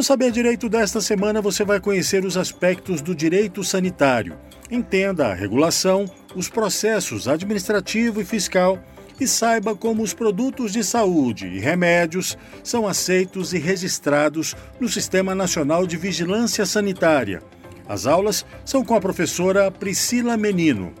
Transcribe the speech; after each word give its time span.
No 0.00 0.04
Saber 0.04 0.30
Direito 0.30 0.66
desta 0.66 0.98
semana 0.98 1.42
você 1.42 1.62
vai 1.62 1.78
conhecer 1.78 2.24
os 2.24 2.38
aspectos 2.38 3.02
do 3.02 3.14
direito 3.14 3.62
sanitário. 3.62 4.34
Entenda 4.70 5.26
a 5.26 5.34
regulação, 5.34 6.10
os 6.34 6.48
processos 6.48 7.28
administrativo 7.28 8.18
e 8.18 8.24
fiscal 8.24 8.82
e 9.20 9.28
saiba 9.28 9.76
como 9.76 10.02
os 10.02 10.14
produtos 10.14 10.72
de 10.72 10.82
saúde 10.82 11.48
e 11.48 11.60
remédios 11.60 12.38
são 12.64 12.88
aceitos 12.88 13.52
e 13.52 13.58
registrados 13.58 14.56
no 14.80 14.88
Sistema 14.88 15.34
Nacional 15.34 15.86
de 15.86 15.98
Vigilância 15.98 16.64
Sanitária. 16.64 17.42
As 17.86 18.06
aulas 18.06 18.46
são 18.64 18.82
com 18.82 18.94
a 18.94 19.00
professora 19.02 19.70
Priscila 19.70 20.34
Menino. 20.34 20.94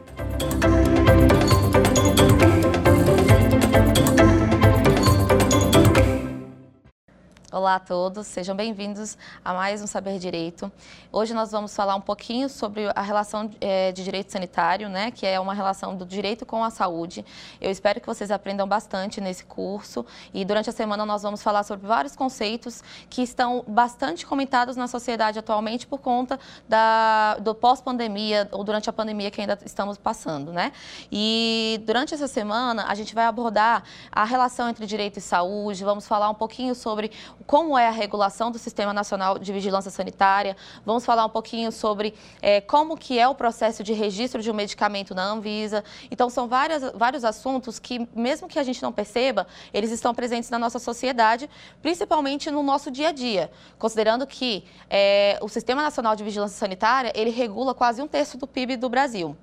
Olá 7.52 7.74
a 7.74 7.80
todos, 7.80 8.28
sejam 8.28 8.54
bem-vindos 8.54 9.18
a 9.44 9.52
mais 9.52 9.82
um 9.82 9.86
Saber 9.88 10.20
Direito. 10.20 10.70
Hoje 11.10 11.34
nós 11.34 11.50
vamos 11.50 11.74
falar 11.74 11.96
um 11.96 12.00
pouquinho 12.00 12.48
sobre 12.48 12.88
a 12.94 13.02
relação 13.02 13.50
é, 13.60 13.90
de 13.90 14.04
direito 14.04 14.30
sanitário, 14.30 14.88
né, 14.88 15.10
que 15.10 15.26
é 15.26 15.40
uma 15.40 15.52
relação 15.52 15.96
do 15.96 16.06
direito 16.06 16.46
com 16.46 16.62
a 16.62 16.70
saúde. 16.70 17.26
Eu 17.60 17.68
espero 17.68 18.00
que 18.00 18.06
vocês 18.06 18.30
aprendam 18.30 18.68
bastante 18.68 19.20
nesse 19.20 19.44
curso 19.44 20.06
e 20.32 20.44
durante 20.44 20.70
a 20.70 20.72
semana 20.72 21.04
nós 21.04 21.24
vamos 21.24 21.42
falar 21.42 21.64
sobre 21.64 21.88
vários 21.88 22.14
conceitos 22.14 22.84
que 23.08 23.20
estão 23.20 23.64
bastante 23.66 24.24
comentados 24.24 24.76
na 24.76 24.86
sociedade 24.86 25.36
atualmente 25.36 25.88
por 25.88 25.98
conta 25.98 26.38
da, 26.68 27.34
do 27.40 27.52
pós-pandemia 27.52 28.48
ou 28.52 28.62
durante 28.62 28.88
a 28.88 28.92
pandemia 28.92 29.28
que 29.28 29.40
ainda 29.40 29.58
estamos 29.66 29.98
passando, 29.98 30.52
né? 30.52 30.70
E 31.10 31.82
durante 31.84 32.14
essa 32.14 32.28
semana 32.28 32.84
a 32.86 32.94
gente 32.94 33.12
vai 33.12 33.24
abordar 33.24 33.82
a 34.12 34.22
relação 34.22 34.68
entre 34.68 34.86
direito 34.86 35.16
e 35.16 35.20
saúde, 35.20 35.82
vamos 35.82 36.06
falar 36.06 36.30
um 36.30 36.34
pouquinho 36.34 36.76
sobre 36.76 37.10
como 37.50 37.76
é 37.76 37.88
a 37.88 37.90
regulação 37.90 38.48
do 38.48 38.60
Sistema 38.60 38.92
Nacional 38.92 39.36
de 39.36 39.52
Vigilância 39.52 39.90
Sanitária, 39.90 40.56
vamos 40.86 41.04
falar 41.04 41.26
um 41.26 41.28
pouquinho 41.28 41.72
sobre 41.72 42.14
é, 42.40 42.60
como 42.60 42.96
que 42.96 43.18
é 43.18 43.26
o 43.26 43.34
processo 43.34 43.82
de 43.82 43.92
registro 43.92 44.40
de 44.40 44.48
um 44.52 44.54
medicamento 44.54 45.16
na 45.16 45.24
Anvisa. 45.24 45.82
Então, 46.12 46.30
são 46.30 46.46
várias, 46.46 46.92
vários 46.94 47.24
assuntos 47.24 47.80
que, 47.80 48.08
mesmo 48.14 48.46
que 48.46 48.56
a 48.56 48.62
gente 48.62 48.80
não 48.80 48.92
perceba, 48.92 49.48
eles 49.74 49.90
estão 49.90 50.14
presentes 50.14 50.48
na 50.48 50.60
nossa 50.60 50.78
sociedade, 50.78 51.50
principalmente 51.82 52.52
no 52.52 52.62
nosso 52.62 52.88
dia 52.88 53.08
a 53.08 53.12
dia, 53.12 53.50
considerando 53.80 54.28
que 54.28 54.64
é, 54.88 55.36
o 55.42 55.48
Sistema 55.48 55.82
Nacional 55.82 56.14
de 56.14 56.22
Vigilância 56.22 56.56
Sanitária, 56.56 57.12
ele 57.16 57.30
regula 57.30 57.74
quase 57.74 58.00
um 58.00 58.06
terço 58.06 58.38
do 58.38 58.46
PIB 58.46 58.76
do 58.76 58.88
Brasil. 58.88 59.36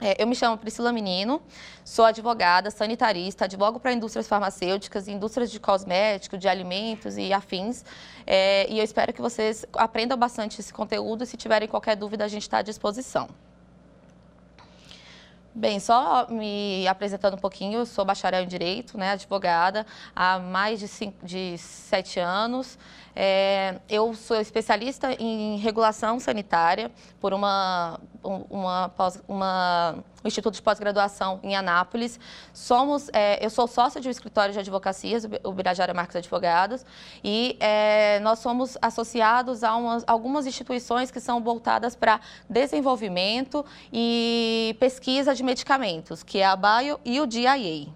É, 0.00 0.22
eu 0.22 0.26
me 0.26 0.34
chamo 0.34 0.58
Priscila 0.58 0.92
Menino, 0.92 1.40
sou 1.84 2.04
advogada, 2.04 2.70
sanitarista, 2.70 3.46
advogo 3.46 3.80
para 3.80 3.92
indústrias 3.92 4.28
farmacêuticas, 4.28 5.08
indústrias 5.08 5.50
de 5.50 5.58
cosméticos, 5.58 6.38
de 6.38 6.48
alimentos 6.48 7.16
e 7.16 7.32
afins. 7.32 7.84
É, 8.26 8.70
e 8.70 8.78
eu 8.78 8.84
espero 8.84 9.12
que 9.12 9.22
vocês 9.22 9.64
aprendam 9.72 10.16
bastante 10.18 10.60
esse 10.60 10.72
conteúdo 10.72 11.24
e 11.24 11.26
se 11.26 11.36
tiverem 11.36 11.66
qualquer 11.66 11.96
dúvida, 11.96 12.24
a 12.24 12.28
gente 12.28 12.42
está 12.42 12.58
à 12.58 12.62
disposição. 12.62 13.28
Bem, 15.54 15.80
só 15.80 16.26
me 16.28 16.86
apresentando 16.86 17.32
um 17.32 17.38
pouquinho, 17.38 17.78
eu 17.78 17.86
sou 17.86 18.04
bacharel 18.04 18.42
em 18.44 18.46
Direito, 18.46 18.98
né, 18.98 19.12
advogada, 19.12 19.86
há 20.14 20.38
mais 20.38 20.78
de, 20.78 20.86
cinco, 20.86 21.24
de 21.24 21.56
sete 21.56 22.20
anos. 22.20 22.78
É, 23.18 23.80
eu 23.88 24.12
sou 24.12 24.38
especialista 24.38 25.10
em 25.18 25.56
regulação 25.56 26.20
sanitária 26.20 26.90
por 27.18 27.32
uma, 27.32 27.98
uma, 28.22 28.92
uma 29.26 30.04
um 30.22 30.28
instituto 30.28 30.54
de 30.54 30.62
pós-graduação 30.62 31.40
em 31.42 31.56
Anápolis. 31.56 32.20
Somos, 32.52 33.08
é, 33.12 33.44
eu 33.44 33.48
sou 33.48 33.66
sócia 33.66 34.00
de 34.00 34.08
um 34.08 34.10
escritório 34.10 34.52
de 34.52 34.58
advocacias, 34.58 35.24
o 35.42 35.52
Birajara 35.52 35.94
Marques 35.94 36.16
Advogados, 36.16 36.84
e 37.24 37.56
é, 37.58 38.20
nós 38.20 38.40
somos 38.40 38.76
associados 38.82 39.64
a 39.64 39.74
umas, 39.76 40.04
algumas 40.06 40.46
instituições 40.46 41.10
que 41.10 41.20
são 41.20 41.42
voltadas 41.42 41.96
para 41.96 42.20
desenvolvimento 42.50 43.64
e 43.92 44.76
pesquisa 44.78 45.34
de 45.34 45.42
medicamentos, 45.42 46.22
que 46.22 46.38
é 46.38 46.44
a 46.44 46.56
Bio 46.56 47.00
e 47.04 47.20
o 47.20 47.26
DIA. 47.26 47.86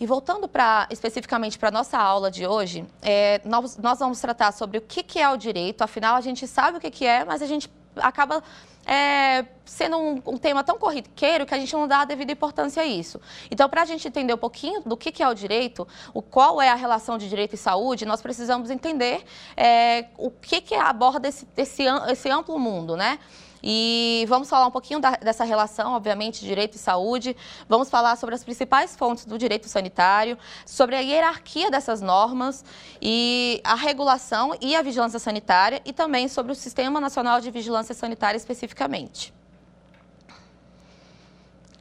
E 0.00 0.06
voltando 0.06 0.48
para 0.48 0.88
especificamente 0.90 1.58
para 1.58 1.68
a 1.68 1.72
nossa 1.72 1.98
aula 1.98 2.30
de 2.30 2.46
hoje, 2.46 2.86
é, 3.02 3.38
nós, 3.44 3.76
nós, 3.76 3.98
vamos 3.98 4.18
tratar 4.18 4.50
sobre 4.50 4.78
o 4.78 4.80
que, 4.80 5.02
que, 5.02 5.18
é 5.18 5.28
o 5.28 5.36
direito. 5.36 5.82
Afinal, 5.82 6.16
a 6.16 6.22
gente 6.22 6.46
sabe 6.48 6.78
o 6.78 6.80
que, 6.80 6.90
que 6.90 7.04
é, 7.04 7.22
mas 7.22 7.42
a 7.42 7.46
gente 7.46 7.70
acaba 7.96 8.42
é, 8.86 9.44
sendo 9.62 9.98
um, 9.98 10.22
um, 10.26 10.38
tema 10.38 10.64
tão 10.64 10.78
corriqueiro 10.78 11.44
que 11.44 11.54
a 11.54 11.58
gente 11.58 11.74
não 11.74 11.86
dá 11.86 12.00
a 12.00 12.04
devida 12.06 12.32
importância 12.32 12.82
a 12.82 12.86
isso. 12.86 13.20
Então, 13.50 13.68
para 13.68 13.82
a 13.82 13.84
gente 13.84 14.08
entender 14.08 14.32
um 14.32 14.38
pouquinho 14.38 14.80
do 14.86 14.96
que, 14.96 15.12
que, 15.12 15.22
é 15.22 15.28
o 15.28 15.34
direito, 15.34 15.86
o 16.14 16.22
qual 16.22 16.62
é 16.62 16.70
a 16.70 16.74
relação 16.74 17.18
de 17.18 17.28
direito 17.28 17.52
e 17.54 17.58
saúde, 17.58 18.06
nós 18.06 18.22
precisamos 18.22 18.70
entender 18.70 19.22
é, 19.54 20.06
o 20.16 20.30
que, 20.30 20.62
que 20.62 20.74
aborda 20.74 21.28
esse, 21.28 21.46
esse, 21.54 21.82
esse 22.08 22.30
amplo 22.30 22.58
mundo, 22.58 22.96
né? 22.96 23.18
E 23.62 24.24
vamos 24.28 24.48
falar 24.48 24.66
um 24.66 24.70
pouquinho 24.70 25.00
da, 25.00 25.12
dessa 25.12 25.44
relação, 25.44 25.92
obviamente, 25.92 26.44
direito 26.44 26.74
e 26.74 26.78
saúde. 26.78 27.36
Vamos 27.68 27.90
falar 27.90 28.16
sobre 28.16 28.34
as 28.34 28.44
principais 28.44 28.96
fontes 28.96 29.24
do 29.24 29.38
direito 29.38 29.68
sanitário, 29.68 30.38
sobre 30.64 30.96
a 30.96 31.00
hierarquia 31.00 31.70
dessas 31.70 32.00
normas 32.00 32.64
e 33.00 33.60
a 33.64 33.74
regulação 33.74 34.56
e 34.60 34.74
a 34.74 34.82
vigilância 34.82 35.18
sanitária 35.18 35.80
e 35.84 35.92
também 35.92 36.28
sobre 36.28 36.52
o 36.52 36.54
Sistema 36.54 37.00
Nacional 37.00 37.40
de 37.40 37.50
Vigilância 37.50 37.94
Sanitária 37.94 38.36
especificamente. 38.36 39.32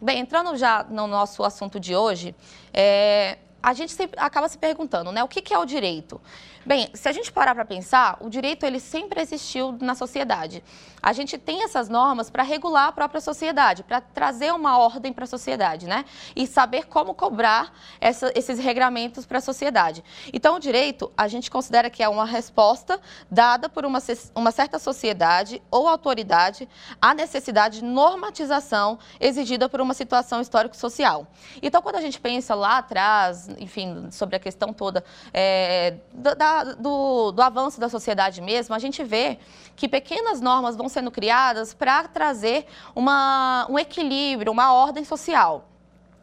Bem, 0.01 0.19
entrando 0.19 0.55
já 0.55 0.85
no 0.89 1.07
nosso 1.07 1.43
assunto 1.43 1.77
de 1.77 1.93
hoje, 1.93 2.33
é, 2.73 3.37
a 3.61 3.73
gente 3.73 3.91
sempre 3.91 4.17
acaba 4.17 4.47
se 4.47 4.57
perguntando, 4.57 5.11
né, 5.11 5.21
o 5.21 5.27
que, 5.27 5.41
que 5.41 5.53
é 5.53 5.59
o 5.59 5.65
direito? 5.65 6.21
Bem, 6.69 6.87
se 6.93 7.09
a 7.09 7.11
gente 7.11 7.31
parar 7.31 7.55
para 7.55 7.65
pensar, 7.65 8.15
o 8.21 8.29
direito 8.29 8.63
ele 8.63 8.79
sempre 8.79 9.19
existiu 9.19 9.75
na 9.81 9.95
sociedade. 9.95 10.63
A 11.01 11.11
gente 11.13 11.35
tem 11.35 11.63
essas 11.63 11.89
normas 11.89 12.29
para 12.29 12.43
regular 12.43 12.89
a 12.89 12.91
própria 12.91 13.19
sociedade, 13.19 13.81
para 13.81 13.99
trazer 13.99 14.53
uma 14.53 14.77
ordem 14.77 15.11
para 15.11 15.23
a 15.23 15.27
sociedade, 15.27 15.87
né? 15.87 16.05
E 16.35 16.45
saber 16.45 16.85
como 16.85 17.15
cobrar 17.15 17.73
essa, 17.99 18.31
esses 18.35 18.59
regramentos 18.59 19.25
para 19.25 19.39
a 19.39 19.41
sociedade. 19.41 20.03
Então, 20.31 20.57
o 20.57 20.59
direito, 20.59 21.11
a 21.17 21.27
gente 21.27 21.49
considera 21.49 21.89
que 21.89 22.03
é 22.03 22.07
uma 22.07 22.23
resposta 22.23 23.01
dada 23.31 23.67
por 23.67 23.83
uma, 23.83 23.97
uma 24.35 24.51
certa 24.51 24.77
sociedade 24.77 25.63
ou 25.71 25.87
autoridade 25.87 26.69
à 27.01 27.15
necessidade 27.15 27.79
de 27.79 27.85
normatização 27.85 28.99
exigida 29.19 29.67
por 29.67 29.81
uma 29.81 29.95
situação 29.95 30.39
histórico-social. 30.39 31.25
Então, 31.63 31.81
quando 31.81 31.95
a 31.95 32.01
gente 32.01 32.19
pensa 32.19 32.53
lá 32.53 32.77
atrás, 32.77 33.49
enfim, 33.57 34.11
sobre 34.11 34.35
a 34.35 34.39
questão 34.39 34.71
toda 34.71 35.03
é, 35.33 35.95
da 36.13 36.58
do, 36.63 37.31
do 37.31 37.41
avanço 37.41 37.79
da 37.79 37.89
sociedade 37.89 38.41
mesmo, 38.41 38.75
a 38.75 38.79
gente 38.79 39.03
vê 39.03 39.39
que 39.75 39.87
pequenas 39.87 40.41
normas 40.41 40.75
vão 40.75 40.89
sendo 40.89 41.11
criadas 41.11 41.73
para 41.73 42.07
trazer 42.07 42.65
uma, 42.95 43.65
um 43.69 43.77
equilíbrio, 43.77 44.51
uma 44.51 44.73
ordem 44.73 45.03
social. 45.03 45.65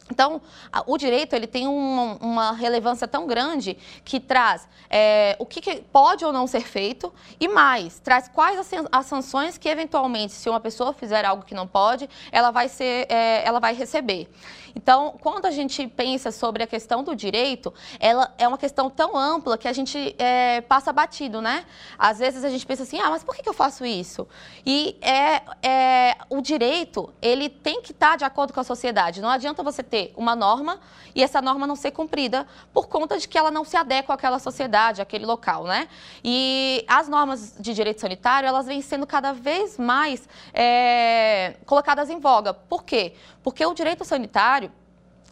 Então, 0.09 0.41
o 0.85 0.97
direito 0.97 1.33
ele 1.33 1.47
tem 1.47 1.67
uma, 1.67 2.15
uma, 2.21 2.51
relevância 2.53 3.07
tão 3.07 3.27
grande 3.27 3.77
que 4.05 4.19
traz 4.19 4.67
é, 4.89 5.35
o 5.37 5.45
que, 5.45 5.59
que, 5.59 5.75
pode 5.91 6.23
ou 6.23 6.31
não 6.31 6.47
ser 6.47 6.61
feito 6.61 7.13
e 7.39 7.47
mais, 7.47 7.99
traz 7.99 8.27
quais 8.29 8.57
as, 8.57 8.71
as, 8.91 9.05
sanções 9.05 9.57
que 9.57 9.67
eventualmente, 9.67 10.33
se 10.33 10.49
uma 10.49 10.59
pessoa 10.59 10.93
fizer 10.93 11.25
algo 11.25 11.43
que 11.43 11.53
não 11.53 11.67
pode, 11.67 12.09
ela 12.31 12.51
vai, 12.51 12.69
ser, 12.69 13.05
é, 13.09 13.45
ela 13.45 13.59
vai 13.59 13.73
receber. 13.73 14.29
Então, 14.77 15.17
quando 15.21 15.47
a 15.47 15.51
gente 15.51 15.87
pensa 15.87 16.31
sobre 16.31 16.61
a 16.61 16.67
questão 16.67 17.03
do 17.03 17.15
direito, 17.15 17.73
ela 17.99 18.31
é 18.37 18.47
uma 18.47 18.59
questão 18.59 18.91
tão 18.91 19.17
ampla 19.17 19.57
que 19.57 19.67
a 19.67 19.73
gente 19.73 20.15
é, 20.19 20.61
passa 20.61 20.93
batido, 20.93 21.41
né? 21.41 21.65
Às 21.97 22.19
vezes 22.19 22.43
a 22.43 22.49
gente 22.49 22.65
pensa 22.65 22.83
assim, 22.83 22.99
ah, 22.99 23.09
mas 23.09 23.23
por 23.23 23.35
que, 23.35 23.41
que 23.41 23.49
eu 23.49 23.53
faço 23.53 23.83
isso? 23.85 24.27
E 24.63 24.95
é, 25.01 25.41
é, 25.67 26.17
o 26.29 26.41
direito, 26.41 27.11
ele 27.21 27.49
tem 27.49 27.81
que 27.81 27.91
estar 27.91 28.17
de 28.17 28.23
acordo 28.23 28.53
com 28.53 28.59
a 28.59 28.63
sociedade. 28.63 29.19
Não 29.19 29.29
adianta 29.29 29.63
você 29.63 29.81
ter 29.81 29.96
ter 29.97 30.13
uma 30.15 30.35
norma 30.35 30.79
e 31.15 31.23
essa 31.23 31.41
norma 31.41 31.65
não 31.65 31.75
ser 31.75 31.91
cumprida 31.91 32.45
por 32.71 32.87
conta 32.87 33.17
de 33.17 33.27
que 33.27 33.37
ela 33.37 33.49
não 33.49 33.63
se 33.63 33.75
adequa 33.75 34.13
àquela 34.13 34.37
sociedade, 34.37 35.01
àquele 35.01 35.25
local, 35.25 35.63
né? 35.63 35.87
E 36.23 36.85
as 36.87 37.07
normas 37.07 37.55
de 37.59 37.73
direito 37.73 37.99
sanitário, 37.99 38.47
elas 38.47 38.67
vêm 38.67 38.81
sendo 38.81 39.07
cada 39.07 39.33
vez 39.33 39.77
mais 39.77 40.29
é, 40.53 41.55
colocadas 41.65 42.09
em 42.09 42.19
voga. 42.19 42.53
Por 42.53 42.83
quê? 42.83 43.13
Porque 43.41 43.65
o 43.65 43.73
direito 43.73 44.05
sanitário, 44.05 44.71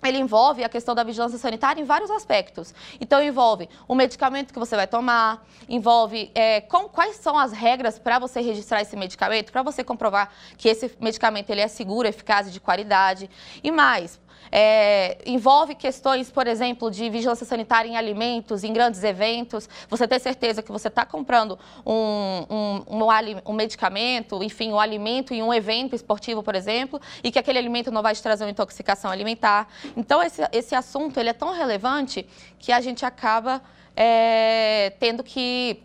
ele 0.03 0.17
envolve 0.17 0.63
a 0.63 0.69
questão 0.69 0.93
da 0.93 1.03
vigilância 1.03 1.37
sanitária 1.37 1.81
em 1.81 1.85
vários 1.85 2.11
aspectos. 2.11 2.73
Então, 2.99 3.21
envolve 3.21 3.69
o 3.87 3.95
medicamento 3.95 4.53
que 4.53 4.59
você 4.59 4.75
vai 4.75 4.87
tomar, 4.87 5.45
envolve 5.69 6.31
é, 6.35 6.61
com, 6.61 6.87
quais 6.89 7.15
são 7.17 7.37
as 7.37 7.51
regras 7.51 7.97
para 7.97 8.19
você 8.19 8.41
registrar 8.41 8.81
esse 8.81 8.95
medicamento, 8.95 9.51
para 9.51 9.63
você 9.63 9.83
comprovar 9.83 10.31
que 10.57 10.67
esse 10.67 10.91
medicamento 10.99 11.49
ele 11.49 11.61
é 11.61 11.67
seguro, 11.67 12.07
eficaz 12.07 12.47
e 12.47 12.51
de 12.51 12.59
qualidade. 12.59 13.29
E 13.63 13.71
mais, 13.71 14.19
é, 14.51 15.17
envolve 15.25 15.75
questões, 15.75 16.31
por 16.31 16.47
exemplo, 16.47 16.89
de 16.91 17.09
vigilância 17.09 17.45
sanitária 17.45 17.89
em 17.89 17.97
alimentos, 17.97 18.63
em 18.63 18.71
grandes 18.71 19.03
eventos. 19.03 19.69
Você 19.89 20.07
ter 20.07 20.19
certeza 20.19 20.61
que 20.61 20.71
você 20.71 20.87
está 20.87 21.05
comprando 21.05 21.57
um, 21.85 22.45
um, 22.49 22.83
um, 22.87 23.41
um, 23.45 23.53
medicamento, 23.53 24.43
enfim, 24.43 24.71
um 24.71 24.79
alimento 24.79 25.33
em 25.33 25.41
um 25.41 25.53
evento 25.53 25.95
esportivo, 25.95 26.43
por 26.43 26.55
exemplo, 26.55 26.99
e 27.23 27.31
que 27.31 27.39
aquele 27.39 27.59
alimento 27.59 27.91
não 27.91 28.01
vai 28.01 28.13
te 28.13 28.21
trazer 28.21 28.43
uma 28.43 28.51
intoxicação 28.51 29.11
alimentar. 29.11 29.67
Então, 29.95 30.21
esse, 30.21 30.41
esse 30.51 30.75
assunto 30.75 31.19
ele 31.19 31.29
é 31.29 31.33
tão 31.33 31.53
relevante 31.53 32.27
que 32.59 32.71
a 32.71 32.81
gente 32.81 33.05
acaba 33.05 33.61
é, 33.95 34.93
tendo 34.99 35.23
que 35.23 35.84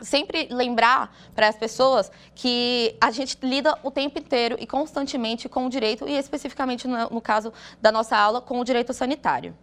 sempre 0.00 0.48
lembrar 0.50 1.14
para 1.34 1.48
as 1.48 1.56
pessoas 1.56 2.10
que 2.34 2.96
a 3.00 3.10
gente 3.10 3.38
lida 3.42 3.78
o 3.82 3.90
tempo 3.90 4.18
inteiro 4.18 4.56
e 4.58 4.66
constantemente 4.66 5.48
com 5.48 5.66
o 5.66 5.70
direito, 5.70 6.08
e 6.08 6.16
especificamente 6.16 6.86
no, 6.86 7.10
no, 7.10 7.20
caso 7.20 7.52
da 7.80 7.90
nossa 7.90 8.16
aula, 8.16 8.40
com 8.40 8.60
o 8.60 8.64
direito 8.64 8.92
sanitário. 8.92 9.56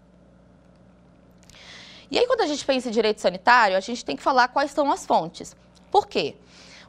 E 2.10 2.20
aí, 2.20 2.28
quando 2.28 2.42
a 2.42 2.48
gente 2.48 2.64
pensa 2.64 2.90
em 2.90 2.92
direito 2.92 3.20
sanitário, 3.20 3.76
a 3.76 3.80
gente 3.80 4.06
tem 4.06 4.16
que 4.16 4.22
falar 4.22 4.48
quais 4.50 4.72
são 4.72 4.92
as 4.92 5.06
fontes. 5.06 5.56
Por 5.90 6.08
quê? 6.08 6.36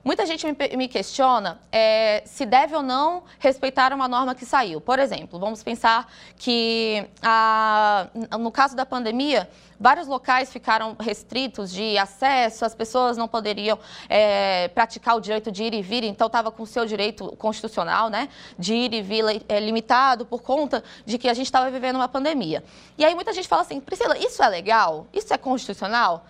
Muita 0.07 0.25
gente 0.25 0.47
me, 0.77 0.87
questiona 0.87 1.61
é, 1.73 2.23
se 2.25 2.47
deve 2.47 2.77
ou 2.77 2.81
não 2.81 3.25
respeitar 3.41 3.93
uma 3.93 4.07
norma 4.07 4.37
que 4.37 4.47
saiu. 4.47 4.81
Por 4.81 5.01
exemplo, 5.01 5.37
vamos 5.37 5.65
pensar 5.65 6.09
que 6.37 7.05
a, 7.21 8.07
no 8.39 8.53
caso 8.53 8.77
da 8.77 8.87
pandemia, 8.87 9.51
vários 9.81 10.07
locais 10.07 10.53
ficaram 10.53 10.95
restritos 11.01 11.73
de 11.73 11.99
acesso, 11.99 12.65
as 12.65 12.73
pessoas 12.73 13.17
não 13.17 13.27
poderiam 13.27 13.77
é, 14.09 14.69
praticar 14.69 15.17
o 15.17 15.21
direito 15.21 15.51
de 15.51 15.65
ir 15.65 15.75
e 15.75 15.83
vir, 15.83 16.05
então 16.05 16.29
estava 16.29 16.53
com 16.53 16.63
o 16.63 16.67
seu 16.67 16.87
direito 16.87 17.35
constitucional, 17.37 18.09
né, 18.09 18.29
de 18.57 18.75
ir 18.75 18.95
e 18.95 19.03
vir 19.03 19.25
é, 19.49 19.59
limitado 19.59 20.25
por 20.25 20.41
conta 20.41 20.85
de 21.05 21.19
que 21.19 21.29
a 21.29 21.35
gente 21.35 21.47
estava 21.47 21.69
vivendo 21.69 21.97
uma 21.97 22.07
pandemia. 22.07 22.63
E 22.97 23.05
aí 23.05 23.13
muita 23.13 23.33
gente 23.33 23.49
fala 23.49 23.63
assim, 23.63 23.81
Priscila, 23.81 24.17
isso 24.17 24.41
é 24.41 24.49
legal? 24.49 25.09
Isso 25.13 25.35
é 25.35 25.37
constitucional? 25.37 26.25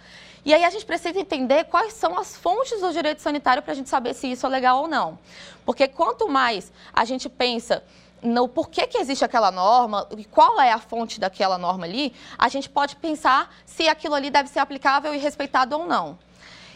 E 0.46 0.54
aí 0.54 0.64
a 0.64 0.70
gente 0.70 0.86
precisa 0.86 1.18
entender 1.18 1.64
quais 1.64 1.92
são 1.94 2.16
as 2.16 2.36
fontes 2.36 2.80
do 2.80 2.92
direito 2.92 3.20
sanitário 3.20 3.64
para 3.64 3.72
a 3.72 3.74
gente 3.74 3.90
saber 3.90 4.14
se 4.14 4.30
isso 4.30 4.46
é 4.46 4.48
legal 4.48 4.82
ou 4.82 4.86
não. 4.86 5.18
Porque 5.64 5.88
quanto 5.88 6.28
mais 6.28 6.72
a 6.94 7.04
gente 7.04 7.28
pensa 7.28 7.82
no 8.22 8.48
porquê 8.48 8.86
que 8.86 8.96
existe 8.96 9.24
aquela 9.24 9.50
norma 9.50 10.06
e 10.16 10.24
qual 10.24 10.60
é 10.60 10.70
a 10.70 10.78
fonte 10.78 11.18
daquela 11.18 11.58
norma 11.58 11.84
ali, 11.84 12.14
a 12.38 12.48
gente 12.48 12.70
pode 12.70 12.94
pensar 12.94 13.52
se 13.66 13.88
aquilo 13.88 14.14
ali 14.14 14.30
deve 14.30 14.48
ser 14.48 14.60
aplicável 14.60 15.12
e 15.12 15.18
respeitado 15.18 15.76
ou 15.76 15.84
não. 15.84 16.16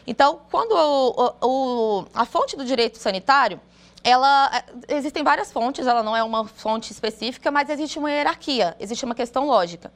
Então, 0.04 0.40
quando 0.50 0.72
o, 0.72 1.34
o, 1.40 2.06
a 2.12 2.24
fonte 2.24 2.56
do 2.56 2.64
direito 2.64 2.98
sanitário, 2.98 3.60
ela 4.02 4.50
existem 4.88 5.22
várias 5.22 5.52
fontes, 5.52 5.86
ela 5.86 6.02
não 6.02 6.16
é 6.16 6.24
uma 6.24 6.44
fonte 6.44 6.90
específica, 6.90 7.52
mas 7.52 7.70
existe 7.70 8.00
uma 8.00 8.10
hierarquia, 8.10 8.74
existe 8.80 9.04
uma 9.04 9.14
questão 9.14 9.46
lógica. 9.46 9.92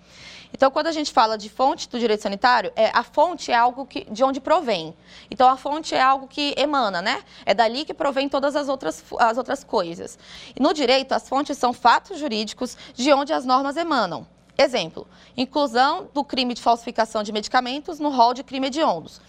Então, 0.55 0.71
quando 0.71 0.87
a 0.87 0.93
gente 0.93 1.13
fala 1.13 1.37
de 1.37 1.51
fonte 1.51 1.89
do 1.89 1.99
direito 1.99 2.23
sanitário, 2.23 2.73
é, 2.77 2.89
a 2.95 3.03
fonte 3.03 3.51
é 3.51 3.57
algo 3.57 3.85
que, 3.85 4.05
de 4.09 4.23
onde 4.23 4.41
provém. 4.41 4.95
Então, 5.29 5.49
a 5.49 5.57
fonte 5.57 5.97
é 5.97 6.01
algo 6.01 6.29
que 6.29 6.55
emana, 6.57 7.03
né? 7.03 7.25
É 7.45 7.53
dali 7.53 7.85
que 7.85 7.93
provém 7.93 8.29
todas 8.29 8.55
as 8.55 8.69
outras, 8.69 9.05
as 9.19 9.37
outras 9.37 9.65
coisas. 9.65 10.17
E 10.55 10.63
no 10.63 10.73
direito, 10.73 11.11
as 11.11 11.29
fontes 11.29 11.59
são 11.59 11.73
fatos 11.73 12.21
jurídicos 12.21 12.79
de 12.95 13.13
onde 13.13 13.33
as 13.33 13.45
normas 13.45 13.77
emanam. 13.77 14.25
Exemplo, 14.57 15.09
inclusão 15.37 16.09
do 16.15 16.23
crime 16.23 16.55
de 16.55 16.63
falsificação 16.63 17.25
de 17.25 17.33
medicamentos 17.33 17.99
no 17.99 18.09
rol 18.11 18.33
de 18.33 18.45
crime 18.45 18.69
hediondos. 18.69 19.21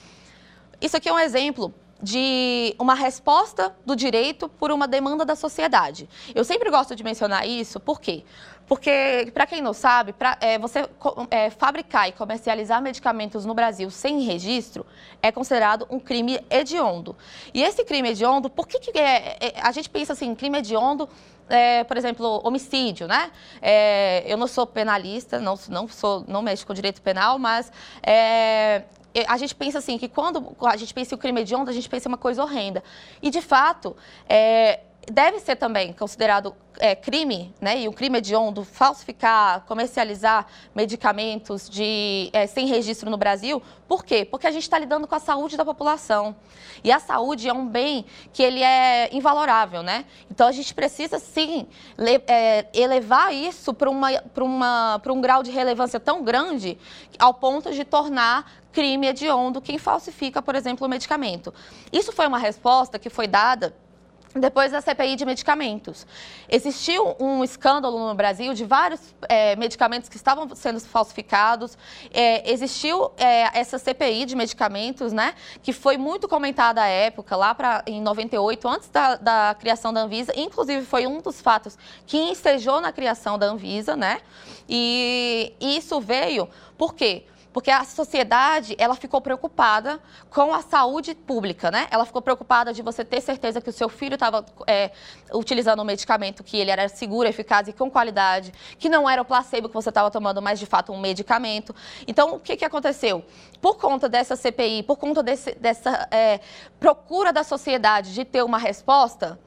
Isso 0.80 0.96
aqui 0.96 1.10
é 1.10 1.14
um 1.14 1.18
exemplo 1.18 1.74
de 2.02 2.76
uma 2.78 2.94
resposta 2.94 3.76
do 3.84 3.96
direito 3.96 4.48
por 4.48 4.72
uma 4.72 4.88
demanda 4.88 5.26
da 5.26 5.36
sociedade. 5.36 6.08
Eu 6.36 6.44
sempre 6.44 6.70
gosto 6.70 6.96
de 6.96 7.04
mencionar 7.04 7.48
isso, 7.48 7.80
por 7.80 8.00
quê? 8.00 8.24
Porque, 8.68 9.32
para 9.34 9.46
quem 9.46 9.62
não 9.62 9.74
sabe, 9.74 10.12
pra, 10.12 10.38
é, 10.42 10.58
você 10.58 10.88
é, 11.30 11.50
fabricar 11.50 12.10
e 12.10 12.12
comercializar 12.12 12.82
medicamentos 12.82 13.46
no 13.46 13.54
Brasil 13.54 13.90
sem 13.92 14.22
registro 14.22 14.86
é 15.22 15.32
considerado 15.32 15.86
um 15.90 16.00
crime 16.00 16.40
hediondo. 16.50 17.16
E 17.54 17.64
esse 17.64 17.84
crime 17.86 18.10
hediondo, 18.10 18.50
por 18.50 18.68
que, 18.68 18.80
que 18.80 18.98
é, 18.98 19.38
é, 19.40 19.54
a 19.62 19.72
gente 19.72 19.90
pensa 19.90 20.14
assim, 20.14 20.34
crime 20.34 20.58
hediondo 20.58 21.08
é, 21.48 21.84
por 21.84 21.96
exemplo, 21.96 22.42
homicídio, 22.44 23.08
né? 23.08 23.30
É, 23.62 24.24
eu 24.26 24.36
não 24.36 24.48
sou 24.48 24.66
penalista, 24.66 25.40
não, 25.40 25.54
não, 25.70 25.88
sou, 25.88 26.26
não 26.28 26.42
mexo 26.42 26.66
com 26.66 26.74
direito 26.74 27.04
penal, 27.04 27.38
mas 27.38 27.72
a 29.28 29.38
gente 29.38 29.54
pensa 29.54 29.78
assim, 29.78 29.96
que 30.00 30.10
quando 30.10 30.56
a 30.60 30.76
gente 30.76 30.92
pensa 30.92 31.14
em 31.14 31.18
crime 31.20 31.42
hediondo, 31.42 31.70
a 31.70 31.74
gente 31.74 31.88
pensa 31.88 32.08
em 32.08 32.12
uma 32.12 32.18
coisa 32.18 32.42
horrenda. 32.42 32.84
E, 33.22 33.30
de 33.30 33.42
fato, 33.42 33.96
é, 34.28 34.80
deve 35.12 35.40
ser 35.40 35.56
também 35.56 35.94
considerado 35.94 36.56
é, 36.78 36.96
crime, 36.96 37.54
né, 37.62 37.80
e 37.80 37.88
um 37.88 37.94
crime 37.94 38.18
hediondo, 38.18 38.64
falsificar, 38.64 39.62
comercializar 39.66 40.46
medicamentos 40.74 41.70
de, 41.70 42.30
é, 42.34 42.48
sem 42.48 42.68
registro 42.68 43.10
no 43.10 43.18
Brasil. 43.18 43.62
Por 43.88 44.04
quê? 44.04 44.26
Porque 44.26 44.48
a 44.48 44.52
gente 44.52 44.64
está 44.64 44.78
lidando 44.78 45.08
com 45.08 45.16
a 45.16 45.20
saúde 45.20 45.56
da 45.56 45.64
população. 45.64 46.36
E 46.84 46.92
a 46.92 47.00
saúde 47.00 47.48
é 47.48 47.54
um 47.54 47.68
bem 47.68 48.06
que 48.34 48.44
ele 48.44 48.62
é 48.62 49.10
invalorável, 49.16 49.82
né? 49.82 50.06
Então 50.30 50.48
a 50.48 50.52
gente 50.52 50.74
precisa 50.74 51.20
sim 51.20 51.68
le, 51.98 52.22
é, 52.28 52.68
elevar 52.74 53.34
isso 53.34 53.74
para 53.74 53.90
um 55.14 55.22
grau 55.22 55.42
de 55.42 55.52
relevância 55.52 56.00
tão 56.00 56.24
grande 56.24 56.78
ao 57.18 57.34
ponto 57.34 57.72
de 57.72 57.84
tornar 57.86 58.52
crime 58.72 59.08
hediondo 59.08 59.62
quem 59.62 59.78
falsifica, 59.78 60.42
por 60.42 60.54
exemplo, 60.54 60.86
o 60.86 60.90
medicamento. 60.90 61.54
Isso 61.94 62.12
foi 62.12 62.28
uma 62.28 62.38
resposta 62.38 63.00
que 63.00 63.10
foi 63.10 63.26
dada 63.26 63.74
depois 64.36 64.72
da 64.72 64.82
CPI 64.82 65.16
de 65.16 65.26
medicamentos. 65.26 66.06
Existiu 66.50 67.16
um 67.20 67.44
escândalo 67.44 68.08
no 68.08 68.14
Brasil 68.14 68.54
de 68.54 68.66
vários 68.66 69.16
é, 69.30 69.56
medicamentos 69.56 70.10
que 70.10 70.18
estavam 70.18 70.54
sendo 70.56 70.80
falsificados. 70.82 71.78
É, 72.14 72.52
existiu 72.52 73.12
é, 73.18 73.58
essa 73.58 73.78
CPI 73.78 74.26
de 74.26 74.36
medicamentos, 74.36 75.14
né, 75.14 75.34
que 75.64 75.72
foi 75.72 75.98
muito 75.98 76.28
comentada 76.28 76.82
à 76.82 76.88
época, 76.88 77.36
lá 77.36 77.56
pra, 77.56 77.84
em 77.88 78.02
98, 78.02 78.68
antes 78.68 78.90
da, 78.90 79.16
da 79.16 79.56
criação 79.58 79.94
da 79.94 80.02
Anvisa. 80.02 80.34
Inclusive, 80.36 80.86
foi 80.86 81.08
um 81.08 81.22
dos 81.22 81.42
fatos 81.42 81.78
que 82.06 82.18
ensejou 82.18 82.82
na 82.82 82.92
criação 82.92 83.38
da 83.38 83.46
Anvisa, 83.46 83.96
né? 83.96 84.20
E 84.68 85.54
isso 85.60 86.00
veio 86.02 86.50
por 86.78 86.94
quê? 86.94 87.24
Porque 87.56 87.72
a 87.72 87.86
sociedade 87.86 88.76
ela 88.78 88.96
ficou 88.96 89.22
preocupada 89.22 90.02
com 90.30 90.54
a 90.54 90.62
saúde 90.62 91.16
pública, 91.16 91.72
né? 91.72 91.88
Ela 91.90 92.04
ficou 92.04 92.22
preocupada 92.22 92.74
de 92.74 92.82
você 92.82 93.06
ter 93.06 93.22
certeza 93.22 93.62
que 93.62 93.70
o 93.70 93.72
seu 93.72 93.88
filho 93.88 94.16
estava 94.16 94.46
é, 94.68 94.92
utilizando 95.34 95.82
um 95.82 95.86
medicamento 95.86 96.44
que 96.44 96.58
ele 96.58 96.70
era 96.70 96.90
seguro, 96.90 97.30
eficaz 97.30 97.70
e 97.70 97.72
com 97.72 97.90
qualidade, 97.90 98.54
que 98.78 98.90
não 98.90 99.10
era 99.10 99.22
o 99.22 99.26
placebo 99.26 99.70
que 99.70 99.74
você 99.74 99.88
estava 99.88 100.12
tomando, 100.12 100.42
mas 100.42 100.60
de 100.60 100.66
fato 100.66 100.92
um 100.92 101.00
medicamento. 101.00 101.74
Então, 102.06 102.36
o 102.36 102.40
que, 102.42 102.58
que 102.58 102.66
aconteceu? 102.66 103.24
Por 103.62 103.78
conta 103.78 104.10
dessa 104.10 104.36
CPI, 104.36 104.84
por 104.84 104.98
conta 104.98 105.24
desse, 105.24 105.56
dessa 105.56 106.10
é, 106.12 106.42
procura 106.78 107.32
da 107.32 107.46
sociedade 107.46 108.14
de 108.14 108.26
ter 108.26 108.44
uma 108.44 108.58
resposta, 108.58 109.40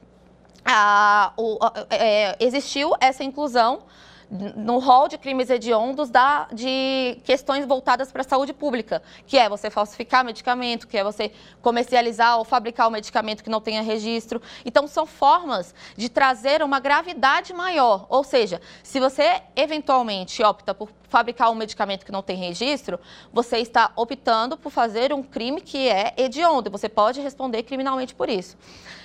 a, 0.65 1.31
o, 1.37 1.59
a, 1.61 1.85
é, 1.91 2.35
existiu 2.39 2.95
essa 2.99 3.23
inclusão 3.23 3.83
no 4.29 4.77
rol 4.77 5.07
de 5.07 5.17
crimes 5.17 5.49
hediondos 5.49 6.09
da, 6.09 6.47
de 6.53 7.17
questões 7.23 7.65
voltadas 7.65 8.11
para 8.11 8.21
a 8.21 8.23
saúde 8.23 8.53
pública, 8.53 9.01
que 9.25 9.37
é 9.37 9.49
você 9.49 9.69
falsificar 9.69 10.23
medicamento, 10.23 10.87
que 10.87 10.97
é 10.97 11.03
você 11.03 11.31
comercializar 11.61 12.37
ou 12.37 12.45
fabricar 12.45 12.87
um 12.87 12.91
medicamento 12.91 13.43
que 13.43 13.49
não 13.49 13.59
tenha 13.59 13.81
registro. 13.81 14.41
Então, 14.63 14.87
são 14.87 15.05
formas 15.05 15.73
de 15.97 16.09
trazer 16.09 16.61
uma 16.61 16.79
gravidade 16.79 17.53
maior. 17.53 18.05
Ou 18.09 18.23
seja, 18.23 18.61
se 18.83 18.99
você 18.99 19.41
eventualmente 19.55 20.43
opta 20.43 20.75
por 20.75 20.89
fabricar 21.09 21.51
um 21.51 21.55
medicamento 21.55 22.05
que 22.05 22.11
não 22.11 22.21
tem 22.21 22.37
registro, 22.37 22.99
você 23.33 23.57
está 23.57 23.91
optando 23.95 24.55
por 24.55 24.71
fazer 24.71 25.11
um 25.11 25.21
crime 25.21 25.59
que 25.59 25.89
é 25.89 26.13
hediondo 26.15 26.69
você 26.69 26.87
pode 26.87 27.19
responder 27.19 27.63
criminalmente 27.63 28.15
por 28.15 28.29
isso. 28.29 28.57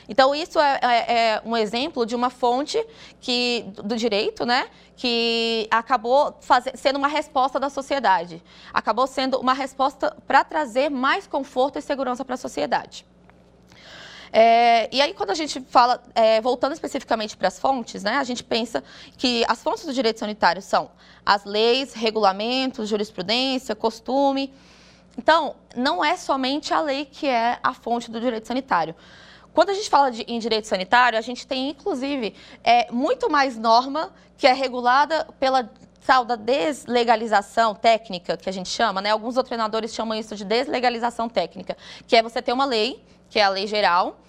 Então, 0.09 0.35
isso 0.35 0.59
é, 0.61 0.79
é, 0.83 1.15
é 1.15 1.43
um 1.45 1.57
exemplo 1.57 2.05
de 2.05 2.15
uma 2.15 2.29
fonte 2.29 2.85
que, 3.21 3.65
do 3.83 3.97
direito, 3.97 4.45
né, 4.45 4.69
que 4.97 5.67
acabou 5.71 6.39
sendo 6.75 6.97
uma 6.97 7.09
resposta 7.09 7.59
da 7.59 7.71
sociedade. 7.71 8.43
Acabou 8.73 9.07
sendo 9.07 9.39
uma 9.39 9.55
resposta 9.55 10.15
para 10.27 10.45
trazer 10.45 10.91
mais 10.91 11.27
conforto 11.27 11.79
e 11.79 11.83
segurança 11.83 12.25
para 12.25 12.35
a 12.35 12.39
sociedade. 12.39 13.07
É, 14.37 14.89
e 14.91 15.01
aí, 15.01 15.15
quando 15.15 15.31
a 15.31 15.35
gente 15.35 15.61
fala, 15.69 16.03
é, 16.13 16.41
voltando 16.41 16.73
especificamente 16.73 17.37
para 17.37 17.47
as 17.47 17.57
fontes, 17.57 18.03
né, 18.03 18.17
a 18.17 18.25
gente 18.25 18.43
pensa 18.43 18.83
que 19.17 19.45
as 19.47 19.63
fontes 19.63 19.87
do 19.87 19.95
direito 19.95 20.19
sanitário 20.19 20.61
são 20.61 20.91
as 21.25 21.45
leis, 21.45 21.95
regulamentos, 21.95 22.89
jurisprudência, 22.89 23.77
costume. 23.77 24.53
Então, 25.17 25.55
não 25.77 26.05
é 26.05 26.17
somente 26.17 26.75
a 26.75 26.81
lei 26.81 27.05
que 27.05 27.29
é 27.29 27.61
a 27.63 27.73
fonte 27.73 28.11
do 28.11 28.21
direito 28.21 28.49
sanitário. 28.49 28.97
Quando 29.53 29.71
a 29.71 29.75
gente 29.75 29.89
fala 29.89 30.11
de, 30.11 30.23
em 30.23 30.41
direito 30.41 30.67
sanitário, 30.67 31.17
a 31.17 31.23
gente 31.23 31.47
tem, 31.47 31.71
inclusive, 31.71 32.35
é, 32.65 32.91
muito 32.91 33.31
mais 33.31 33.57
norma 33.57 34.13
que 34.37 34.49
é 34.49 34.53
regulada 34.53 35.29
pela 35.39 35.71
tal 36.05 36.25
da 36.25 36.35
deslegalização 36.35 37.73
técnica, 37.73 38.37
que 38.37 38.49
a 38.49 38.53
gente 38.53 38.69
chama, 38.69 39.01
né? 39.01 39.11
Alguns 39.11 39.37
doutrinadores 39.37 39.95
chamam 39.95 40.19
isso 40.19 40.35
de 40.35 40.45
deslegalização 40.45 41.29
técnica, 41.29 41.77
que 42.09 42.17
é 42.17 42.23
você 42.23 42.43
ter 42.43 42.53
uma 42.53 42.65
lei, 42.65 43.01
que 43.35 43.41
é 43.41 43.43
a 43.43 43.49
lei 43.49 43.67
geral, 43.67 44.21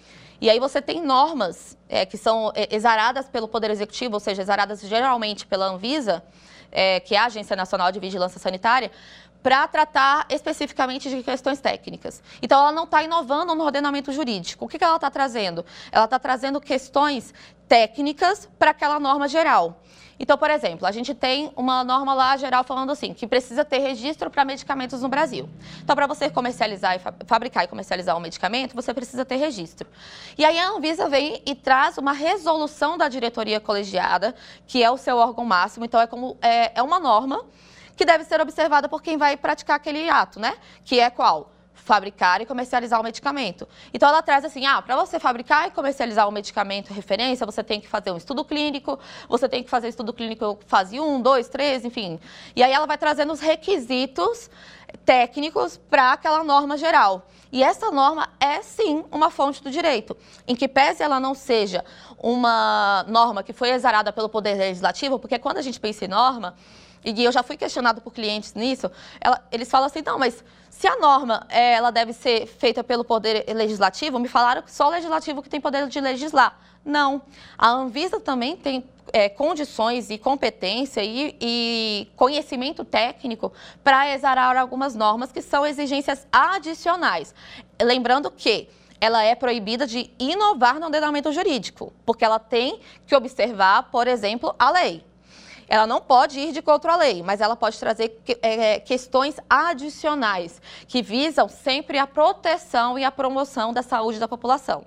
E 0.41 0.49
aí 0.49 0.59
você 0.59 0.81
tem 0.81 0.99
normas 0.99 1.77
é, 1.87 2.07
que 2.07 2.17
são 2.17 2.51
é, 2.55 2.75
exaradas 2.75 3.29
pelo 3.29 3.47
Poder 3.47 3.69
Executivo, 3.69 4.15
ou 4.15 4.19
seja, 4.19 4.41
exaradas 4.41 4.81
geralmente 4.81 5.45
pela 5.45 5.67
Anvisa, 5.67 6.23
é, 6.71 6.99
que 6.99 7.13
é 7.13 7.19
a 7.19 7.25
Agência 7.25 7.55
Nacional 7.55 7.91
de 7.91 7.99
Vigilância 7.99 8.39
Sanitária, 8.39 8.89
para 9.43 9.67
tratar 9.67 10.25
especificamente 10.27 11.07
de 11.07 11.21
questões 11.21 11.59
técnicas. 11.61 12.23
Então, 12.41 12.59
ela 12.59 12.71
não 12.71 12.85
está 12.85 13.03
inovando 13.03 13.53
no 13.53 13.63
ordenamento 13.63 14.11
jurídico. 14.11 14.65
O 14.65 14.67
que, 14.67 14.79
que 14.79 14.83
ela 14.83 14.95
está 14.95 15.11
trazendo? 15.11 15.63
Ela 15.91 16.05
está 16.05 16.17
trazendo 16.17 16.59
questões 16.59 17.31
técnicas 17.67 18.49
para 18.57 18.71
aquela 18.71 18.99
norma 18.99 19.27
geral. 19.27 19.83
Então, 20.19 20.37
por 20.37 20.49
exemplo, 20.49 20.87
a 20.87 20.91
gente 20.91 21.13
tem 21.13 21.51
uma 21.55 21.83
norma 21.83 22.13
lá 22.13 22.37
geral 22.37 22.63
falando 22.63 22.91
assim, 22.91 23.13
que 23.13 23.27
precisa 23.27 23.65
ter 23.65 23.79
registro 23.79 24.29
para 24.29 24.45
medicamentos 24.45 25.01
no 25.01 25.09
Brasil. 25.09 25.49
Então, 25.83 25.95
para 25.95 26.07
você 26.07 26.29
comercializar 26.29 26.95
e 26.95 26.99
fa 26.99 27.13
fabricar 27.25 27.63
e 27.63 27.67
comercializar 27.67 28.15
um 28.15 28.19
medicamento, 28.19 28.75
você 28.75 28.93
precisa 28.93 29.25
ter 29.25 29.35
registro. 29.35 29.87
E 30.37 30.45
aí 30.45 30.57
a 30.57 30.69
Anvisa 30.69 31.09
vem 31.09 31.41
e 31.45 31.53
traz 31.53 31.97
uma 31.97 32.13
resolução 32.13 32.97
da 32.97 33.09
diretoria 33.09 33.59
colegiada, 33.59 34.33
que 34.65 34.83
é 34.83 34.89
o 34.89 34.97
seu 34.97 35.17
órgão 35.17 35.43
máximo. 35.43 35.85
Então, 35.85 35.99
é 35.99 36.07
como 36.07 36.37
é, 36.41 36.71
é 36.75 36.81
uma 36.81 36.99
norma 36.99 37.43
que 37.95 38.05
deve 38.05 38.23
ser 38.23 38.41
observada 38.41 38.89
por 38.89 39.01
quem 39.01 39.17
vai 39.17 39.37
praticar 39.37 39.77
aquele 39.77 40.09
ato, 40.09 40.39
né? 40.39 40.55
Que 40.83 40.99
é 40.99 41.09
qual? 41.09 41.54
Fabricar 41.85 42.41
e 42.41 42.45
comercializar 42.45 42.99
o 42.99 43.03
medicamento. 43.03 43.67
Então 43.93 44.09
ela 44.09 44.21
traz 44.23 44.43
assim, 44.43 44.65
ah, 44.65 44.81
para 44.81 44.95
você 44.95 45.19
fabricar 45.19 45.67
e 45.67 45.71
comercializar 45.71 46.27
o 46.27 46.31
medicamento 46.31 46.91
referência, 46.91 47.45
você 47.45 47.63
tem 47.63 47.79
que 47.79 47.87
fazer 47.87 48.11
um 48.11 48.17
estudo 48.17 48.43
clínico, 48.43 48.99
você 49.29 49.47
tem 49.47 49.63
que 49.63 49.69
fazer 49.69 49.89
estudo 49.89 50.11
clínico 50.11 50.57
fase 50.65 50.99
1, 50.99 51.21
2, 51.21 51.47
3, 51.47 51.85
enfim. 51.85 52.19
E 52.55 52.63
aí 52.63 52.73
ela 52.73 52.87
vai 52.87 52.97
trazendo 52.97 53.31
os 53.31 53.39
requisitos 53.39 54.49
técnicos 55.05 55.77
para 55.77 56.13
aquela 56.13 56.43
norma 56.43 56.75
geral. 56.75 57.27
E 57.51 57.63
essa 57.63 57.91
norma 57.91 58.29
é 58.39 58.63
sim 58.63 59.05
uma 59.11 59.29
fonte 59.29 59.61
do 59.61 59.69
direito, 59.69 60.17
em 60.47 60.55
que 60.55 60.67
pese 60.67 61.03
ela 61.03 61.19
não 61.19 61.35
seja 61.35 61.85
uma 62.17 63.05
norma 63.07 63.43
que 63.43 63.53
foi 63.53 63.69
exarada 63.69 64.11
pelo 64.11 64.27
Poder 64.27 64.55
Legislativo, 64.55 65.19
porque 65.19 65.37
quando 65.37 65.57
a 65.57 65.61
gente 65.61 65.79
pensa 65.79 66.03
em 66.03 66.07
norma, 66.07 66.55
e 67.05 67.23
eu 67.23 67.31
já 67.31 67.43
fui 67.43 67.55
questionado 67.55 68.01
por 68.01 68.11
clientes 68.11 68.53
nisso, 68.53 68.89
ela, 69.21 69.41
eles 69.51 69.69
falam 69.69 69.85
assim, 69.85 70.01
não, 70.03 70.17
mas 70.17 70.43
se 70.69 70.87
a 70.87 70.97
norma 70.97 71.45
é, 71.49 71.73
ela 71.73 71.91
deve 71.91 72.11
ser 72.11 72.47
feita 72.47 72.83
pelo 72.83 73.05
Poder 73.05 73.45
Legislativo, 73.53 74.19
me 74.19 74.27
falaram 74.27 74.61
que 74.61 74.71
só 74.71 74.87
o 74.87 74.89
Legislativo 74.89 75.41
que 75.41 75.49
tem 75.49 75.61
poder 75.61 75.87
de 75.87 76.01
legislar. 76.01 76.59
Não. 76.83 77.21
A 77.57 77.69
Anvisa 77.69 78.19
também 78.19 78.57
tem 78.57 78.83
é, 79.13 79.29
condições 79.29 80.09
e 80.09 80.17
competência 80.17 81.01
e, 81.03 81.35
e 81.39 82.07
conhecimento 82.15 82.83
técnico 82.83 83.53
para 83.83 84.13
exarar 84.13 84.57
algumas 84.57 84.95
normas 84.95 85.31
que 85.31 85.41
são 85.41 85.65
exigências 85.65 86.27
adicionais. 86.31 87.33
Lembrando 87.81 88.29
que 88.29 88.67
ela 88.99 89.23
é 89.23 89.35
proibida 89.35 89.87
de 89.87 90.11
inovar 90.19 90.79
no 90.79 90.85
ordenamento 90.85 91.31
jurídico, 91.31 91.93
porque 92.05 92.25
ela 92.25 92.39
tem 92.39 92.79
que 93.05 93.15
observar, 93.15 93.83
por 93.91 94.07
exemplo, 94.07 94.55
a 94.57 94.71
lei. 94.71 95.03
Ela 95.67 95.87
não 95.87 95.99
pode 95.99 96.39
ir 96.39 96.51
de 96.51 96.61
contra 96.61 96.93
a 96.93 96.95
lei, 96.95 97.23
mas 97.23 97.41
ela 97.41 97.55
pode 97.55 97.79
trazer 97.79 98.21
é, 98.41 98.79
questões 98.79 99.35
adicionais 99.49 100.61
que 100.87 101.01
visam 101.01 101.49
sempre 101.49 101.97
a 101.97 102.05
proteção 102.05 102.99
e 102.99 103.03
a 103.03 103.11
promoção 103.11 103.73
da 103.73 103.81
saúde 103.81 104.19
da 104.19 104.27
população. 104.27 104.85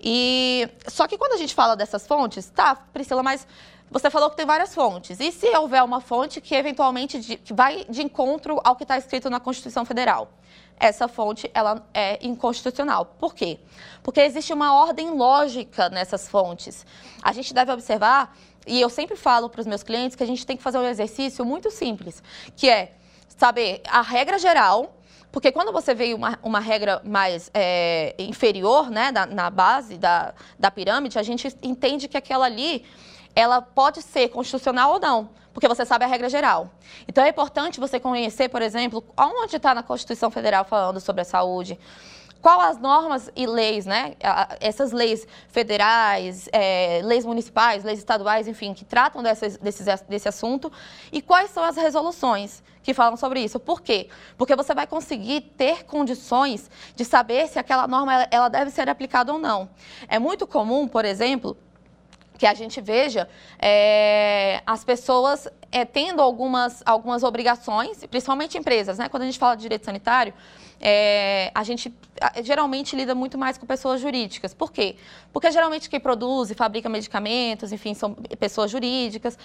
E 0.00 0.68
só 0.88 1.06
que 1.06 1.16
quando 1.16 1.32
a 1.32 1.38
gente 1.38 1.54
fala 1.54 1.74
dessas 1.74 2.06
fontes, 2.06 2.50
tá, 2.50 2.74
Priscila, 2.74 3.22
mas 3.22 3.46
você 3.90 4.10
falou 4.10 4.28
que 4.28 4.36
tem 4.36 4.44
várias 4.44 4.74
fontes. 4.74 5.20
E 5.20 5.30
se 5.30 5.46
houver 5.56 5.82
uma 5.82 6.00
fonte 6.00 6.40
que 6.40 6.54
eventualmente 6.54 7.20
de, 7.20 7.36
que 7.36 7.54
vai 7.54 7.84
de 7.88 8.02
encontro 8.02 8.60
ao 8.64 8.74
que 8.76 8.82
está 8.82 8.98
escrito 8.98 9.30
na 9.30 9.38
Constituição 9.38 9.84
Federal? 9.84 10.28
Essa 10.78 11.08
fonte 11.08 11.50
ela 11.54 11.86
é 11.94 12.18
inconstitucional. 12.24 13.06
Por 13.18 13.34
quê? 13.34 13.58
Porque 14.02 14.20
existe 14.20 14.52
uma 14.52 14.74
ordem 14.74 15.10
lógica 15.10 15.88
nessas 15.88 16.28
fontes. 16.28 16.84
A 17.22 17.32
gente 17.32 17.54
deve 17.54 17.72
observar 17.72 18.36
e 18.66 18.80
eu 18.80 18.88
sempre 18.88 19.16
falo 19.16 19.48
para 19.48 19.60
os 19.60 19.66
meus 19.66 19.82
clientes 19.82 20.16
que 20.16 20.22
a 20.22 20.26
gente 20.26 20.46
tem 20.46 20.56
que 20.56 20.62
fazer 20.62 20.78
um 20.78 20.86
exercício 20.86 21.44
muito 21.44 21.70
simples, 21.70 22.22
que 22.56 22.68
é 22.68 22.92
saber 23.28 23.82
a 23.88 24.00
regra 24.00 24.38
geral, 24.38 24.94
porque 25.34 25.50
quando 25.50 25.72
você 25.72 25.94
vê 25.94 26.14
uma, 26.14 26.38
uma 26.44 26.60
regra 26.60 27.02
mais 27.04 27.50
é, 27.52 28.14
inferior, 28.18 28.88
né, 28.88 29.10
na, 29.10 29.26
na 29.26 29.50
base 29.50 29.98
da, 29.98 30.32
da 30.56 30.70
pirâmide, 30.70 31.18
a 31.18 31.24
gente 31.24 31.48
entende 31.60 32.06
que 32.06 32.16
aquela 32.16 32.46
ali, 32.46 32.84
ela 33.34 33.60
pode 33.60 34.02
ser 34.02 34.28
constitucional 34.28 34.92
ou 34.92 35.00
não, 35.00 35.30
porque 35.52 35.68
você 35.68 35.84
sabe 35.84 36.04
a 36.04 36.08
regra 36.08 36.28
geral. 36.28 36.70
Então 37.08 37.24
é 37.24 37.28
importante 37.28 37.80
você 37.80 37.98
conhecer, 37.98 38.48
por 38.48 38.62
exemplo, 38.62 39.04
onde 39.16 39.56
está 39.56 39.74
na 39.74 39.82
Constituição 39.82 40.30
Federal 40.30 40.64
falando 40.64 41.00
sobre 41.00 41.22
a 41.22 41.24
saúde, 41.24 41.78
qual 42.44 42.60
as 42.60 42.78
normas 42.78 43.30
e 43.34 43.46
leis, 43.46 43.86
né? 43.86 44.16
Essas 44.60 44.92
leis 44.92 45.26
federais, 45.48 46.46
é, 46.52 47.00
leis 47.02 47.24
municipais, 47.24 47.82
leis 47.82 47.98
estaduais, 47.98 48.46
enfim, 48.46 48.74
que 48.74 48.84
tratam 48.84 49.22
desse, 49.22 49.56
desse, 49.58 49.82
desse 50.06 50.28
assunto 50.28 50.70
e 51.10 51.22
quais 51.22 51.50
são 51.52 51.64
as 51.64 51.74
resoluções 51.74 52.62
que 52.82 52.92
falam 52.92 53.16
sobre 53.16 53.40
isso. 53.40 53.58
Por 53.58 53.80
quê? 53.80 54.10
Porque 54.36 54.54
você 54.54 54.74
vai 54.74 54.86
conseguir 54.86 55.40
ter 55.56 55.84
condições 55.86 56.70
de 56.94 57.02
saber 57.02 57.48
se 57.48 57.58
aquela 57.58 57.88
norma 57.88 58.28
ela 58.30 58.50
deve 58.50 58.70
ser 58.70 58.90
aplicada 58.90 59.32
ou 59.32 59.38
não. 59.38 59.70
É 60.06 60.18
muito 60.18 60.46
comum, 60.46 60.86
por 60.86 61.06
exemplo, 61.06 61.56
que 62.38 62.46
a 62.46 62.54
gente 62.54 62.80
veja 62.80 63.28
é, 63.58 64.62
as 64.66 64.84
pessoas 64.84 65.48
é, 65.70 65.84
tendo 65.84 66.20
algumas, 66.20 66.82
algumas 66.84 67.22
obrigações, 67.22 68.04
principalmente 68.06 68.58
empresas, 68.58 68.98
né? 68.98 69.08
Quando 69.08 69.22
a 69.22 69.26
gente 69.26 69.38
fala 69.38 69.54
de 69.54 69.62
direito 69.62 69.84
sanitário, 69.84 70.34
é, 70.80 71.50
a 71.54 71.62
gente 71.62 71.92
geralmente 72.42 72.94
lida 72.94 73.14
muito 73.14 73.36
mais 73.36 73.58
com 73.58 73.66
pessoas 73.66 74.00
jurídicas. 74.00 74.54
Por 74.54 74.72
quê? 74.72 74.96
Porque 75.32 75.50
geralmente 75.50 75.90
quem 75.90 75.98
produz 75.98 76.50
e 76.50 76.54
fabrica 76.54 76.88
medicamentos, 76.88 77.72
enfim, 77.72 77.94
são 77.94 78.14
pessoas 78.38 78.70
jurídicas. 78.70 79.38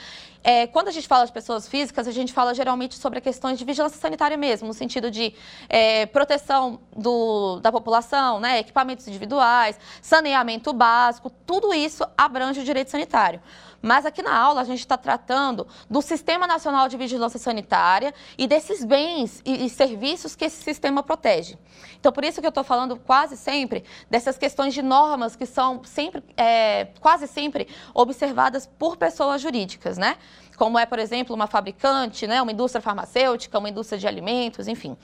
É, 0.43 0.67
quando 0.67 0.87
a 0.87 0.91
gente 0.91 1.07
fala 1.07 1.25
de 1.25 1.31
pessoas 1.31 1.67
físicas, 1.67 2.07
a 2.07 2.11
gente 2.11 2.31
fala 2.31 2.53
geralmente 2.53 2.95
sobre 2.95 3.19
questões 3.21 3.57
de 3.57 3.65
vigilância 3.65 3.99
sanitária 3.99 4.37
mesmo, 4.37 4.67
no 4.67 4.73
sentido 4.73 5.09
de 5.09 5.33
é, 5.67 6.05
proteção 6.05 6.79
do, 6.95 7.59
da 7.59 7.71
população, 7.71 8.39
né, 8.39 8.59
equipamentos 8.59 9.07
individuais, 9.07 9.79
saneamento 10.01 10.71
básico, 10.71 11.29
tudo 11.45 11.73
isso 11.73 12.05
abrange 12.17 12.59
o 12.59 12.63
direito 12.63 12.89
sanitário. 12.89 13.41
Mas 13.81 14.05
aqui 14.05 14.21
na 14.21 14.37
aula 14.37 14.61
a 14.61 14.63
gente 14.63 14.79
está 14.79 14.97
tratando 14.97 15.67
do 15.89 16.01
Sistema 16.01 16.45
Nacional 16.45 16.87
de 16.87 16.97
Vigilância 16.97 17.39
Sanitária 17.39 18.13
e 18.37 18.47
desses 18.47 18.83
bens 18.83 19.41
e, 19.45 19.65
e 19.65 19.69
serviços 19.69 20.35
que 20.35 20.45
esse 20.45 20.61
sistema 20.63 21.01
protege. 21.01 21.57
Então, 21.99 22.11
por 22.11 22.23
isso 22.23 22.39
que 22.41 22.47
eu 22.47 22.49
estou 22.49 22.63
falando 22.63 22.97
quase 22.97 23.37
sempre 23.37 23.83
dessas 24.09 24.37
questões 24.37 24.73
de 24.73 24.81
normas 24.81 25.35
que 25.35 25.45
são 25.45 25.81
sempre, 25.83 26.23
é, 26.35 26.87
quase 26.99 27.27
sempre 27.27 27.67
observadas 27.93 28.67
por 28.67 28.97
pessoas 28.97 29.41
jurídicas, 29.41 29.97
né? 29.97 30.17
Como 30.57 30.77
é, 30.77 30.85
por 30.85 30.99
exemplo, 30.99 31.33
uma 31.33 31.47
fabricante, 31.47 32.27
né? 32.27 32.41
uma 32.41 32.51
indústria 32.51 32.81
farmacêutica, 32.81 33.57
uma 33.57 33.69
indústria 33.69 33.97
de 33.97 34.05
alimentos, 34.05 34.67
enfim. 34.67 34.97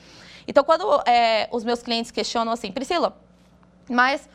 Então, 0.46 0.64
quando 0.66 1.02
é, 1.08 1.48
os 1.52 1.64
meus 1.64 1.82
clientes 1.82 2.12
questionam 2.12 2.52
assim, 2.52 2.72
Priscila, 2.72 3.18
mas 3.90 4.28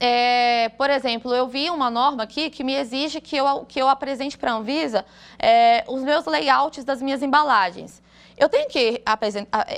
é, 0.00 0.68
por 0.70 0.88
exemplo, 0.90 1.34
eu 1.34 1.48
vi 1.48 1.70
uma 1.70 1.90
norma 1.90 2.22
aqui 2.22 2.50
que 2.50 2.62
me 2.62 2.74
exige 2.74 3.20
que 3.20 3.36
eu, 3.36 3.64
que 3.66 3.80
eu 3.80 3.88
apresente 3.88 4.38
para 4.38 4.52
a 4.52 4.56
Anvisa 4.56 5.04
é, 5.38 5.84
os 5.88 6.02
meus 6.02 6.24
layouts 6.24 6.84
das 6.84 7.02
minhas 7.02 7.22
embalagens. 7.22 8.00
Eu 8.36 8.48
tenho 8.48 8.68
que 8.68 9.02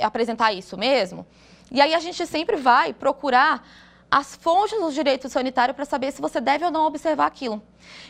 apresentar 0.01 0.53
isso 0.53 0.77
mesmo? 0.77 1.25
E 1.71 1.81
aí 1.81 1.95
a 1.95 1.99
gente 1.99 2.25
sempre 2.27 2.57
vai 2.57 2.93
procurar 2.93 3.65
as 4.11 4.35
fontes 4.35 4.77
do 4.79 4.91
direito 4.91 5.29
sanitário 5.29 5.73
para 5.73 5.85
saber 5.85 6.11
se 6.11 6.21
você 6.21 6.41
deve 6.41 6.65
ou 6.65 6.69
não 6.69 6.85
observar 6.85 7.25
aquilo. 7.25 7.63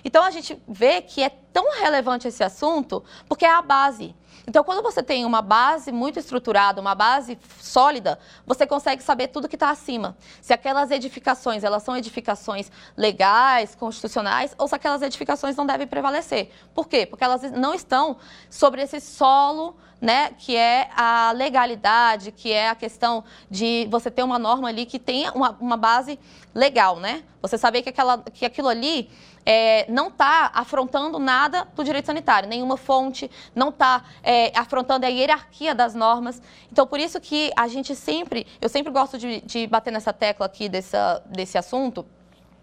Então 0.03 0.23
a 0.23 0.31
gente 0.31 0.59
vê 0.67 1.01
que 1.01 1.23
é 1.23 1.29
tão 1.53 1.79
relevante 1.79 2.27
esse 2.27 2.43
assunto 2.43 3.03
porque 3.27 3.45
é 3.45 3.51
a 3.51 3.61
base. 3.61 4.15
Então, 4.47 4.63
quando 4.63 4.81
você 4.81 5.03
tem 5.03 5.23
uma 5.23 5.41
base 5.41 5.91
muito 5.91 6.19
estruturada, 6.19 6.81
uma 6.81 6.95
base 6.95 7.37
sólida, 7.59 8.17
você 8.45 8.65
consegue 8.65 9.03
saber 9.03 9.27
tudo 9.27 9.47
que 9.47 9.55
está 9.55 9.69
acima. 9.69 10.17
Se 10.41 10.53
aquelas 10.53 10.89
edificações, 10.89 11.63
elas 11.63 11.83
são 11.83 11.95
edificações 11.95 12.71
legais, 12.97 13.75
constitucionais, 13.75 14.55
ou 14.57 14.67
se 14.67 14.75
aquelas 14.75 15.01
edificações 15.01 15.55
não 15.55 15.65
devem 15.65 15.85
prevalecer. 15.85 16.51
Por 16.73 16.87
quê? 16.87 17.05
Porque 17.05 17.23
elas 17.23 17.43
não 17.51 17.73
estão 17.73 18.17
sobre 18.49 18.81
esse 18.81 18.99
solo 18.99 19.75
né, 20.01 20.31
que 20.35 20.55
é 20.55 20.89
a 20.95 21.31
legalidade, 21.31 22.31
que 22.31 22.51
é 22.51 22.69
a 22.69 22.75
questão 22.75 23.23
de 23.49 23.87
você 23.91 24.09
ter 24.09 24.23
uma 24.23 24.39
norma 24.39 24.67
ali 24.67 24.87
que 24.87 24.97
tenha 24.97 25.31
uma, 25.31 25.55
uma 25.61 25.77
base 25.77 26.19
legal, 26.55 26.99
né? 26.99 27.23
Você 27.39 27.55
saber 27.55 27.83
que, 27.83 27.89
aquela, 27.89 28.17
que 28.17 28.43
aquilo 28.43 28.67
ali 28.67 29.11
é, 29.45 29.89
não 29.91 30.07
está 30.07 30.51
afrontando 30.53 31.19
nada 31.19 31.67
do 31.75 31.83
direito 31.83 32.05
sanitário, 32.05 32.47
nenhuma 32.47 32.77
fonte, 32.77 33.29
não 33.55 33.69
está 33.69 34.03
é, 34.23 34.51
afrontando 34.57 35.05
a 35.05 35.09
hierarquia 35.09 35.73
das 35.73 35.95
normas. 35.95 36.41
Então, 36.71 36.85
por 36.85 36.99
isso 36.99 37.19
que 37.19 37.51
a 37.55 37.67
gente 37.67 37.95
sempre, 37.95 38.45
eu 38.59 38.69
sempre 38.69 38.91
gosto 38.91 39.17
de, 39.17 39.41
de 39.41 39.67
bater 39.67 39.91
nessa 39.91 40.13
tecla 40.13 40.45
aqui 40.45 40.69
dessa, 40.69 41.21
desse 41.25 41.57
assunto, 41.57 42.05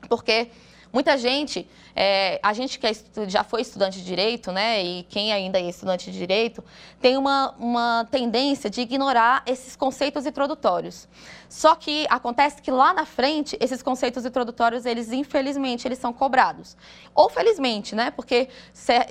porque 0.08 0.50
Muita 0.92 1.18
gente, 1.18 1.68
é, 1.94 2.40
a 2.42 2.52
gente 2.54 2.78
que 2.78 2.86
é, 2.86 2.92
já 3.28 3.44
foi 3.44 3.60
estudante 3.60 3.98
de 3.98 4.04
direito, 4.04 4.50
né, 4.50 4.82
e 4.82 5.02
quem 5.04 5.32
ainda 5.32 5.58
é 5.58 5.68
estudante 5.68 6.10
de 6.10 6.18
direito, 6.18 6.64
tem 7.00 7.16
uma, 7.16 7.54
uma 7.58 8.08
tendência 8.10 8.70
de 8.70 8.80
ignorar 8.80 9.42
esses 9.46 9.76
conceitos 9.76 10.24
introdutórios. 10.24 11.06
Só 11.48 11.74
que 11.74 12.06
acontece 12.10 12.60
que 12.60 12.70
lá 12.70 12.92
na 12.92 13.06
frente, 13.06 13.56
esses 13.60 13.82
conceitos 13.82 14.24
introdutórios, 14.24 14.84
eles 14.84 15.12
infelizmente, 15.12 15.88
eles 15.88 15.98
são 15.98 16.12
cobrados. 16.12 16.76
Ou 17.14 17.28
felizmente, 17.28 17.94
né, 17.94 18.10
porque 18.10 18.48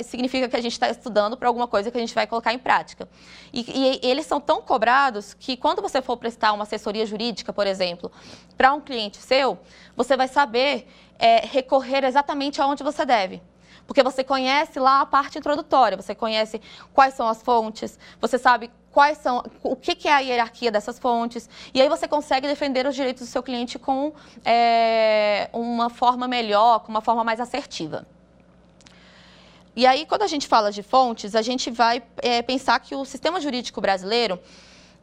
significa 0.03 0.48
que 0.48 0.55
a 0.55 0.62
gente 0.62 0.74
está 0.74 0.89
estudando 0.89 1.36
para 1.36 1.48
alguma 1.48 1.67
coisa 1.67 1.91
que 1.91 1.98
a 1.98 2.00
gente 2.00 2.13
vai 2.13 2.27
colocar 2.27 2.53
em 2.53 2.60
prática. 2.60 3.07
E, 3.51 3.65
e 4.03 4.07
eles 4.07 4.25
são 4.25 4.39
tão 4.39 4.62
cobrados 4.62 5.34
que 5.34 5.57
quando 5.57 5.81
você 5.81 6.01
for 6.01 6.17
prestar 6.17 6.53
uma 6.53 6.63
assessoria 6.63 7.05
jurídica, 7.05 7.51
por 7.51 7.65
exemplo, 7.65 8.12
para 8.55 8.74
um 8.74 8.81
cliente 8.81 9.17
seu, 9.17 9.57
você 9.96 10.15
vai 10.15 10.27
saber 10.27 10.88
é, 11.19 11.45
recorrer 11.45 12.03
exatamente 12.03 12.62
aonde 12.62 12.83
você 12.83 13.05
deve. 13.05 13.41
Porque 13.86 14.03
você 14.03 14.24
conhece 14.24 14.79
lá 14.79 15.01
a 15.01 15.05
parte 15.05 15.38
introdutória, 15.38 15.95
você 15.95 16.13
conhece 16.13 16.62
quais 16.93 17.13
são 17.13 17.27
as 17.27 17.41
fontes, 17.41 17.97
você 18.19 18.38
sabe 18.38 18.69
quais 18.91 19.17
são, 19.19 19.43
o 19.63 19.75
que, 19.75 19.95
que 19.95 20.07
é 20.07 20.13
a 20.13 20.19
hierarquia 20.19 20.71
dessas 20.71 21.00
fontes, 21.00 21.50
e 21.74 21.81
aí 21.81 21.88
você 21.88 22.07
consegue 22.07 22.47
defender 22.47 22.86
os 22.86 22.95
direitos 22.95 23.27
do 23.27 23.29
seu 23.29 23.41
cliente 23.43 23.79
com 23.79 24.12
é, 24.43 25.50
uma 25.53 25.89
forma 25.89 26.27
melhor, 26.27 26.79
com 26.79 26.89
uma 26.89 27.00
forma 27.00 27.24
mais 27.24 27.39
assertiva. 27.39 28.05
E 29.75 29.86
aí, 29.86 30.07
quando 30.07 30.24
a 30.24 30.27
gente 30.27 30.47
fala 30.47 30.71
de 30.71 30.81
fontes, 30.81 31.36
a 31.36 31.43
gente 31.43 31.69
vai 31.69 32.01
é, 32.17 32.41
pensar 32.41 32.79
que 32.79 32.95
o 32.95 33.05
sistema 33.05 33.39
jurídico 33.39 33.79
brasileiro 33.79 34.39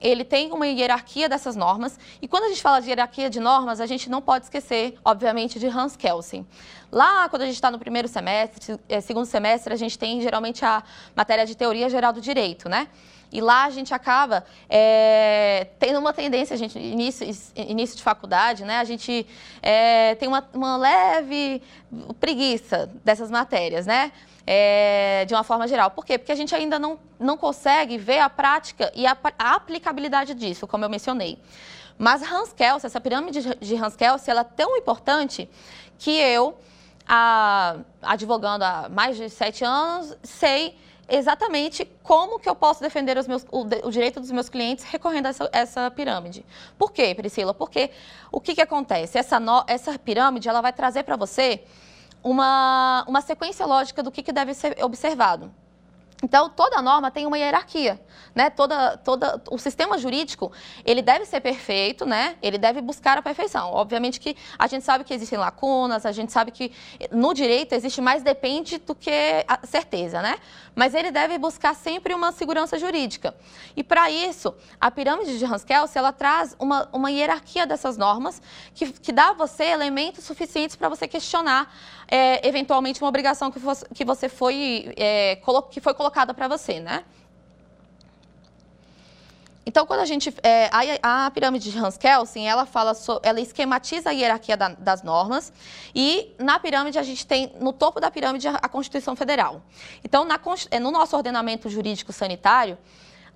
ele 0.05 0.23
tem 0.23 0.53
uma 0.53 0.67
hierarquia 0.67 1.31
dessas 1.31 1.57
normas. 1.57 1.99
E 2.21 2.29
quando 2.29 2.45
a 2.45 2.49
gente 2.49 2.61
fala 2.61 2.79
de 2.79 2.89
hierarquia 2.89 3.31
de 3.31 3.41
normas, 3.41 3.81
a 3.81 3.87
gente 3.87 4.11
não 4.11 4.21
pode 4.21 4.45
esquecer, 4.45 4.99
obviamente, 5.03 5.59
de 5.59 5.67
Hans 5.67 5.97
Kelsen. 5.97 6.47
Lá, 6.93 7.27
quando 7.31 7.43
a 7.43 7.47
gente 7.47 7.55
está 7.55 7.71
no 7.71 7.79
primeiro 7.79 8.07
semestre, 8.07 8.79
é, 8.87 9.01
segundo 9.01 9.25
semestre, 9.25 9.73
a 9.73 9.77
gente 9.77 9.99
tem 9.99 10.21
geralmente 10.21 10.63
a 10.63 10.85
matéria 11.17 11.47
de 11.47 11.57
teoria 11.57 11.89
geral 11.89 12.13
do 12.13 12.21
direito, 12.21 12.69
né? 12.69 12.89
E 13.33 13.41
lá 13.41 13.65
a 13.65 13.71
gente 13.71 13.95
acaba 13.95 14.45
é, 14.69 15.69
tendo 15.79 15.99
uma 15.99 16.13
tendência, 16.13 16.55
a 16.55 16.57
gente, 16.57 16.79
início, 16.79 17.27
início 17.57 17.97
de 17.97 18.03
faculdade, 18.03 18.63
né? 18.65 18.79
A 18.79 18.85
gente 18.85 19.27
é, 19.63 20.15
tem 20.17 20.29
uma, 20.29 20.47
uma 20.53 20.77
leve 20.77 21.63
preguiça 22.21 22.91
dessas 23.03 23.31
matérias, 23.31 23.87
né? 23.87 24.13
É, 24.47 25.25
de 25.27 25.35
uma 25.35 25.43
forma 25.43 25.67
geral. 25.67 25.91
Por 25.91 26.05
quê? 26.05 26.19
Porque 26.19 26.33
a 26.33 26.35
gente 26.35 26.55
ainda 26.55 26.79
não, 26.79 26.99
não 27.19 27.37
consegue 27.37 27.97
ver 27.97 28.21
a 28.21 28.29
prática 28.29 28.93
e 28.95 29.07
a, 29.07 29.17
a 29.39 29.55
aplicabilidade 29.55 30.35
disso, 30.35 30.67
como 30.67 30.85
eu 30.85 30.91
mencionei. 30.91 31.39
Mas 31.97 32.23
Hans 32.23 32.53
Kelsen, 32.53 32.87
essa 32.87 33.01
pirâmide 33.01 33.57
de 33.61 33.77
Hans 33.77 33.97
Kelsen, 33.97 34.33
ela 34.33 34.41
é 34.41 34.45
tão 34.45 34.77
importante 34.77 35.49
que 35.99 36.11
eu, 36.11 36.59
a, 37.07 37.77
advogando 38.03 38.65
há 38.65 38.89
mais 38.89 39.17
de 39.17 39.31
sete 39.31 39.65
anos, 39.65 40.17
sei 40.23 40.77
exatamente 41.09 41.85
como 42.03 42.39
que 42.39 42.49
eu 42.49 42.55
posso 42.55 42.81
defender 42.81 43.15
meus, 43.29 43.47
o, 43.51 43.61
o, 43.61 43.91
direito 43.91 44.21
dos 44.21 44.31
meus 44.31 44.49
clientes 44.49 44.85
recorrendo 44.85 45.27
a 45.27 45.29
essa, 45.29 45.51
essa, 45.53 45.91
pirâmide. 45.91 46.45
Por 46.79 46.93
quê, 46.93 47.15
Priscila? 47.15 47.53
Porque 47.53 47.91
o 48.33 48.41
que, 48.41 48.55
que 48.55 48.63
acontece? 48.63 49.19
Essa, 49.19 49.39
no, 49.39 49.65
essa 49.67 49.99
pirâmide 49.99 50.49
ela 50.49 50.61
vai 50.61 50.73
trazer 50.73 51.03
para 51.03 51.17
você 51.17 51.63
uma, 52.25 53.05
uma 53.07 53.21
sequência 53.21 53.67
lógica 53.67 54.03
do 54.03 54.11
que, 54.11 54.23
que 54.23 54.33
deve 54.33 54.55
ser 54.55 54.83
observado. 54.83 55.53
Então, 56.25 56.49
toda 56.49 56.81
norma 56.81 57.11
tem 57.11 57.27
uma 57.27 57.37
hierarquia, 57.37 58.01
né? 58.35 58.49
Toda, 58.49 58.97
toda, 58.97 59.43
o 59.51 59.59
sistema 59.59 59.99
jurídico, 59.99 60.51
ele 60.83 61.03
deve 61.03 61.27
ser 61.27 61.39
perfeito, 61.41 62.07
né? 62.07 62.37
Ele 62.41 62.57
deve 62.57 62.81
buscar 62.81 63.19
a 63.19 63.23
perfeição. 63.23 63.71
Obviamente 63.73 64.19
que 64.19 64.35
a 64.59 64.67
gente 64.67 64.85
sabe 64.87 65.05
que 65.05 65.13
existem 65.13 65.39
lacunas, 65.39 66.07
a 66.07 66.13
gente 66.13 66.33
sabe 66.33 66.51
que 66.51 66.73
no 67.11 67.35
direito 67.35 67.75
existe 67.75 68.01
mais 68.01 68.23
depende 68.23 68.79
do 68.79 68.95
que 68.95 69.11
certeza, 69.65 70.23
né? 70.23 70.37
Mas 70.75 70.95
ele 70.95 71.11
deve 71.11 71.37
buscar 71.37 71.75
sempre 71.75 72.15
uma 72.15 72.33
segurança 72.33 72.79
jurídica. 72.79 73.35
E 73.77 73.85
para 73.85 74.11
isso, 74.11 74.55
a 74.81 74.91
pirâmide 74.91 75.39
de 75.39 75.45
Hans 75.45 75.63
Kelsen, 75.63 76.01
ela 76.01 76.13
traz 76.13 76.57
uma, 76.59 76.89
uma 76.91 77.11
hierarquia 77.11 77.67
dessas 77.67 77.99
normas 77.99 78.41
que, 78.75 78.91
que 78.93 79.13
dá 79.13 79.31
a 79.31 79.33
você 79.35 79.65
elementos 79.65 80.25
suficientes 80.25 80.75
para 80.75 80.89
você 80.89 81.07
questionar 81.07 81.71
é, 82.09 82.47
eventualmente 82.47 83.03
uma 83.03 83.09
obrigação 83.09 83.51
que, 83.51 83.61
fosse, 83.61 83.85
que 83.95 84.05
você 84.05 84.29
foi, 84.29 84.93
é, 84.97 85.39
que 85.71 85.81
foi 85.81 85.95
colocada 85.95 86.33
para 86.35 86.49
você, 86.49 86.81
né? 86.81 87.05
Então, 89.67 89.87
quando 89.87 90.01
a 90.01 90.05
gente. 90.05 90.35
É, 90.43 90.69
a, 91.03 91.27
a, 91.27 91.31
pirâmide 91.31 91.71
de 91.71 91.79
Hans 91.79 91.97
Kelsen, 91.97 92.47
ela 92.47 92.67
fala 92.67 92.93
so, 92.93 93.19
ela 93.23 93.41
esquematiza 93.41 94.11
a 94.11 94.13
hierarquia 94.13 94.57
da, 94.57 94.69
das 94.69 95.03
normas. 95.03 95.53
E 95.95 96.35
na 96.39 96.59
pirâmide, 96.59 96.99
a 96.99 97.03
gente 97.03 97.27
tem, 97.27 97.53
no 97.61 97.73
topo 97.73 97.99
da 97.99 98.11
pirâmide, 98.11 98.47
a, 98.49 98.69
Constituição 98.69 99.17
Federal. 99.17 99.63
Então, 100.05 100.25
na, 100.25 100.39
é, 100.71 100.79
no 100.79 100.91
nosso 100.91 101.17
ordenamento 101.17 101.69
jurídico 101.71 102.13
sanitário, 102.13 102.77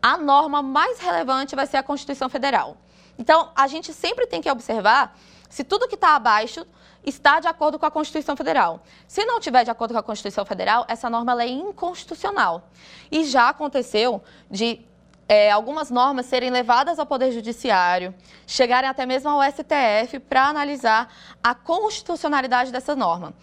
a 0.02 0.16
norma 0.16 0.62
mais 0.62 1.00
relevante 1.00 1.56
vai 1.56 1.66
ser 1.66 1.78
a 1.78 1.82
Constituição 1.82 2.28
Federal. 2.28 2.76
Então, 3.18 3.50
a 3.56 3.66
gente 3.66 3.92
sempre 3.92 4.26
tem 4.26 4.42
que 4.42 4.50
observar 4.50 5.18
se 5.48 5.64
tudo 5.64 5.88
que 5.88 5.94
está 5.94 6.14
abaixo 6.14 6.66
está 7.08 7.40
de 7.40 7.48
acordo 7.48 7.78
com 7.78 7.86
a 7.86 7.90
Constituição 7.90 8.36
Federal. 8.36 8.82
Se 9.06 9.24
não 9.24 9.40
tiver 9.40 9.64
de 9.64 9.70
acordo 9.70 9.92
com 9.92 10.00
a 10.00 10.02
Constituição 10.02 10.44
Federal, 10.44 10.84
essa 10.88 11.08
norma 11.08 11.42
é 11.42 11.48
inconstitucional. 11.48 12.68
E 13.10 13.24
já 13.24 13.48
aconteceu 13.48 14.22
de 14.50 14.80
é, 15.28 15.50
algumas 15.50 15.90
normas 15.90 16.26
serem 16.26 16.50
levadas 16.50 16.98
ao 16.98 17.04
Poder 17.04 17.30
Judiciário, 17.32 18.14
chegarem 18.46 18.88
até 18.88 19.04
mesmo 19.04 19.28
ao 19.28 19.42
STF 19.42 20.18
para 20.20 20.46
analisar 20.48 21.12
a 21.44 21.54
constitucionalidade 21.54 22.72
dessa 22.72 22.96
norma. 22.96 23.34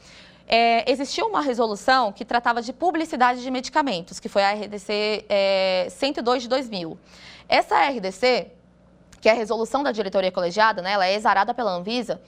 É, 0.47 0.89
existiu 0.91 1.27
uma 1.27 1.41
resolução 1.41 2.11
que 2.11 2.25
tratava 2.25 2.61
de 2.61 2.73
publicidade 2.73 3.41
de 3.41 3.51
medicamentos, 3.51 4.19
que 4.19 4.29
foi 4.29 4.43
a 4.43 4.51
RDC 4.53 5.25
é, 5.29 5.87
102 5.89 6.43
de 6.43 6.49
2000. 6.49 6.97
Essa 7.47 7.87
RDC, 7.87 8.51
que 9.21 9.29
é 9.29 9.31
a 9.31 9.35
resolução 9.35 9.83
da 9.83 9.91
diretoria 9.91 10.31
colegiada, 10.31 10.81
né, 10.81 10.91
ela 10.91 11.05
é 11.05 11.15
exarada 11.15 11.53
pela 11.53 11.71
Anvisa, 11.71 12.21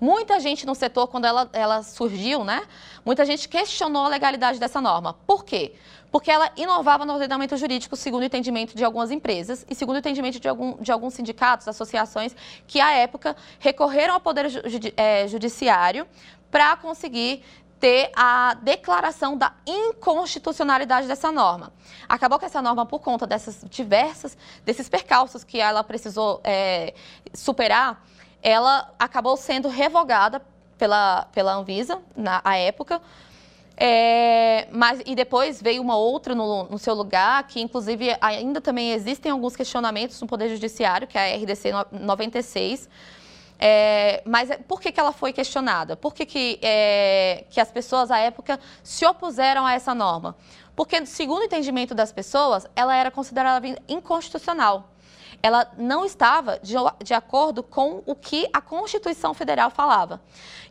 Muita 0.00 0.38
gente 0.40 0.66
no 0.66 0.74
setor, 0.74 1.08
quando 1.08 1.24
ela, 1.24 1.48
ela 1.52 1.82
surgiu, 1.82 2.44
né? 2.44 2.62
Muita 3.04 3.24
gente 3.24 3.48
questionou 3.48 4.04
a 4.04 4.08
legalidade 4.08 4.58
dessa 4.58 4.80
norma. 4.80 5.14
Por 5.26 5.44
quê? 5.44 5.74
Porque 6.10 6.30
ela 6.30 6.50
inovava 6.56 7.04
no 7.04 7.14
ordenamento 7.14 7.56
jurídico, 7.56 7.96
segundo 7.96 8.22
o 8.22 8.24
entendimento 8.24 8.76
de 8.76 8.84
algumas 8.84 9.10
empresas 9.10 9.64
e 9.68 9.74
segundo 9.74 9.96
o 9.96 9.98
entendimento 9.98 10.38
de, 10.38 10.48
algum, 10.48 10.76
de 10.80 10.92
alguns 10.92 11.14
sindicatos, 11.14 11.66
associações, 11.66 12.36
que 12.66 12.80
à 12.80 12.92
época 12.92 13.36
recorreram 13.58 14.14
ao 14.14 14.20
Poder 14.20 14.48
Judi 14.48 14.92
é, 14.96 15.26
Judiciário 15.28 16.06
para 16.50 16.76
conseguir 16.76 17.42
ter 17.80 18.10
a 18.16 18.54
declaração 18.54 19.36
da 19.36 19.52
inconstitucionalidade 19.66 21.06
dessa 21.06 21.30
norma. 21.30 21.72
Acabou 22.08 22.38
que 22.38 22.44
essa 22.44 22.62
norma, 22.62 22.86
por 22.86 23.00
conta 23.00 23.26
dessas 23.26 23.64
diversas, 23.68 24.36
desses 24.64 24.88
percalços 24.88 25.44
que 25.44 25.60
ela 25.60 25.84
precisou 25.84 26.40
é, 26.42 26.94
superar, 27.34 28.02
ela 28.48 28.94
acabou 28.96 29.36
sendo 29.36 29.68
revogada 29.68 30.40
pela, 30.78 31.26
pela 31.32 31.52
Anvisa, 31.52 32.00
na 32.16 32.40
época, 32.56 33.02
é, 33.76 34.68
mas, 34.70 35.02
e 35.04 35.16
depois 35.16 35.60
veio 35.60 35.82
uma 35.82 35.96
outra 35.96 36.32
no, 36.32 36.62
no, 36.64 36.78
seu 36.78 36.94
lugar, 36.94 37.44
que 37.48 37.60
inclusive 37.60 38.16
ainda 38.20 38.60
também 38.60 38.92
existem 38.92 39.32
alguns 39.32 39.56
questionamentos 39.56 40.20
no 40.20 40.28
Poder 40.28 40.48
Judiciário, 40.48 41.08
que 41.08 41.18
é 41.18 41.34
a 41.34 41.36
RDC 41.36 41.72
96. 41.90 42.88
É, 43.58 44.22
mas 44.24 44.48
por 44.68 44.80
que, 44.80 44.92
que 44.92 45.00
ela 45.00 45.12
foi 45.12 45.32
questionada? 45.32 45.96
Por 45.96 46.14
que, 46.14 46.24
que, 46.24 46.60
é, 46.62 47.44
que 47.50 47.60
as 47.60 47.72
pessoas 47.72 48.12
à 48.12 48.18
época 48.18 48.60
se 48.80 49.04
opuseram 49.04 49.66
a 49.66 49.72
essa 49.72 49.92
norma? 49.92 50.36
Porque, 50.76 51.04
segundo 51.04 51.40
o 51.40 51.44
entendimento 51.44 51.96
das 51.96 52.12
pessoas, 52.12 52.64
ela 52.76 52.94
era 52.94 53.10
considerada 53.10 53.66
inconstitucional 53.88 54.88
ela 55.46 55.70
não 55.78 56.04
estava 56.04 56.58
de, 56.60 56.74
de, 57.04 57.14
acordo 57.14 57.62
com 57.62 58.02
o 58.04 58.16
que 58.16 58.48
a 58.52 58.60
Constituição 58.60 59.32
Federal 59.32 59.70
falava. 59.70 60.20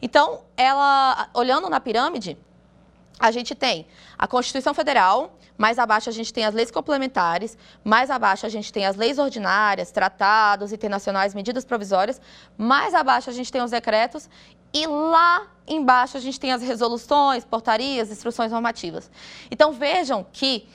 Então, 0.02 0.42
ela, 0.58 1.30
olhando 1.34 1.70
na 1.70 1.80
pirâmide, 1.80 2.38
a 3.18 3.32
gente 3.32 3.56
tem 3.56 3.88
a 4.18 4.28
Constituição 4.28 4.74
Federal, 4.74 5.38
mais 5.58 5.80
abaixo 5.80 6.10
a 6.10 6.12
gente 6.12 6.34
tem 6.34 6.44
as 6.44 6.54
leis 6.54 6.70
complementares, 6.70 7.58
mais 7.86 8.10
abaixo 8.10 8.46
a 8.46 8.50
gente 8.50 8.74
tem 8.74 8.86
as 8.86 8.98
leis 8.98 9.18
ordinárias, 9.18 9.92
tratados 9.92 10.74
internacionais, 10.74 11.34
medidas 11.34 11.64
provisórias, 11.64 12.20
mais 12.58 12.94
abaixo 12.94 13.30
a 13.30 13.34
gente 13.34 13.50
tem 13.50 13.62
os 13.62 13.72
decretos 13.72 14.30
e 14.74 14.86
lá 14.86 15.48
embaixo 15.66 16.18
a 16.18 16.20
gente 16.20 16.38
tem 16.38 16.52
as 16.52 16.62
resoluções, 16.62 17.46
portarias, 17.46 18.12
instruções 18.12 18.52
normativas. 18.52 19.10
Então 19.50 19.72
vejam 19.72 20.26
que 20.34 20.68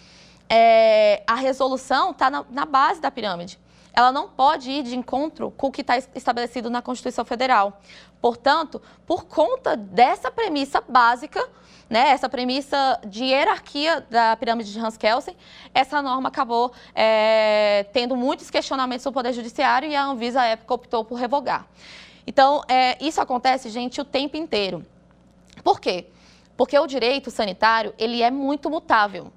é, 0.49 1.23
a 1.27 1.35
resolução 1.35 2.13
está 2.13 2.31
na, 2.31 2.47
na 2.51 2.65
base 2.65 2.99
da 2.99 3.11
pirâmide 3.11 3.59
ela 3.93 4.13
não 4.13 4.29
pode 4.29 4.71
ir 4.71 4.83
de 4.83 4.97
encontro 4.97 5.51
com 5.51 5.69
o 5.69 5.73
que 5.73 5.81
está 5.81 5.99
estabelecido 6.15 6.71
na 6.71 6.81
Constituição 6.81 7.25
Federal. 7.25 7.81
Portanto, 8.21 8.81
por 9.07 9.25
conta 9.25 9.77
dessa 9.77 10.31
premissa 10.31 10.81
básica, 10.81 11.47
né, 11.89 12.11
essa 12.11 12.29
premissa 12.29 13.01
de 13.05 13.25
hierarquia 13.25 14.07
da 14.09 14.37
pirâmide 14.37 14.73
de 14.73 14.79
Hans 14.79 14.97
Kelsen, 14.97 15.37
essa 15.75 16.01
norma 16.01 16.29
acabou 16.29 16.73
é, 16.95 17.87
tendo 17.93 18.17
muitos 18.17 18.49
questionamentos 18.51 19.05
no 19.05 19.13
Poder 19.13 19.33
Judiciário 19.33 19.89
e 19.89 19.97
a 19.97 20.05
Anvisa, 20.05 20.43
à 20.43 20.45
época, 20.47 20.75
optou 20.75 21.05
por 21.05 21.17
revogar. 21.17 21.67
Então, 22.27 22.63
é, 22.69 22.97
isso 23.05 23.21
acontece, 23.21 23.69
gente, 23.71 24.01
o 24.01 24.05
tempo 24.05 24.37
inteiro. 24.37 24.87
Por 25.65 25.81
quê? 25.81 26.07
Porque 26.57 26.79
o 26.79 26.87
direito 26.87 27.31
sanitário, 27.31 27.93
ele 27.99 28.23
é 28.23 28.31
muito 28.31 28.71
mutável 28.71 29.33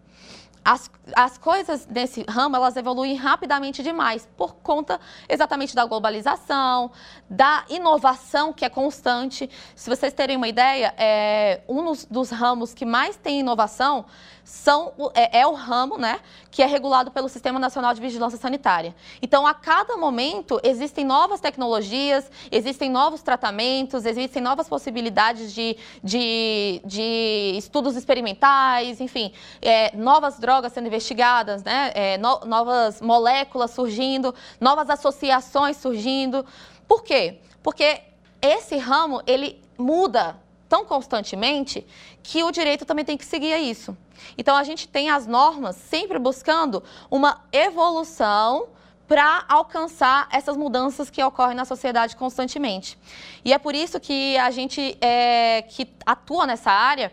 as, 0.63 0.89
as 1.15 1.37
coisas 1.37 1.85
nesse 1.87 2.23
ramo 2.27 2.55
elas 2.55 2.77
evoluem 2.77 3.15
rapidamente 3.15 3.83
demais 3.83 4.27
por 4.37 4.55
conta 4.55 4.99
exatamente 5.27 5.75
da 5.75 5.85
globalização, 5.85 6.91
da 7.29 7.65
inovação 7.69 8.53
que 8.53 8.63
é 8.63 8.69
constante. 8.69 9.49
Se 9.75 9.89
vocês 9.89 10.13
terem 10.13 10.37
uma 10.37 10.47
ideia, 10.47 10.93
é, 10.97 11.61
um 11.67 11.83
dos, 11.83 12.05
dos 12.05 12.29
ramos 12.29 12.73
que 12.73 12.85
mais 12.85 13.17
tem 13.17 13.41
inovação 13.41 14.05
são, 14.43 14.91
é, 15.13 15.39
é, 15.39 15.47
o 15.47 15.53
ramo 15.53 15.97
né, 15.97 16.19
que 16.51 16.61
é 16.61 16.65
regulado 16.65 17.11
pelo 17.11 17.29
Sistema 17.29 17.57
Nacional 17.59 17.93
de 17.93 18.01
Vigilância 18.01 18.37
Sanitária. 18.37 18.93
Então, 19.21 19.47
a 19.47 19.53
cada 19.53 19.95
momento, 19.95 20.59
existem 20.63 21.05
novas 21.05 21.39
tecnologias, 21.39 22.29
existem 22.51 22.89
novos 22.89 23.21
tratamentos, 23.21 24.05
existem 24.05 24.41
novas 24.41 24.67
possibilidades 24.67 25.53
de, 25.53 25.77
de, 26.03 26.81
de 26.83 27.55
estudos 27.57 27.95
experimentais, 27.95 28.99
enfim, 28.99 29.31
é, 29.61 29.95
novas 29.95 30.37
drogas 30.37 30.52
sendo 30.69 30.87
investigadas, 30.87 31.63
né, 31.63 31.91
é, 31.93 32.17
no, 32.17 32.39
novas 32.45 33.01
moléculas 33.01 33.71
surgindo, 33.71 34.33
novas 34.59 34.89
associações 34.89 35.77
surgindo. 35.77 36.45
Por 36.87 37.03
quê? 37.03 37.39
Porque 37.61 38.01
esse 38.41 38.77
ramo, 38.77 39.21
ele 39.25 39.61
muda 39.77 40.35
tão 40.67 40.85
constantemente 40.85 41.85
que 42.21 42.43
o 42.43 42.51
direito 42.51 42.85
também 42.85 43.05
tem 43.05 43.17
que 43.17 43.25
seguir 43.25 43.55
isso. 43.57 43.95
Então 44.37 44.55
a 44.55 44.63
gente 44.63 44.87
tem 44.87 45.09
as 45.09 45.27
normas 45.27 45.75
sempre 45.75 46.17
buscando 46.17 46.83
uma 47.09 47.41
evolução 47.51 48.67
para 49.07 49.45
alcançar 49.47 50.27
essas 50.31 50.57
mudanças 50.57 51.09
que 51.09 51.23
ocorrem 51.23 51.55
na 51.55 51.65
sociedade 51.65 52.15
constantemente. 52.15 52.97
E 53.45 53.53
é 53.53 53.57
por 53.57 53.75
isso 53.75 53.99
que 53.99 54.37
a 54.37 54.49
gente 54.49 54.97
é, 55.01 55.61
que 55.63 55.87
atua 56.05 56.47
nessa 56.47 56.71
área 56.71 57.11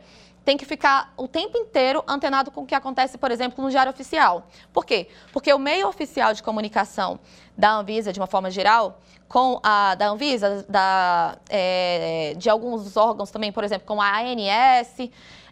tem 0.50 0.56
que 0.56 0.64
ficar 0.64 1.14
o 1.16 1.28
tempo 1.28 1.56
inteiro 1.56 2.02
antenado 2.08 2.50
com 2.50 2.62
o 2.62 2.66
que 2.66 2.74
acontece, 2.74 3.16
por 3.16 3.30
exemplo, 3.30 3.62
no 3.62 3.70
Diário 3.70 3.92
Oficial. 3.92 4.48
Por 4.72 4.84
quê? 4.84 5.06
Porque 5.32 5.54
o 5.54 5.60
meio 5.60 5.86
oficial 5.86 6.34
de 6.34 6.42
comunicação 6.42 7.20
da 7.56 7.74
Anvisa, 7.74 8.12
de 8.12 8.18
uma 8.18 8.26
forma 8.26 8.50
geral, 8.50 8.98
com 9.28 9.60
a 9.62 9.94
da 9.94 10.08
Anvisa, 10.08 10.66
da, 10.68 11.38
é, 11.48 12.34
de 12.36 12.50
alguns 12.50 12.96
órgãos 12.96 13.30
também, 13.30 13.52
por 13.52 13.62
exemplo, 13.62 13.86
como 13.86 14.02
a 14.02 14.10
ANS, 14.18 15.08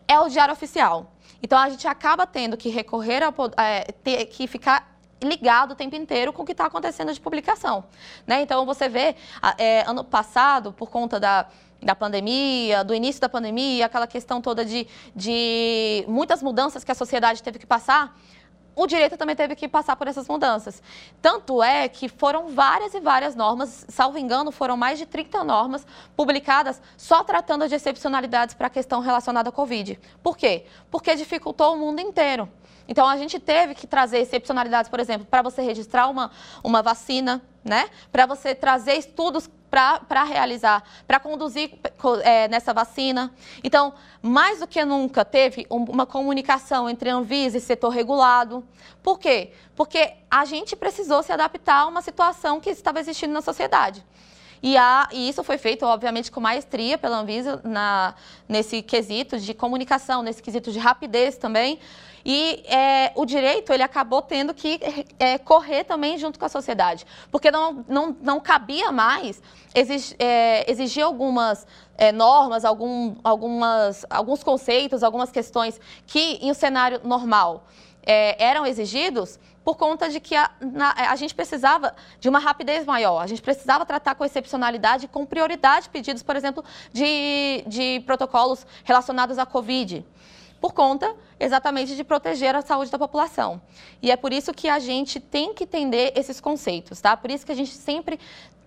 é 0.09 0.19
o 0.19 0.29
diário 0.29 0.53
oficial. 0.53 1.13
Então 1.41 1.57
a 1.57 1.69
gente 1.69 1.87
acaba 1.87 2.27
tendo 2.27 2.57
que 2.57 2.69
recorrer 2.69 3.23
a 3.23 3.33
é, 3.63 3.93
ter 4.03 4.27
que 4.27 4.49
ficar 4.49 4.99
ligado 5.23 5.73
o 5.73 5.75
tempo 5.77 5.95
inteiro 5.95 6.33
com 6.33 6.43
o 6.43 6.45
que 6.45 6.53
está 6.53 6.67
acontecendo 6.67 7.13
de 7.13 7.21
publicação. 7.21 7.85
Né? 8.27 8.43
Então 8.43 8.67
você 8.67 8.89
vê, 8.89 9.15
é, 9.59 9.83
ano 9.83 10.03
passado, 10.03 10.73
por 10.73 10.91
conta 10.91 11.21
da, 11.21 11.47
da 11.81 11.95
pandemia, 11.95 12.83
do 12.83 12.95
início 12.95 13.21
da 13.21 13.29
pandemia, 13.29 13.87
aquela 13.87 14.07
questão 14.07 14.41
toda 14.41 14.65
de, 14.65 14.87
de 15.15 16.05
muitas 16.09 16.43
mudanças 16.43 16.83
que 16.85 16.91
a 16.91 16.95
sociedade 16.95 17.43
teve 17.43 17.59
que 17.59 17.67
passar, 17.67 18.17
o 18.79 18.87
direito 18.87 19.17
também 19.17 19.35
teve 19.35 19.57
que 19.57 19.67
passar 19.67 19.97
por 19.97 20.07
essas 20.07 20.29
mudanças. 20.29 20.81
Tanto 21.21 21.61
é 21.61 21.89
que 21.89 22.09
foram 22.09 22.49
várias 22.49 22.95
e 22.95 23.01
várias 23.01 23.35
normas, 23.35 23.85
salvo 23.89 24.19
engano, 24.19 24.53
foram 24.53 24.77
mais 24.77 25.01
de 25.01 25.05
30 25.05 25.43
normas 25.43 25.85
publicadas 26.17 26.81
só 26.97 27.25
tratando 27.25 27.67
de 27.69 27.75
excepcionalidades 27.75 28.55
para 28.55 28.69
a 28.69 28.71
questão 28.71 29.01
relacionada 29.01 29.49
à 29.49 29.53
Covid. 29.53 29.99
Por 30.23 30.37
quê? 30.37 30.65
Porque 30.93 31.17
dificultou 31.17 31.75
o 31.75 31.77
mundo 31.77 32.01
inteiro. 32.01 32.49
Então, 32.87 33.07
a 33.07 33.17
gente 33.17 33.41
teve 33.41 33.75
que 33.75 33.87
trazer 33.87 34.19
excepcionalidades, 34.19 34.89
por 34.89 35.01
exemplo, 35.01 35.27
para 35.27 35.43
você 35.43 35.61
registrar 35.61 36.09
uma, 36.09 36.31
uma 36.63 36.81
vacina, 36.81 37.43
né? 37.65 37.91
Para 38.13 38.27
você 38.27 38.55
trazer 38.55 38.95
estudos 38.95 39.51
para 39.71 40.25
realizar, 40.25 40.83
para 41.07 41.21
conduzir 41.21 41.79
é, 42.23 42.49
nessa 42.49 42.73
vacina. 42.73 43.33
Então, 43.63 43.93
mais 44.23 44.61
do 44.61 44.67
que 44.67 44.85
nunca, 44.85 45.25
teve 45.25 45.67
uma 45.69 46.07
comunicação 46.07 46.89
entre 46.89 47.11
Anvisa 47.11 47.59
e 47.59 47.61
setor 47.61 47.91
regulado. 47.91 48.65
Por 49.03 49.19
quê? 49.19 49.53
Porque 49.77 50.15
a 50.31 50.45
gente 50.45 50.75
precisou 50.75 51.23
se 51.23 51.33
adaptar 51.33 51.83
a 51.83 51.87
uma 51.87 52.03
situação 52.03 52.61
que 52.61 52.71
estava 52.71 53.01
existindo 53.01 53.33
na 53.33 53.43
sociedade. 53.43 54.05
E, 54.63 54.77
a, 54.77 55.09
e, 55.13 55.29
isso 55.29 55.45
foi 55.45 55.57
feito, 55.57 55.87
obviamente, 55.87 56.31
com 56.31 56.41
maestria 56.41 56.99
pela 56.99 57.19
Anvisa 57.19 57.61
na, 57.63 58.15
nesse 58.49 58.83
quesito 58.83 59.39
de 59.39 59.55
comunicação, 59.55 60.23
nesse 60.23 60.43
quesito 60.43 60.73
de 60.73 60.79
rapidez 60.79 61.37
também. 61.37 61.79
E 62.31 62.63
é, 62.67 63.11
o 63.15 63.25
direito, 63.25 63.73
ele 63.73 63.83
acabou 63.83 64.21
tendo 64.21 64.53
que 64.53 64.79
é, 65.19 65.39
correr 65.39 65.85
também 65.85 66.19
junto 66.19 66.39
com 66.39 66.45
a 66.45 66.49
sociedade, 66.51 67.07
porque 67.33 67.51
não, 67.51 67.87
não, 67.89 68.15
não 68.21 68.39
cabia 68.39 68.93
mais 68.93 69.41
exigir, 69.75 70.15
é, 70.19 70.71
exigir 70.71 71.03
algumas 71.03 71.67
é, 71.97 72.13
normas, 72.13 72.67
algum, 72.67 73.17
algumas, 73.25 74.05
alguns 74.11 74.45
conceitos, 74.45 75.03
algumas 75.03 75.31
questões 75.31 75.81
que, 76.07 76.39
em 76.43 76.51
um 76.51 76.55
cenário 76.55 77.01
normal, 77.03 77.65
é, 78.05 78.37
eram 78.45 78.67
exigidos 78.67 79.41
por 79.65 79.79
conta 79.79 80.11
de 80.11 80.21
que 80.21 80.37
a, 80.37 80.51
na, 80.61 80.93
a, 80.93 81.17
gente 81.17 81.35
precisava 81.35 81.95
de 82.21 82.29
uma 82.29 82.39
rapidez 82.39 82.85
maior, 82.85 83.23
a 83.23 83.27
gente 83.27 83.41
precisava 83.41 83.87
tratar 83.87 84.15
com 84.15 84.23
excepcionalidade 84.23 85.09
com 85.09 85.25
prioridade 85.25 85.89
pedidos, 85.89 86.23
por 86.23 86.37
exemplo, 86.37 86.63
de, 86.93 87.65
de 87.67 88.01
protocolos 88.05 88.67
relacionados 88.85 89.39
à 89.39 89.47
Covid 89.47 90.05
por 90.61 90.73
conta 90.73 91.15
exatamente 91.39 91.95
de 91.95 92.05
proteger 92.05 92.55
a 92.55 92.63
saúde 92.63 92.91
da 92.91 92.99
população. 92.99 93.61
E 94.03 94.11
é 94.11 94.17
por 94.17 94.33
isso 94.33 94.53
que 94.53 94.69
a 94.69 94.79
gente 94.79 95.21
tem 95.21 95.55
que 95.55 95.65
entender 95.65 96.13
esses 96.17 96.41
conceitos, 96.41 97.01
tá? 97.01 97.17
Por 97.17 97.31
isso 97.31 97.47
que 97.47 97.53
a 97.53 97.55
gente 97.55 97.73
sempre 97.73 98.19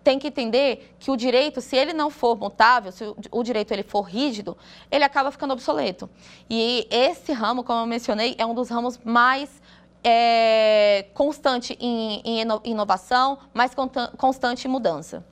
tem 0.04 0.17
que 0.17 0.27
entender 0.27 0.95
que 0.99 1.12
o 1.12 1.15
direito, 1.15 1.62
se 1.62 1.75
ele 1.75 1.93
não 1.93 2.10
for 2.10 2.36
mutável, 2.36 2.91
se 2.91 3.04
o 3.30 3.43
direito 3.43 3.71
ele 3.71 3.84
for 3.84 4.01
rígido, 4.01 4.58
ele 4.89 5.04
acaba 5.04 5.32
ficando 5.32 5.54
obsoleto. 5.54 6.10
E 6.49 6.88
esse 6.89 7.32
ramo, 7.32 7.63
como 7.63 7.82
eu 7.82 7.86
mencionei, 7.86 8.36
é 8.38 8.45
um 8.45 8.54
dos 8.54 8.69
ramos 8.69 8.99
mais 9.04 9.62
é, 10.04 11.06
constante 11.13 11.77
em, 11.80 12.21
em 12.25 12.47
inovação, 12.65 13.38
mais 13.54 13.73
constante 14.17 14.67
em 14.67 14.71
mudança. 14.71 15.23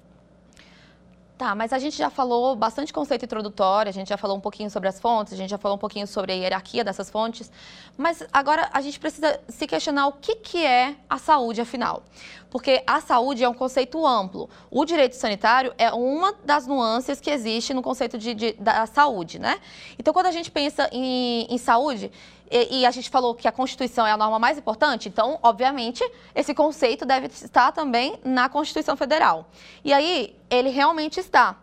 Tá, 1.40 1.56
mas 1.56 1.72
a 1.72 1.80
gente 1.80 1.98
já 1.98 2.10
falou 2.10 2.54
bastante 2.54 2.92
conceito 2.92 3.24
introdutório, 3.24 3.90
a 3.90 3.94
gente 3.94 4.10
já 4.10 4.18
falou 4.18 4.36
um 4.36 4.42
pouquinho 4.42 4.70
sobre 4.70 4.90
as 4.90 5.00
fontes, 5.00 5.32
a 5.32 5.38
gente 5.38 5.50
já 5.50 5.58
falou 5.58 5.78
um 5.78 5.80
pouquinho 5.80 6.06
sobre 6.06 6.34
a 6.34 6.36
hierarquia 6.36 6.84
dessas 6.84 7.10
fontes, 7.10 7.50
mas 7.98 8.22
agora 8.34 8.70
a 8.74 8.82
gente 8.82 9.00
precisa 9.00 9.40
se 9.48 9.66
questionar 9.66 10.08
o 10.08 10.12
que, 10.12 10.36
que 10.36 10.66
é 10.66 10.98
a 11.10 11.18
saúde, 11.18 11.62
afinal. 11.62 12.04
Porque 12.50 12.84
a 12.86 13.00
saúde 13.00 13.42
é 13.42 13.48
um 13.48 13.54
conceito 13.54 14.06
amplo. 14.06 14.50
O 14.70 14.84
direito 14.84 15.16
sanitário 15.16 15.74
é 15.78 15.94
uma 15.94 16.34
das 16.44 16.68
nuances 16.68 17.22
que 17.22 17.30
existe 17.30 17.74
no 17.74 17.82
conceito 17.82 18.18
de, 18.18 18.34
de 18.34 18.54
da 18.54 18.86
saúde, 18.86 19.40
né? 19.40 19.62
Então, 19.98 20.14
quando 20.14 20.26
a 20.26 20.32
gente 20.32 20.52
pensa 20.52 20.90
em, 20.92 21.48
em 21.50 21.58
saúde, 21.58 22.12
e, 22.50 22.80
e, 22.80 22.86
a 22.86 22.92
gente 22.92 23.10
falou 23.10 23.36
que 23.36 23.48
a 23.48 23.52
Constituição 23.52 24.06
é 24.06 24.12
a 24.12 24.18
norma 24.18 24.40
mais 24.40 24.58
importante, 24.58 25.08
então, 25.08 25.40
obviamente, 25.44 26.04
esse 26.34 26.54
conceito 26.54 27.06
deve 27.06 27.28
estar 27.28 27.72
também 27.72 28.20
na 28.24 28.50
Constituição 28.50 28.98
Federal. 28.98 29.50
E 29.84 29.94
aí, 29.94 30.36
ele 30.50 30.70
realmente 30.70 31.20
está. 31.20 31.58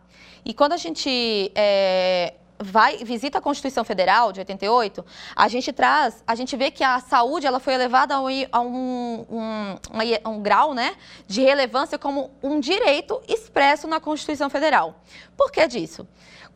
E 0.44 0.54
quando 0.54 0.72
a 0.72 0.76
gente 0.76 1.50
é, 1.54 2.34
vai 2.58 2.98
visita 2.98 3.38
a 3.38 3.40
Constituição 3.40 3.84
Federal 3.84 4.32
de 4.32 4.40
88, 4.40 5.04
a 5.34 5.48
gente 5.48 5.72
traz, 5.72 6.22
a 6.26 6.34
gente 6.34 6.56
vê 6.56 6.70
que 6.70 6.82
a 6.84 7.00
saúde 7.00 7.46
ela 7.46 7.60
foi 7.60 7.74
elevada 7.74 8.14
a 8.14 8.20
um, 8.20 8.26
a 8.52 8.60
um, 8.60 9.26
um, 9.28 10.30
um, 10.30 10.40
grau 10.40 10.74
né, 10.74 10.94
de 11.26 11.42
relevância 11.42 11.98
como 11.98 12.30
um 12.42 12.60
direito 12.60 13.20
expresso 13.28 13.86
na 13.86 14.00
Constituição 14.00 14.48
Federal. 14.48 15.00
Por 15.36 15.50
que 15.50 15.66
disso? 15.66 16.06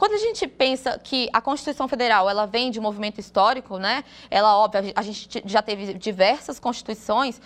Quando 0.01 0.15
a 0.15 0.17
gente 0.17 0.49
pensa 0.49 0.99
que 0.99 1.29
a 1.31 1.43
Constituição 1.43 1.87
Federal 1.87 2.31
ela 2.31 2.47
vem 2.47 2.71
de 2.71 2.81
um 2.81 2.83
movimento 2.83 3.21
histórico, 3.21 3.77
né? 3.77 4.03
Ela, 4.31 4.57
óbvio, 4.57 4.95
a 4.97 5.03
gente 5.03 5.43
já 5.45 5.61
teve 5.61 5.93
diversas 5.93 6.59
constituições. 6.59 7.39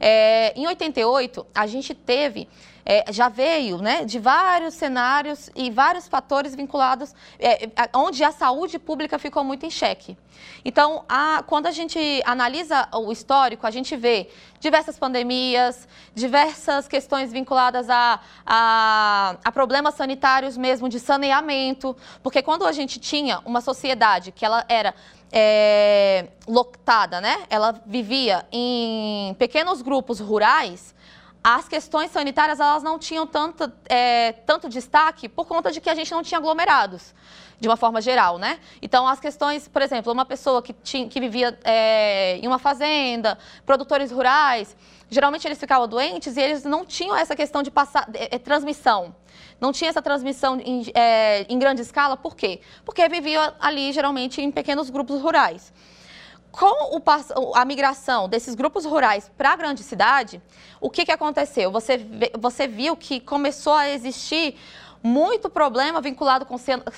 É, 0.00 0.58
em 0.58 0.66
88, 0.66 1.46
a 1.54 1.66
gente 1.66 1.94
teve 1.94 2.48
é, 2.88 3.04
já 3.12 3.28
veio 3.28 3.76
né, 3.76 4.06
de 4.06 4.18
vários 4.18 4.72
cenários 4.72 5.50
e 5.54 5.70
vários 5.70 6.08
fatores 6.08 6.54
vinculados, 6.54 7.14
é, 7.38 7.68
onde 7.94 8.24
a 8.24 8.32
saúde 8.32 8.78
pública 8.78 9.18
ficou 9.18 9.44
muito 9.44 9.66
em 9.66 9.70
xeque. 9.70 10.16
Então, 10.64 11.04
a, 11.06 11.44
quando 11.46 11.66
a 11.66 11.70
gente 11.70 11.98
analisa 12.24 12.88
o 12.94 13.12
histórico, 13.12 13.66
a 13.66 13.70
gente 13.70 13.94
vê 13.94 14.30
diversas 14.58 14.98
pandemias, 14.98 15.86
diversas 16.14 16.88
questões 16.88 17.30
vinculadas 17.30 17.90
a, 17.90 18.20
a, 18.46 19.36
a 19.44 19.52
problemas 19.52 19.94
sanitários 19.94 20.56
mesmo, 20.56 20.88
de 20.88 20.98
saneamento, 20.98 21.94
porque 22.22 22.40
quando 22.40 22.64
a 22.64 22.72
gente 22.72 22.98
tinha 22.98 23.40
uma 23.44 23.60
sociedade 23.60 24.32
que 24.32 24.46
ela 24.46 24.64
era 24.66 24.94
é, 25.30 26.28
lotada, 26.46 27.20
né? 27.20 27.44
Ela 27.50 27.78
vivia 27.84 28.46
em 28.50 29.34
pequenos 29.34 29.82
grupos 29.82 30.20
rurais, 30.20 30.94
as 31.56 31.66
questões 31.66 32.10
sanitárias 32.10 32.60
elas 32.60 32.82
não 32.82 32.98
tinham 32.98 33.26
tanto, 33.26 33.72
é, 33.88 34.32
tanto 34.32 34.68
destaque 34.68 35.30
por 35.30 35.46
conta 35.46 35.72
de 35.72 35.80
que 35.80 35.88
a 35.88 35.94
gente 35.94 36.12
não 36.12 36.22
tinha 36.22 36.36
aglomerados, 36.36 37.14
de 37.58 37.66
uma 37.66 37.76
forma 37.76 38.02
geral, 38.02 38.36
né? 38.36 38.60
Então, 38.82 39.08
as 39.08 39.18
questões, 39.18 39.66
por 39.66 39.80
exemplo, 39.80 40.12
uma 40.12 40.26
pessoa 40.26 40.60
que, 40.60 40.74
tinha, 40.74 41.08
que 41.08 41.18
vivia 41.18 41.58
é, 41.64 42.36
em 42.36 42.46
uma 42.46 42.58
fazenda, 42.58 43.38
produtores 43.64 44.10
rurais, 44.10 44.76
geralmente 45.08 45.48
eles 45.48 45.58
ficavam 45.58 45.88
doentes 45.88 46.36
e 46.36 46.40
eles 46.40 46.64
não 46.64 46.84
tinham 46.84 47.16
essa 47.16 47.34
questão 47.34 47.62
de 47.62 47.70
passar, 47.70 48.06
é, 48.12 48.36
é, 48.36 48.38
transmissão. 48.38 49.14
Não 49.58 49.72
tinha 49.72 49.88
essa 49.88 50.02
transmissão 50.02 50.60
em, 50.60 50.84
é, 50.94 51.46
em 51.48 51.58
grande 51.58 51.80
escala, 51.80 52.14
por 52.14 52.36
quê? 52.36 52.60
Porque 52.84 53.08
viviam 53.08 53.54
ali, 53.58 53.90
geralmente, 53.90 54.42
em 54.42 54.50
pequenos 54.50 54.90
grupos 54.90 55.22
rurais. 55.22 55.72
Com 56.50 56.96
o, 56.96 57.54
a 57.54 57.64
migração 57.64 58.28
desses 58.28 58.54
grupos 58.54 58.84
rurais 58.84 59.30
para 59.36 59.52
a 59.52 59.56
grande 59.56 59.82
cidade, 59.82 60.40
o 60.80 60.88
que, 60.88 61.04
que 61.04 61.12
aconteceu? 61.12 61.70
Você, 61.70 62.00
você 62.38 62.66
viu 62.66 62.96
que 62.96 63.20
começou 63.20 63.74
a 63.74 63.88
existir 63.90 64.56
muito 65.02 65.48
problema 65.48 66.00
vinculado, 66.00 66.44
com, 66.44 66.56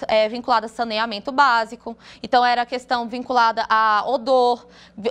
é, 0.08 0.28
vinculado 0.28 0.66
a 0.66 0.68
saneamento 0.68 1.30
básico. 1.30 1.96
Então, 2.22 2.44
era 2.44 2.64
questão 2.64 3.08
vinculada 3.08 3.64
a 3.68 4.04
odor, 4.06 4.66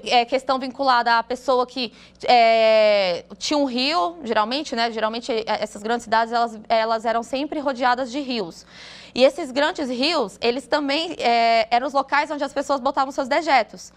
é, 0.06 0.26
questão 0.26 0.60
vinculada 0.60 1.18
a 1.18 1.24
pessoa 1.24 1.66
que 1.66 1.94
é, 2.26 3.26
tinha 3.38 3.58
um 3.58 3.66
rio, 3.66 4.18
geralmente, 4.24 4.76
né? 4.76 4.92
Geralmente, 4.92 5.32
é, 5.32 5.44
essas 5.46 5.82
grandes 5.84 6.04
cidades, 6.04 6.34
elas, 6.34 6.60
elas 6.68 7.06
eram 7.06 7.24
sempre 7.24 7.60
rodeadas 7.60 8.12
de 8.12 8.20
rios. 8.20 8.66
E 9.14 9.24
esses 9.24 9.52
grandes 9.52 9.90
rios, 9.90 10.38
eles 10.42 10.68
também 10.68 11.16
é, 11.18 11.68
eram 11.72 11.88
os 11.88 11.94
locais 11.94 12.30
onde 12.30 12.44
as 12.44 12.54
pessoas 12.54 12.80
botavam 12.80 13.12
seus 13.12 13.28
dejetos. 13.28 13.92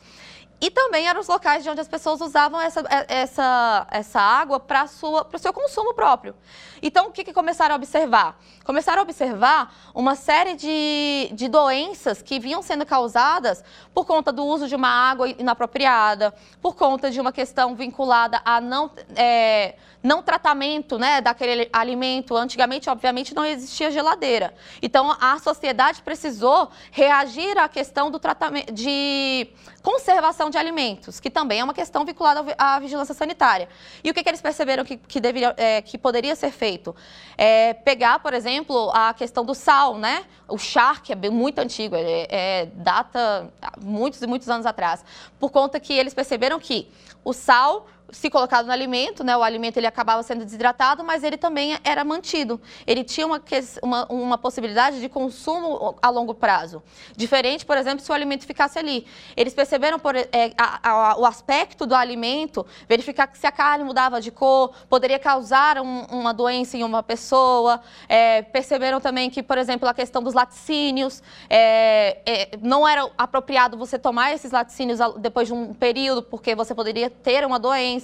E 0.62 0.70
também 0.70 1.08
eram 1.08 1.20
os 1.20 1.26
locais 1.26 1.64
de 1.64 1.68
onde 1.68 1.80
as 1.80 1.88
pessoas 1.88 2.20
usavam 2.20 2.60
essa, 2.60 2.84
é, 2.88 3.04
essa, 3.22 3.84
essa 3.90 4.20
água 4.20 4.60
para 4.60 4.84
o 4.84 5.38
seu 5.38 5.52
consumo 5.52 5.92
próprio. 5.92 6.36
Então, 6.80 7.08
o 7.08 7.10
que, 7.10 7.24
que 7.24 7.32
começaram 7.32 7.74
a 7.74 7.76
observar? 7.76 8.38
Começaram 8.64 9.00
a 9.00 9.02
observar 9.02 9.74
uma 9.92 10.14
série 10.14 10.54
de, 10.54 11.30
de 11.32 11.48
doenças 11.48 12.22
que 12.22 12.38
vinham 12.38 12.62
sendo 12.62 12.86
causadas 12.86 13.64
por 13.92 14.06
conta 14.06 14.30
do 14.30 14.46
uso 14.46 14.68
de 14.68 14.76
uma 14.76 14.88
água 14.88 15.28
inapropriada, 15.30 16.32
por 16.60 16.76
conta 16.76 17.10
de 17.10 17.20
uma 17.20 17.32
questão 17.32 17.74
vinculada 17.74 18.40
a 18.44 18.60
não. 18.60 18.88
É, 19.16 19.74
não 20.02 20.22
tratamento 20.22 20.98
né, 20.98 21.20
daquele 21.20 21.68
alimento. 21.72 22.36
Antigamente, 22.36 22.90
obviamente, 22.90 23.34
não 23.34 23.44
existia 23.44 23.90
geladeira. 23.90 24.54
Então, 24.80 25.16
a 25.20 25.38
sociedade 25.38 26.02
precisou 26.02 26.70
reagir 26.90 27.56
à 27.58 27.68
questão 27.68 28.10
do 28.10 28.18
tratamento 28.18 28.72
de 28.72 29.48
conservação 29.82 30.48
de 30.48 30.56
alimentos, 30.56 31.18
que 31.18 31.28
também 31.28 31.60
é 31.60 31.64
uma 31.64 31.74
questão 31.74 32.04
vinculada 32.04 32.54
à 32.56 32.78
vigilância 32.78 33.14
sanitária. 33.14 33.68
E 34.02 34.10
o 34.10 34.14
que, 34.14 34.22
que 34.22 34.28
eles 34.28 34.40
perceberam 34.40 34.84
que, 34.84 34.96
que, 34.96 35.20
deveria, 35.20 35.54
é, 35.56 35.82
que 35.82 35.98
poderia 35.98 36.34
ser 36.36 36.52
feito? 36.52 36.94
É 37.36 37.74
pegar, 37.74 38.20
por 38.20 38.32
exemplo, 38.32 38.90
a 38.94 39.12
questão 39.12 39.44
do 39.44 39.54
sal, 39.54 39.98
né? 39.98 40.24
O 40.48 40.58
char, 40.58 41.02
que 41.02 41.12
é 41.12 41.30
muito 41.30 41.58
antigo, 41.58 41.96
é, 41.96 42.26
é, 42.28 42.66
data 42.74 43.52
muitos 43.80 44.22
e 44.22 44.26
muitos 44.26 44.48
anos 44.48 44.66
atrás, 44.66 45.04
por 45.38 45.50
conta 45.50 45.80
que 45.80 45.92
eles 45.92 46.14
perceberam 46.14 46.60
que 46.60 46.88
o 47.24 47.32
sal 47.32 47.86
se 48.12 48.28
colocado 48.28 48.66
no 48.66 48.72
alimento, 48.72 49.24
né, 49.24 49.34
o 49.36 49.42
alimento 49.42 49.78
ele 49.78 49.86
acabava 49.86 50.22
sendo 50.22 50.44
desidratado, 50.44 51.02
mas 51.02 51.24
ele 51.24 51.38
também 51.38 51.78
era 51.82 52.04
mantido. 52.04 52.60
Ele 52.86 53.02
tinha 53.02 53.26
uma, 53.26 53.42
uma, 53.82 54.06
uma 54.06 54.38
possibilidade 54.38 55.00
de 55.00 55.08
consumo 55.08 55.96
a 56.00 56.10
longo 56.10 56.34
prazo. 56.34 56.82
Diferente, 57.16 57.64
por 57.64 57.76
exemplo, 57.76 58.04
se 58.04 58.10
o 58.10 58.14
alimento 58.14 58.46
ficasse 58.46 58.78
ali. 58.78 59.06
Eles 59.34 59.54
perceberam 59.54 59.98
por, 59.98 60.14
é, 60.14 60.52
a, 60.58 60.90
a, 60.90 61.18
o 61.18 61.24
aspecto 61.24 61.86
do 61.86 61.94
alimento, 61.94 62.66
verificar 62.86 63.26
que 63.26 63.38
se 63.38 63.46
a 63.46 63.52
carne 63.52 63.82
mudava 63.82 64.20
de 64.20 64.30
cor, 64.30 64.72
poderia 64.90 65.18
causar 65.18 65.80
um, 65.80 66.04
uma 66.10 66.34
doença 66.34 66.76
em 66.76 66.82
uma 66.82 67.02
pessoa. 67.02 67.80
É, 68.08 68.42
perceberam 68.42 69.00
também 69.00 69.30
que, 69.30 69.42
por 69.42 69.56
exemplo, 69.56 69.88
a 69.88 69.94
questão 69.94 70.22
dos 70.22 70.34
laticínios, 70.34 71.22
é, 71.48 72.20
é 72.26 72.50
não 72.60 72.86
era 72.86 73.10
apropriado 73.16 73.78
você 73.78 73.98
tomar 73.98 74.34
esses 74.34 74.52
laticínios 74.52 74.98
depois 75.18 75.48
de 75.48 75.54
um 75.54 75.72
período, 75.72 76.22
porque 76.22 76.54
você 76.54 76.74
poderia 76.74 77.08
ter 77.08 77.46
uma 77.46 77.58
doença 77.58 78.01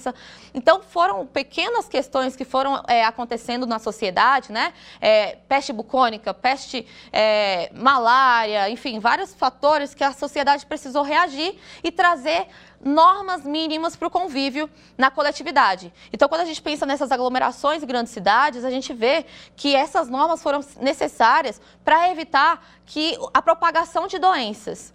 Então, 0.55 0.83
foram 0.83 1.27
pequenas 1.27 1.89
questões 1.89 2.37
que 2.37 2.45
foram 2.45 2.83
é, 2.87 3.05
acontecendo 3.05 3.67
na 3.67 3.79
sociedade, 3.79 4.53
né? 4.53 4.73
É, 5.01 5.37
peste 5.49 5.73
bucônica, 5.73 6.33
peste 6.33 6.87
é, 7.13 7.71
malária, 7.75 8.69
enfim, 8.71 8.99
vários 8.99 9.35
fatores 9.35 9.95
que 9.95 10.05
a 10.05 10.13
sociedade 10.13 10.67
precisou 10.67 11.03
reagir 11.03 11.59
e 11.83 11.91
trazer 11.91 12.47
normas 12.81 13.45
mínimas 13.45 13.97
para 13.97 14.09
o 14.09 14.11
convívio 14.11 14.71
na 14.97 15.11
coletividade. 15.11 15.93
Então, 16.13 16.29
quando 16.29 16.43
a 16.43 16.45
gente 16.45 16.63
pensa 16.63 16.87
nessas 16.87 17.11
aglomerações 17.11 17.83
e 17.83 17.87
grandes 17.87 18.13
cidades, 18.13 18.65
a 18.65 18.71
gente 18.71 18.93
vê 18.93 19.27
que 19.57 19.75
essas 19.75 20.09
normas 20.09 20.43
foram 20.43 20.61
necessárias 20.81 21.61
para 21.85 22.11
evitar 22.11 22.65
que 22.87 23.19
a 23.35 23.43
propagação 23.43 24.07
de 24.07 24.19
doenças. 24.19 24.95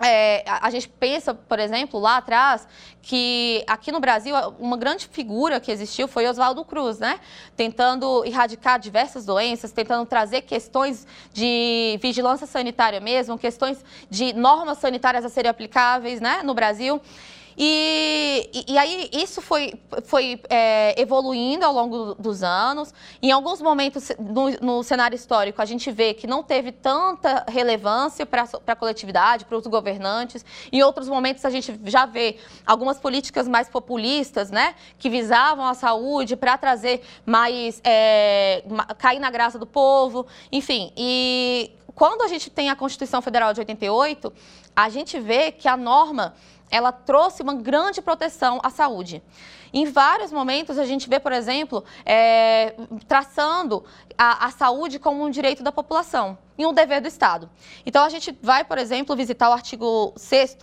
É, 0.00 0.44
a, 0.46 0.66
a, 0.66 0.70
gente 0.70 0.88
pensa, 0.88 1.34
por 1.34 1.58
exemplo, 1.58 1.98
lá 1.98 2.18
atrás, 2.18 2.68
que 3.02 3.64
aqui 3.66 3.90
no 3.90 3.98
Brasil 3.98 4.34
uma 4.58 4.76
grande 4.76 5.08
figura 5.08 5.58
que 5.60 5.72
existiu 5.72 6.06
foi 6.06 6.26
Oswaldo 6.26 6.64
Cruz, 6.64 6.98
né? 6.98 7.18
Tentando 7.56 8.24
erradicar 8.24 8.78
diversas 8.78 9.24
doenças, 9.24 9.72
tentando 9.72 10.06
trazer 10.06 10.42
questões 10.42 11.06
de 11.32 11.98
vigilância 12.00 12.46
sanitária 12.46 13.00
mesmo, 13.00 13.36
questões 13.38 13.84
de 14.08 14.32
normas 14.32 14.78
sanitárias 14.78 15.24
a 15.24 15.28
serem 15.28 15.50
aplicáveis 15.50 16.20
né, 16.20 16.42
no 16.44 16.54
Brasil. 16.54 17.00
E, 17.60 18.64
e, 18.68 18.78
aí 18.78 19.10
isso 19.12 19.42
foi, 19.42 19.74
foi 20.04 20.40
é, 20.48 20.94
evoluindo 20.96 21.64
ao 21.64 21.72
longo 21.72 22.14
dos 22.14 22.44
anos. 22.44 22.94
Em 23.20 23.32
alguns 23.32 23.60
momentos 23.60 24.12
no, 24.16 24.50
no, 24.60 24.82
cenário 24.84 25.16
histórico 25.16 25.60
a 25.60 25.64
gente 25.64 25.90
vê 25.90 26.14
que 26.14 26.24
não 26.24 26.40
teve 26.40 26.70
tanta 26.70 27.44
relevância 27.48 28.24
para 28.24 28.46
a 28.64 28.76
coletividade, 28.76 29.44
para 29.44 29.58
os 29.58 29.66
governantes. 29.66 30.44
Em 30.70 30.84
outros 30.84 31.08
momentos 31.08 31.44
a 31.44 31.50
gente 31.50 31.76
já 31.86 32.06
vê 32.06 32.36
algumas 32.64 33.00
políticas 33.00 33.48
mais 33.48 33.68
populistas, 33.68 34.52
né, 34.52 34.76
que 34.96 35.10
visavam 35.10 35.66
a 35.66 35.74
saúde 35.74 36.36
para 36.36 36.56
trazer 36.56 37.02
mais 37.26 37.80
é, 37.82 38.62
cair 38.98 39.18
na 39.18 39.32
graça 39.32 39.58
do 39.58 39.66
povo, 39.66 40.28
enfim. 40.52 40.92
E 40.96 41.72
quando 41.92 42.22
a 42.22 42.28
gente 42.28 42.50
tem 42.50 42.70
a 42.70 42.76
Constituição 42.76 43.20
Federal 43.20 43.52
de 43.52 43.58
88, 43.58 44.32
a 44.76 44.88
gente 44.88 45.18
vê 45.18 45.50
que 45.50 45.66
a 45.66 45.76
norma 45.76 46.36
ela 46.70 46.92
trouxe 46.92 47.42
uma 47.42 47.54
grande 47.54 48.00
proteção 48.00 48.60
à 48.62 48.70
saúde. 48.70 49.22
Em 49.72 49.84
vários 49.84 50.32
momentos, 50.32 50.78
a 50.78 50.84
gente 50.84 51.08
vê, 51.08 51.20
por 51.20 51.32
exemplo, 51.32 51.84
é, 52.04 52.74
traçando 53.06 53.84
a, 54.16 54.46
a, 54.46 54.50
saúde 54.50 54.98
como 54.98 55.24
um 55.24 55.30
direito 55.30 55.62
da 55.62 55.70
população 55.70 56.38
e 56.56 56.64
um 56.64 56.72
dever 56.72 57.00
do 57.00 57.08
Estado. 57.08 57.50
Então, 57.84 58.02
a 58.02 58.08
gente 58.08 58.36
vai, 58.42 58.64
por 58.64 58.78
exemplo, 58.78 59.14
visitar 59.14 59.50
o 59.50 59.52
artigo 59.52 60.12
6 60.16 60.58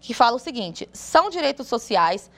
que 0.00 0.12
fala 0.12 0.36
o 0.36 0.38
seguinte: 0.38 0.88
são 0.92 1.30
direitos 1.30 1.66
sociais 1.66 2.30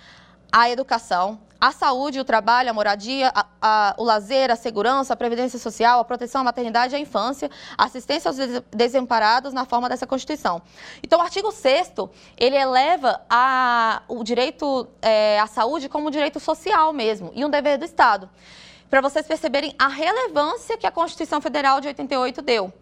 a 0.56 0.70
educação, 0.70 1.40
a 1.60 1.72
saúde, 1.72 2.20
o 2.20 2.24
trabalho, 2.24 2.70
a 2.70 2.72
moradia, 2.72 3.32
a, 3.34 3.44
a, 3.60 3.94
o 3.98 4.04
lazer, 4.04 4.52
a 4.52 4.54
segurança, 4.54 5.12
a 5.12 5.16
previdência 5.16 5.58
social, 5.58 5.98
a 5.98 6.04
proteção 6.04 6.42
à 6.42 6.44
maternidade 6.44 6.94
e 6.94 6.96
à 6.96 7.00
infância, 7.00 7.50
assistência 7.76 8.28
aos 8.28 8.36
desamparados 8.70 9.52
na 9.52 9.64
forma 9.64 9.88
dessa 9.88 10.06
Constituição. 10.06 10.62
Então, 11.02 11.18
o 11.18 11.22
artigo 11.22 11.50
6 11.50 11.94
ele 12.36 12.54
eleva 12.54 13.20
a, 13.28 14.02
o 14.06 14.22
direito 14.22 14.86
é, 15.02 15.40
à 15.40 15.48
saúde 15.48 15.88
como 15.88 16.06
um 16.06 16.10
direito 16.10 16.38
social 16.38 16.92
mesmo 16.92 17.32
e 17.34 17.44
um 17.44 17.50
dever 17.50 17.76
do 17.76 17.84
Estado 17.84 18.30
para 18.88 19.00
vocês 19.00 19.26
perceberem 19.26 19.74
a 19.76 19.88
relevância 19.88 20.78
que 20.78 20.86
a 20.86 20.90
Constituição 20.92 21.40
Federal 21.40 21.80
de 21.80 21.88
88 21.88 22.40
deu. 22.42 22.72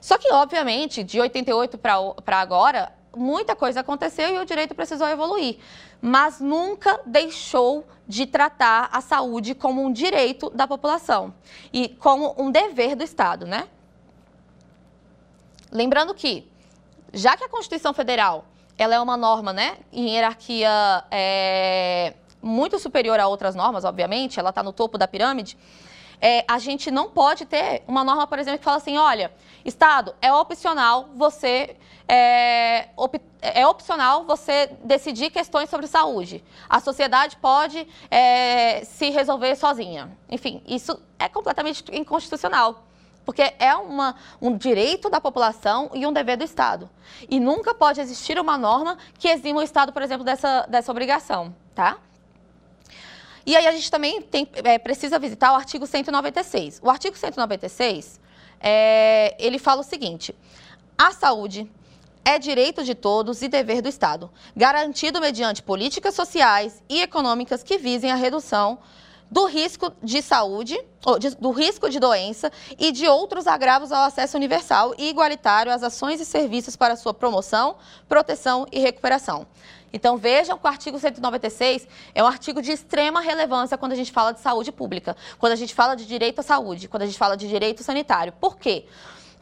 Só 0.00 0.16
que, 0.16 0.32
obviamente, 0.32 1.04
de 1.04 1.20
88 1.20 1.76
para 1.76 2.40
agora, 2.40 2.90
muita 3.18 3.54
coisa 3.56 3.80
aconteceu 3.80 4.34
e 4.34 4.38
o 4.38 4.44
direito 4.44 4.74
precisou 4.74 5.08
evoluir, 5.08 5.58
mas 6.00 6.40
nunca 6.40 7.00
deixou 7.04 7.86
de 8.06 8.26
tratar 8.26 8.88
a 8.92 9.00
saúde 9.00 9.54
como 9.54 9.84
um 9.84 9.92
direito 9.92 10.48
da 10.50 10.66
população 10.66 11.34
e 11.72 11.88
como 11.88 12.34
um 12.38 12.50
dever 12.50 12.96
do 12.96 13.04
Estado, 13.04 13.46
né? 13.46 13.68
Lembrando 15.70 16.14
que, 16.14 16.50
já 17.12 17.36
que 17.36 17.44
a 17.44 17.48
Constituição 17.48 17.92
Federal 17.92 18.46
ela 18.78 18.94
é 18.94 19.00
uma 19.00 19.16
norma, 19.16 19.52
né, 19.52 19.78
em 19.92 20.10
hierarquia 20.10 21.04
é, 21.10 22.14
muito 22.40 22.78
superior 22.78 23.18
a 23.18 23.26
outras 23.26 23.56
normas, 23.56 23.84
obviamente, 23.84 24.38
ela 24.38 24.50
está 24.50 24.62
no 24.62 24.72
topo 24.72 24.96
da 24.96 25.08
pirâmide. 25.08 25.58
É, 26.20 26.44
a 26.48 26.58
gente 26.58 26.90
não 26.90 27.10
pode 27.10 27.46
ter 27.46 27.82
uma 27.86 28.02
norma, 28.02 28.26
por 28.26 28.38
exemplo, 28.38 28.58
que 28.58 28.64
fala 28.64 28.78
assim: 28.78 28.96
olha, 28.96 29.32
Estado, 29.64 30.14
é 30.20 30.32
opcional 30.32 31.10
você 31.14 31.76
é, 32.08 32.88
op, 32.96 33.20
é 33.40 33.66
opcional 33.66 34.24
você 34.24 34.70
decidir 34.82 35.30
questões 35.30 35.68
sobre 35.68 35.86
saúde. 35.86 36.42
A 36.68 36.80
sociedade 36.80 37.36
pode 37.36 37.86
é, 38.10 38.82
se 38.84 39.10
resolver 39.10 39.54
sozinha. 39.56 40.10
Enfim, 40.28 40.62
isso 40.66 40.98
é 41.18 41.28
completamente 41.28 41.84
inconstitucional. 41.92 42.84
Porque 43.24 43.42
é 43.58 43.74
uma, 43.74 44.14
um 44.40 44.56
direito 44.56 45.10
da 45.10 45.20
população 45.20 45.90
e 45.92 46.06
um 46.06 46.12
dever 46.12 46.38
do 46.38 46.44
Estado. 46.44 46.88
E 47.28 47.38
nunca 47.38 47.74
pode 47.74 48.00
existir 48.00 48.40
uma 48.40 48.56
norma 48.56 48.96
que 49.18 49.28
exima 49.28 49.60
o 49.60 49.62
Estado, 49.62 49.92
por 49.92 50.00
exemplo, 50.00 50.24
dessa, 50.24 50.62
dessa 50.62 50.90
obrigação, 50.90 51.54
tá? 51.74 51.98
E 53.48 53.56
aí 53.56 53.66
a 53.66 53.72
gente 53.72 53.90
também 53.90 54.20
tem, 54.20 54.46
é, 54.62 54.78
precisa 54.78 55.18
visitar 55.18 55.52
o 55.52 55.54
artigo 55.54 55.86
196. 55.86 56.80
O 56.82 56.90
artigo 56.90 57.16
196, 57.16 58.20
é, 58.60 59.34
ele 59.38 59.58
fala 59.58 59.80
o 59.80 59.82
seguinte, 59.82 60.34
a 60.98 61.12
saúde 61.12 61.66
é 62.22 62.38
direito 62.38 62.84
de 62.84 62.94
todos 62.94 63.40
e 63.40 63.48
dever 63.48 63.80
do 63.80 63.88
Estado, 63.88 64.30
garantido 64.54 65.18
mediante 65.18 65.62
políticas 65.62 66.14
sociais 66.14 66.82
e 66.90 67.00
econômicas 67.00 67.62
que 67.62 67.78
visem 67.78 68.12
a 68.12 68.16
redução 68.16 68.80
do 69.30 69.46
risco 69.46 69.94
de 70.02 70.20
saúde, 70.20 70.78
de, 71.18 71.30
do 71.36 71.50
risco 71.50 71.88
de 71.88 71.98
doença 71.98 72.52
e 72.78 72.92
de 72.92 73.08
outros 73.08 73.46
agravos 73.46 73.92
ao 73.92 74.04
acesso 74.04 74.36
universal 74.36 74.94
e 74.98 75.08
igualitário 75.08 75.72
às 75.72 75.82
ações 75.82 76.20
e 76.20 76.26
serviços 76.26 76.76
para 76.76 76.96
sua 76.96 77.14
promoção, 77.14 77.76
proteção 78.06 78.66
e 78.70 78.78
recuperação. 78.78 79.46
Então 79.92 80.16
vejam 80.16 80.58
que 80.58 80.66
o 80.66 80.68
artigo 80.68 80.98
196 80.98 81.86
é 82.14 82.22
um 82.22 82.26
artigo 82.26 82.60
de 82.60 82.72
extrema 82.72 83.20
relevância 83.20 83.78
quando 83.78 83.92
a 83.92 83.96
gente 83.96 84.12
fala 84.12 84.32
de 84.32 84.40
saúde 84.40 84.70
pública, 84.70 85.16
quando 85.38 85.52
a 85.52 85.56
gente 85.56 85.74
fala 85.74 85.94
de 85.94 86.06
direito 86.06 86.40
à 86.40 86.42
saúde, 86.42 86.88
quando 86.88 87.02
a 87.02 87.06
gente 87.06 87.18
fala 87.18 87.36
de 87.36 87.48
direito 87.48 87.82
sanitário. 87.82 88.32
Por 88.32 88.56
quê? 88.56 88.86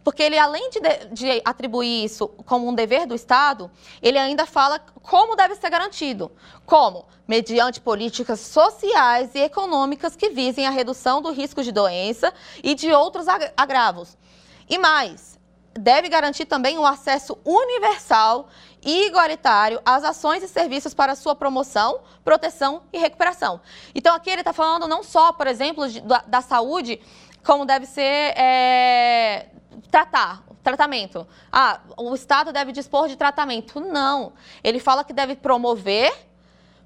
Porque 0.06 0.22
ele, 0.22 0.38
além 0.38 0.70
de, 0.70 0.78
de, 1.11 1.42
atribuir 1.44 2.04
isso 2.04 2.28
como 2.28 2.68
um 2.68 2.72
dever 2.72 3.09
do 3.09 3.14
Estado, 3.16 3.68
ele 4.00 4.16
ainda 4.16 4.46
fala 4.46 4.78
como 5.02 5.35
deve 5.35 5.56
ser 5.56 5.68
garantido. 5.68 6.30
Como? 6.64 7.06
Mediante 7.26 7.80
políticas 7.80 8.38
sociais 8.38 9.35
e 9.35 9.40
econômicas 9.40 10.14
que 10.14 10.30
visem 10.30 10.64
a 10.64 10.70
redução 10.70 11.20
do 11.20 11.32
risco 11.32 11.61
de 11.61 11.72
doença 11.72 12.32
e 12.62 12.72
de 12.76 12.92
outros 12.92 13.26
agravos. 13.56 14.16
E 14.70 14.78
mais, 14.78 15.40
deve 15.74 16.09
garantir 16.09 16.44
também 16.44 16.78
o 16.78 16.87
acesso 16.87 17.37
universal 17.44 18.48
igualitário 18.87 19.81
às 19.85 20.05
ações 20.05 20.42
e 20.42 20.49
serviços 20.49 20.94
para 20.94 21.16
sua 21.16 21.35
promoção, 21.35 22.01
proteção 22.25 22.83
e 22.92 22.99
recuperação. 22.99 23.61
Então, 23.94 24.14
aqui 24.14 24.31
ele 24.31 24.42
está 24.42 24.53
falando 24.53 24.87
não 24.87 25.03
só, 25.03 25.33
por 25.33 25.49
exemplo, 25.49 25.88
de, 25.88 26.01
da, 26.01 26.22
da, 26.27 26.40
saúde, 26.40 27.01
como 27.44 27.66
deve 27.66 27.85
ser 27.85 28.03
é, 28.03 29.49
tratar, 29.90 30.44
tratamento. 30.62 31.27
Ah, 31.51 31.81
o 31.96 32.14
Estado 32.14 32.53
deve 32.53 32.70
dispor 32.70 33.09
de 33.09 33.16
tratamento. 33.16 33.81
Não. 33.81 34.33
Ele 34.62 34.79
fala 34.79 35.03
que 35.03 35.12
deve 35.12 35.35
promover, 35.35 36.12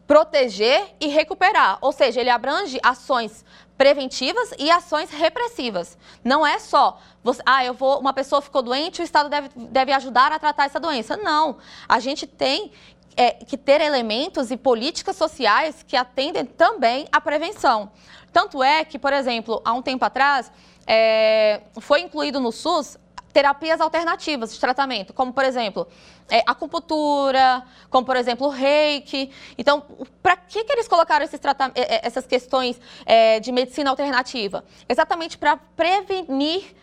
proteger 0.06 0.94
e 0.98 1.08
recuperar. 1.08 1.78
Ou 1.80 1.92
seja, 1.92 2.20
ele 2.20 2.30
abrange 2.30 2.80
ações 2.82 3.44
preventivas 3.80 4.52
e 4.58 4.70
ações 4.70 5.08
repressivas. 5.08 5.96
Não 6.22 6.46
é 6.46 6.58
só, 6.58 7.00
você, 7.24 7.40
ah, 7.46 7.64
eu 7.64 7.72
vou, 7.72 7.98
uma 7.98 8.12
pessoa 8.12 8.42
ficou 8.42 8.60
doente, 8.60 9.00
o 9.00 9.02
Estado 9.02 9.30
deve, 9.30 9.48
deve 9.56 9.90
ajudar 9.94 10.30
a 10.32 10.38
tratar 10.38 10.66
essa 10.66 10.78
doença. 10.78 11.16
Não. 11.16 11.56
A 11.88 11.98
gente 11.98 12.26
tem 12.26 12.72
é, 13.16 13.30
que 13.30 13.56
ter 13.56 13.80
elementos 13.80 14.50
e 14.50 14.56
políticas 14.58 15.16
sociais 15.16 15.82
que 15.82 15.96
atendem 15.96 16.44
também 16.44 17.06
à 17.10 17.22
prevenção. 17.22 17.90
Tanto 18.30 18.62
é 18.62 18.84
que, 18.84 18.98
por 18.98 19.14
exemplo, 19.14 19.62
há 19.64 19.72
um 19.72 19.80
tempo 19.80 20.04
atrás, 20.04 20.52
é, 20.86 21.62
foi 21.80 22.02
incluído 22.02 22.38
no 22.38 22.52
SUS 22.52 22.98
terapias 23.32 23.80
alternativas 23.80 24.52
de 24.52 24.60
tratamento, 24.60 25.12
como, 25.12 25.32
por 25.32 25.44
exemplo, 25.44 25.86
é, 26.28 26.42
acupuntura, 26.46 27.62
como, 27.88 28.04
por 28.04 28.16
exemplo, 28.16 28.48
reiki. 28.48 29.30
Então, 29.56 29.84
para 30.22 30.36
que, 30.36 30.64
que 30.64 30.72
eles 30.72 30.88
colocaram 30.88 31.24
é, 31.24 31.80
é, 31.80 32.06
essas 32.06 32.26
questões 32.26 32.80
é, 33.04 33.40
de 33.40 33.52
medicina 33.52 33.90
alternativa? 33.90 34.64
Exatamente 34.88 35.38
para 35.38 35.56
prevenir 35.56 36.74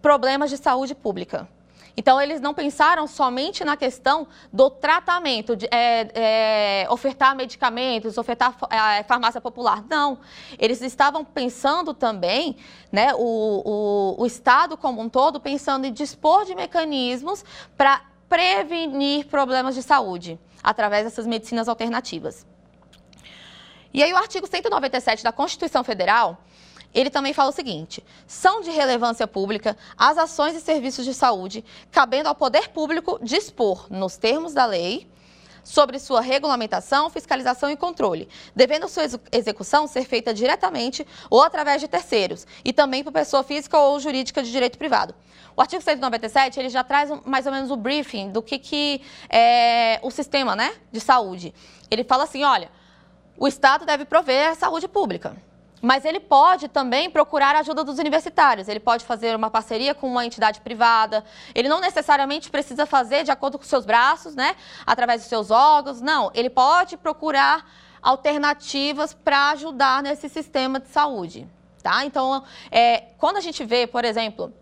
problemas 0.00 0.50
de 0.50 0.56
saúde 0.56 0.94
pública. 0.94 1.48
Então, 1.98 2.22
eles 2.22 2.40
não 2.40 2.54
pensaram 2.54 3.08
somente 3.08 3.64
na 3.64 3.76
questão 3.76 4.28
do 4.52 4.70
tratamento, 4.70 5.56
de 5.56 5.66
é, 5.66 6.84
é, 6.84 6.86
ofertar 6.90 7.34
medicamentos, 7.34 8.16
ofertar 8.16 8.54
é, 8.70 9.02
farmácia 9.02 9.40
popular. 9.40 9.84
Não. 9.90 10.20
Eles 10.60 10.80
estavam 10.80 11.24
pensando 11.24 11.92
também, 11.92 12.56
né, 12.92 13.12
o, 13.16 14.14
o, 14.16 14.22
o 14.22 14.26
Estado 14.26 14.76
como 14.76 15.02
um 15.02 15.08
todo, 15.08 15.40
pensando 15.40 15.86
em 15.86 15.92
dispor 15.92 16.44
de 16.44 16.54
mecanismos 16.54 17.44
para 17.76 18.00
prevenir 18.28 19.26
problemas 19.26 19.74
de 19.74 19.82
saúde 19.82 20.38
através 20.62 21.02
dessas 21.02 21.26
medicinas 21.26 21.68
alternativas. 21.68 22.46
E 23.92 24.04
aí, 24.04 24.12
o 24.12 24.16
artigo 24.16 24.46
197 24.46 25.24
da 25.24 25.32
Constituição 25.32 25.82
Federal 25.82 26.38
ele 26.94 27.10
também 27.10 27.32
fala 27.32 27.50
o 27.50 27.52
seguinte: 27.52 28.02
são 28.26 28.60
de 28.60 28.70
relevância 28.70 29.26
pública 29.26 29.76
as 29.96 30.18
ações 30.18 30.56
e 30.56 30.60
serviços 30.60 31.04
de 31.04 31.14
saúde, 31.14 31.64
cabendo 31.90 32.28
ao 32.28 32.34
poder 32.34 32.68
público 32.68 33.18
dispor, 33.22 33.86
nos 33.90 34.16
termos 34.16 34.54
da 34.54 34.66
lei, 34.66 35.08
sobre 35.68 35.98
sua 35.98 36.22
regulamentação, 36.22 37.10
fiscalização 37.10 37.70
e 37.70 37.76
controle, 37.76 38.26
devendo 38.56 38.88
sua 38.88 39.04
execução 39.30 39.86
ser 39.86 40.04
feita 40.04 40.32
diretamente 40.32 41.06
ou 41.28 41.42
através 41.42 41.80
de 41.80 41.88
terceiros, 41.88 42.46
e 42.64 42.72
também 42.72 43.04
por 43.04 43.12
pessoa 43.12 43.42
física 43.42 43.78
ou 43.78 44.00
jurídica 44.00 44.42
de 44.42 44.50
direito 44.50 44.78
privado. 44.78 45.14
O 45.54 45.60
artigo 45.60 45.82
197 45.82 46.58
ele 46.58 46.68
já 46.70 46.82
traz 46.82 47.10
mais 47.24 47.44
ou 47.44 47.52
menos 47.52 47.70
o 47.70 47.76
briefing 47.76 48.30
do 48.30 48.40
que, 48.40 48.58
que 48.58 49.02
é 49.28 50.00
o 50.02 50.10
sistema 50.10 50.56
né, 50.56 50.72
de 50.90 51.00
saúde. 51.00 51.52
Ele 51.90 52.02
fala 52.02 52.24
assim: 52.24 52.44
olha, 52.44 52.70
o 53.36 53.46
Estado 53.46 53.84
deve 53.84 54.04
prover 54.04 54.50
a 54.50 54.54
saúde 54.54 54.88
pública. 54.88 55.36
Mas 55.80 56.04
ele 56.04 56.20
pode 56.20 56.68
também 56.68 57.08
procurar 57.08 57.54
a 57.54 57.60
ajuda 57.60 57.84
dos 57.84 57.98
universitários. 57.98 58.68
Ele 58.68 58.80
pode 58.80 59.04
fazer 59.04 59.34
uma 59.36 59.50
parceria 59.50 59.94
com 59.94 60.08
uma 60.08 60.26
entidade 60.26 60.60
privada. 60.60 61.24
Ele 61.54 61.68
não 61.68 61.80
necessariamente 61.80 62.50
precisa 62.50 62.84
fazer 62.86 63.24
de 63.24 63.30
acordo 63.30 63.58
com 63.58 63.64
seus 63.64 63.86
braços, 63.86 64.34
né? 64.34 64.56
Através 64.84 65.20
dos 65.20 65.28
seus 65.28 65.50
órgãos. 65.50 66.00
Não. 66.00 66.30
Ele 66.34 66.50
pode 66.50 66.96
procurar 66.96 67.64
alternativas 68.02 69.14
para 69.14 69.50
ajudar 69.50 70.02
nesse 70.02 70.28
sistema 70.28 70.80
de 70.80 70.88
saúde. 70.88 71.46
Tá? 71.82 72.04
Então, 72.04 72.42
é, 72.70 73.04
quando 73.18 73.36
a 73.36 73.40
gente 73.40 73.64
vê, 73.64 73.86
por 73.86 74.04
exemplo, 74.04 74.52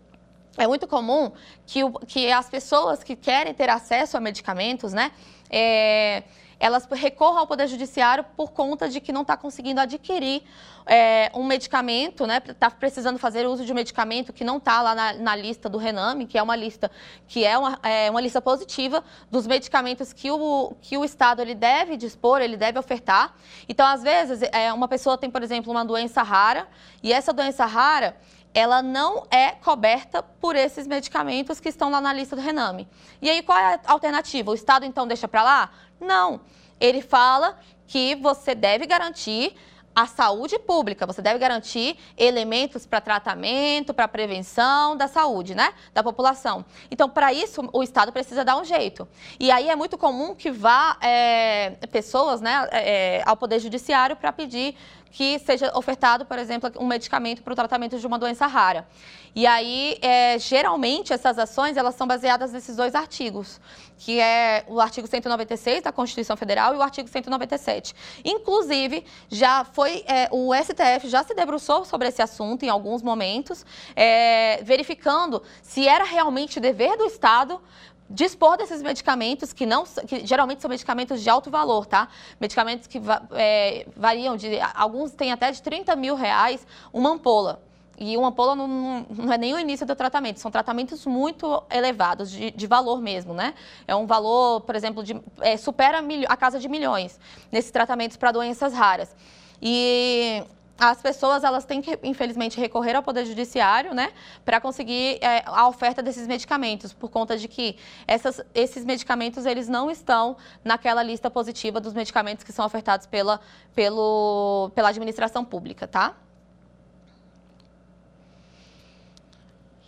é 0.57 0.67
muito 0.67 0.87
comum 0.87 1.31
que, 1.65 1.83
o, 1.83 1.91
que 1.91 2.31
as 2.31 2.49
pessoas 2.49 3.03
que 3.03 3.15
querem 3.15 3.53
ter 3.53 3.69
acesso 3.69 4.17
a 4.17 4.19
medicamentos, 4.19 4.93
né? 4.93 5.11
É, 5.49 6.23
elas 6.59 6.87
recorram 6.91 7.39
ao 7.39 7.47
Poder 7.47 7.67
Judiciário 7.67 8.25
por 8.35 8.51
conta 8.51 8.89
de 8.89 8.99
que 8.99 9.11
não 9.11 9.21
está 9.21 9.37
conseguindo 9.37 9.79
adquirir 9.79 10.43
é, 10.85 11.29
um 11.33 11.43
medicamento, 11.43 12.25
né? 12.25 12.41
Está 12.47 12.71
precisando 12.71 13.19
fazer 13.19 13.45
uso 13.45 13.65
de 13.65 13.71
um 13.71 13.75
medicamento 13.75 14.31
que 14.31 14.43
não 14.43 14.57
está 14.57 14.81
lá 14.81 14.95
na, 14.95 15.13
na, 15.13 15.35
lista 15.35 15.67
do 15.67 15.77
Rename, 15.77 16.25
que 16.25 16.37
é 16.37 16.41
uma 16.41 16.55
lista 16.55 16.89
que 17.27 17.43
é 17.43 17.57
uma, 17.57 17.79
é 17.83 18.09
uma 18.09 18.21
lista 18.21 18.41
positiva 18.41 19.03
dos 19.29 19.45
medicamentos 19.45 20.13
que 20.13 20.31
o, 20.31 20.73
que 20.81 20.97
o 20.97 21.03
Estado 21.03 21.41
ele 21.41 21.53
deve 21.53 21.97
dispor, 21.97 22.41
ele 22.41 22.55
deve 22.55 22.79
ofertar. 22.79 23.35
Então, 23.67 23.85
às 23.85 24.01
vezes, 24.01 24.41
é, 24.53 24.71
uma 24.71 24.87
pessoa 24.87 25.17
tem, 25.17 25.29
por 25.29 25.43
exemplo, 25.43 25.71
uma 25.71 25.83
doença 25.83 26.23
rara, 26.23 26.67
e 27.03 27.11
essa 27.11 27.33
doença 27.33 27.65
rara 27.65 28.15
ela 28.57 28.81
não 28.81 29.23
é 29.29 29.51
coberta 29.51 30.23
por 30.23 30.55
esses 30.55 30.87
medicamentos 30.87 31.59
que 31.59 31.69
estão 31.69 31.91
lá 31.91 32.01
na 32.01 32.11
lista 32.11 32.35
do 32.35 32.41
Rename. 32.41 32.87
E 33.21 33.29
aí, 33.29 33.43
qual 33.43 33.55
é 33.55 33.75
a 33.75 33.91
alternativa? 33.91 34.49
O 34.49 34.55
Estado, 34.55 34.83
então, 34.83 35.05
deixa 35.05 35.27
para 35.27 35.43
lá? 35.43 35.69
Não. 36.01 36.41
Ele 36.79 37.03
fala 37.03 37.59
que 37.85 38.15
você 38.15 38.55
deve 38.55 38.87
garantir 38.87 39.55
a 39.97 40.05
saúde 40.07 40.57
pública. 40.59 41.05
Você 41.05 41.23
deve 41.23 41.39
garantir 41.39 41.97
elementos 42.15 42.85
para 42.85 43.01
tratamento, 43.01 43.95
para 43.95 44.07
prevenção 44.07 44.95
da 44.95 45.07
saúde, 45.07 45.53
né? 45.53 45.73
Da 45.91 46.03
população. 46.03 46.65
Então, 46.89 47.07
para 47.07 47.33
isso, 47.33 47.67
o 47.73 47.81
Estado 47.81 48.11
precisa 48.11 48.45
dar 48.45 48.57
um 48.57 48.63
jeito. 48.63 49.07
E 49.39 49.49
aí 49.51 49.69
é 49.69 49.75
muito 49.75 49.99
comum 49.99 50.35
que 50.35 50.51
vá 50.51 50.97
é, 51.01 51.71
pessoas 51.91 52.41
né, 52.41 52.67
é, 52.71 53.23
ao 53.23 53.35
Poder 53.35 53.59
Judiciário 53.59 54.15
para 54.15 54.31
pedir 54.31 54.75
que 55.17 55.39
seja 55.39 55.75
ofertado, 55.75 56.27
por 56.27 56.37
exemplo, 56.37 56.71
um 56.79 56.85
medicamento 56.85 57.41
para 57.41 57.51
o 57.51 57.55
tratamento 57.55 57.97
de 57.97 58.05
uma 58.05 58.19
doença 58.19 58.45
rara. 58.45 58.87
E 59.33 59.47
aí, 59.47 59.97
é, 59.99 60.37
geralmente, 60.37 61.11
essas 61.11 61.39
ações 61.39 61.75
elas 61.75 61.95
são 61.95 62.05
baseadas 62.05 62.51
nesses 62.51 62.75
dois 62.75 62.93
artigos, 62.93 63.59
que 63.97 64.19
é 64.19 64.63
o 64.67 64.79
artigo 64.79 65.07
196 65.07 65.81
da 65.81 65.91
Constituição 65.91 66.37
Federal 66.37 66.75
e 66.75 66.77
o 66.77 66.83
artigo 66.83 67.09
197. 67.09 67.95
Inclusive, 68.23 69.03
já 69.27 69.65
foi 69.65 70.03
é, 70.05 70.29
o 70.31 70.53
STF 70.53 71.09
já 71.09 71.23
se 71.23 71.33
debruçou 71.33 71.83
sobre 71.83 72.09
esse 72.09 72.21
assunto 72.21 72.61
em 72.61 72.69
alguns 72.69 73.01
momentos, 73.01 73.65
é, 73.95 74.61
verificando 74.61 75.41
se 75.63 75.87
era 75.87 76.03
realmente 76.03 76.59
dever 76.59 76.95
do 76.95 77.05
Estado 77.05 77.59
dispor 78.09 78.57
desses 78.57 78.81
medicamentos 78.81 79.51
que 79.53 79.65
não 79.65 79.83
que 79.85 80.25
geralmente 80.25 80.61
são 80.61 80.69
medicamentos 80.69 81.21
de 81.21 81.29
alto 81.29 81.49
valor, 81.49 81.85
tá? 81.85 82.07
Medicamentos 82.39 82.87
que 82.87 83.01
é, 83.31 83.85
variam 83.95 84.37
de 84.37 84.59
alguns 84.73 85.11
têm 85.11 85.31
até 85.31 85.51
de 85.51 85.61
30 85.61 85.95
mil 85.95 86.15
reais 86.15 86.65
uma 86.93 87.09
ampola. 87.11 87.61
E 87.99 88.15
uma 88.15 88.27
ampola 88.27 88.55
não, 88.55 88.67
não, 89.09 89.33
é 89.33 89.37
nem 89.39 89.55
o 89.55 89.59
início 89.59 89.83
do 89.83 89.95
tratamento, 89.95 90.39
são 90.39 90.51
tratamentos 90.51 91.03
muito 91.07 91.63
elevados, 91.71 92.29
de, 92.29 92.51
de 92.51 92.67
valor 92.67 93.01
mesmo, 93.01 93.33
né? 93.33 93.55
É 93.87 93.95
um 93.95 94.05
valor, 94.05 94.61
por 94.61 94.75
exemplo, 94.75 95.03
de, 95.03 95.19
é, 95.41 95.57
supera 95.57 96.03
a 96.27 96.37
casa 96.37 96.59
de 96.59 96.69
milhões 96.69 97.19
nesses 97.51 97.71
tratamentos 97.71 98.15
para 98.15 98.31
doenças 98.31 98.71
raras. 98.71 99.15
E 99.59 100.43
as 100.77 101.01
pessoas 101.01 101.43
elas 101.43 101.65
têm 101.65 101.81
que, 101.81 101.97
infelizmente, 102.03 102.59
recorrer 102.59 102.95
ao 102.95 103.01
Poder 103.01 103.25
Judiciário, 103.25 103.93
né, 103.93 104.13
para 104.45 104.61
conseguir 104.61 105.17
é, 105.21 105.43
a 105.45 105.67
oferta 105.67 106.03
desses 106.03 106.27
medicamentos, 106.27 106.93
por 106.93 107.09
conta 107.09 107.37
de 107.37 107.47
que 107.47 107.77
essas, 108.07 108.41
esses 108.53 108.85
medicamentos 108.85 109.45
eles 109.45 109.67
não 109.67 109.89
estão 109.89 110.37
naquela 110.63 111.01
lista 111.01 111.29
positiva 111.31 111.79
dos 111.79 111.93
medicamentos 111.93 112.43
que 112.43 112.51
são 112.51 112.65
ofertados 112.65 113.07
pela, 113.07 113.39
pelo, 113.73 114.71
pela 114.75 114.89
administração 114.89 115.43
pública, 115.43 115.87
tá? 115.87 116.15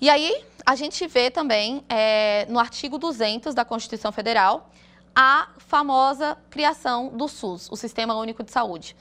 E 0.01 0.09
aí, 0.09 0.43
a 0.65 0.75
gente 0.75 1.05
vê 1.07 1.29
também, 1.29 1.83
é, 1.89 2.45
no 2.49 2.57
artigo 2.57 2.97
200 2.97 3.53
da 3.53 3.65
Constituição 3.65 4.11
Federal, 4.11 4.69
a 5.13 5.49
famosa 5.57 6.37
criação 6.49 7.09
do 7.09 7.27
SUS, 7.27 7.69
o 7.69 7.75
Sistema 7.75 8.15
Único 8.15 8.41
de 8.41 8.51
Saúde. 8.51 8.95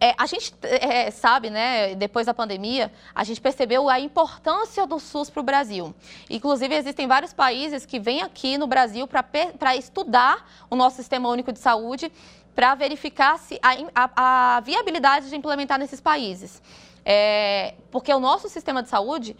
É, 0.00 0.14
a 0.16 0.26
gente 0.26 0.54
é, 0.62 1.10
sabe, 1.10 1.50
né, 1.50 1.94
depois 1.96 2.26
da 2.26 2.32
pandemia, 2.32 2.92
a 3.12 3.24
gente 3.24 3.40
percebeu 3.40 3.88
a 3.88 3.98
importância 3.98 4.86
do 4.86 5.00
SUS 5.00 5.28
para 5.28 5.40
o 5.40 5.42
Brasil. 5.42 5.92
Inclusive, 6.30 6.74
existem 6.74 7.08
vários 7.08 7.32
países 7.32 7.84
que 7.84 7.98
vêm 7.98 8.22
aqui 8.22 8.56
no 8.56 8.68
Brasil 8.68 9.08
para 9.08 9.74
estudar 9.74 10.48
o 10.70 10.76
nosso 10.76 10.96
Sistema 10.96 11.28
Único 11.28 11.52
de 11.52 11.58
Saúde, 11.58 12.12
para 12.54 12.74
verificar 12.74 13.38
se 13.38 13.58
a, 13.62 13.70
a, 13.94 14.56
a, 14.56 14.60
viabilidade 14.60 15.28
de 15.28 15.36
implementar 15.36 15.78
nesses 15.78 16.00
países. 16.00 16.62
É, 17.04 17.74
porque 17.90 18.12
o 18.12 18.20
nosso 18.20 18.48
sistema 18.48 18.82
de 18.82 18.88
saúde, 18.88 19.36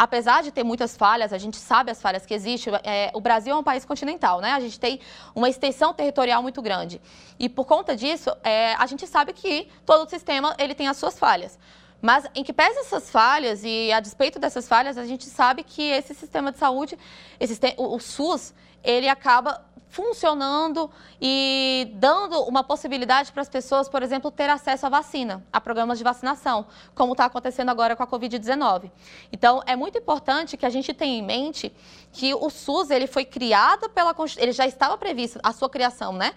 apesar 0.00 0.42
de 0.42 0.50
ter 0.50 0.64
muitas 0.64 0.96
falhas, 0.96 1.30
a 1.30 1.36
gente 1.36 1.58
sabe 1.58 1.90
as 1.90 2.00
falhas 2.00 2.24
que 2.24 2.32
existem, 2.32 2.72
é, 2.82 3.10
o 3.12 3.20
Brasil 3.20 3.52
é 3.52 3.56
um 3.58 3.62
país 3.62 3.84
continental, 3.84 4.40
né? 4.40 4.52
A 4.52 4.58
gente 4.58 4.80
tem 4.80 4.98
uma 5.34 5.46
extensão 5.46 5.92
territorial 5.92 6.42
muito 6.42 6.62
grande. 6.62 6.98
E 7.38 7.50
por 7.50 7.66
conta 7.66 7.94
disso, 7.94 8.30
é, 8.42 8.72
a 8.76 8.86
gente 8.86 9.06
sabe 9.06 9.34
que 9.34 9.68
todo 9.84 10.06
o 10.06 10.08
sistema 10.08 10.56
ele 10.58 10.74
tem 10.74 10.88
as 10.88 10.96
suas 10.96 11.18
falhas. 11.18 11.58
Mas 12.00 12.24
em 12.34 12.42
que 12.42 12.50
pese 12.50 12.78
essas 12.78 13.10
falhas 13.10 13.60
e 13.62 13.92
a 13.92 14.00
despeito 14.00 14.38
dessas 14.38 14.66
falhas, 14.66 14.96
a 14.96 15.04
gente 15.04 15.26
sabe 15.26 15.62
que 15.62 15.82
esse 15.82 16.14
sistema 16.14 16.50
de 16.50 16.56
saúde, 16.56 16.98
esse, 17.38 17.60
o, 17.76 17.96
o 17.96 18.00
SUS, 18.00 18.54
ele 18.82 19.08
acaba 19.08 19.64
funcionando 19.90 20.88
e 21.20 21.92
dando 21.94 22.40
uma 22.44 22.62
possibilidade 22.62 23.32
para 23.32 23.42
as 23.42 23.48
pessoas, 23.48 23.88
por 23.88 24.02
exemplo, 24.02 24.30
ter 24.30 24.48
acesso 24.48 24.86
à 24.86 24.88
vacina, 24.88 25.44
a 25.52 25.60
programas 25.60 25.98
de 25.98 26.04
vacinação, 26.04 26.64
como 26.94 27.12
está 27.12 27.24
acontecendo 27.24 27.70
agora 27.70 27.96
com 27.96 28.02
a 28.02 28.06
Covid-19. 28.06 28.90
Então, 29.32 29.62
é 29.66 29.74
muito 29.74 29.98
importante 29.98 30.56
que 30.56 30.64
a 30.64 30.70
gente 30.70 30.94
tenha 30.94 31.18
em 31.18 31.22
mente 31.22 31.72
que 32.12 32.32
o 32.32 32.48
SUS 32.50 32.90
ele 32.90 33.08
foi 33.08 33.24
criado 33.24 33.90
pela 33.90 34.14
ele 34.36 34.52
já 34.52 34.66
estava 34.66 34.96
previsto 34.96 35.40
a 35.42 35.52
sua 35.52 35.68
criação, 35.68 36.12
né? 36.12 36.34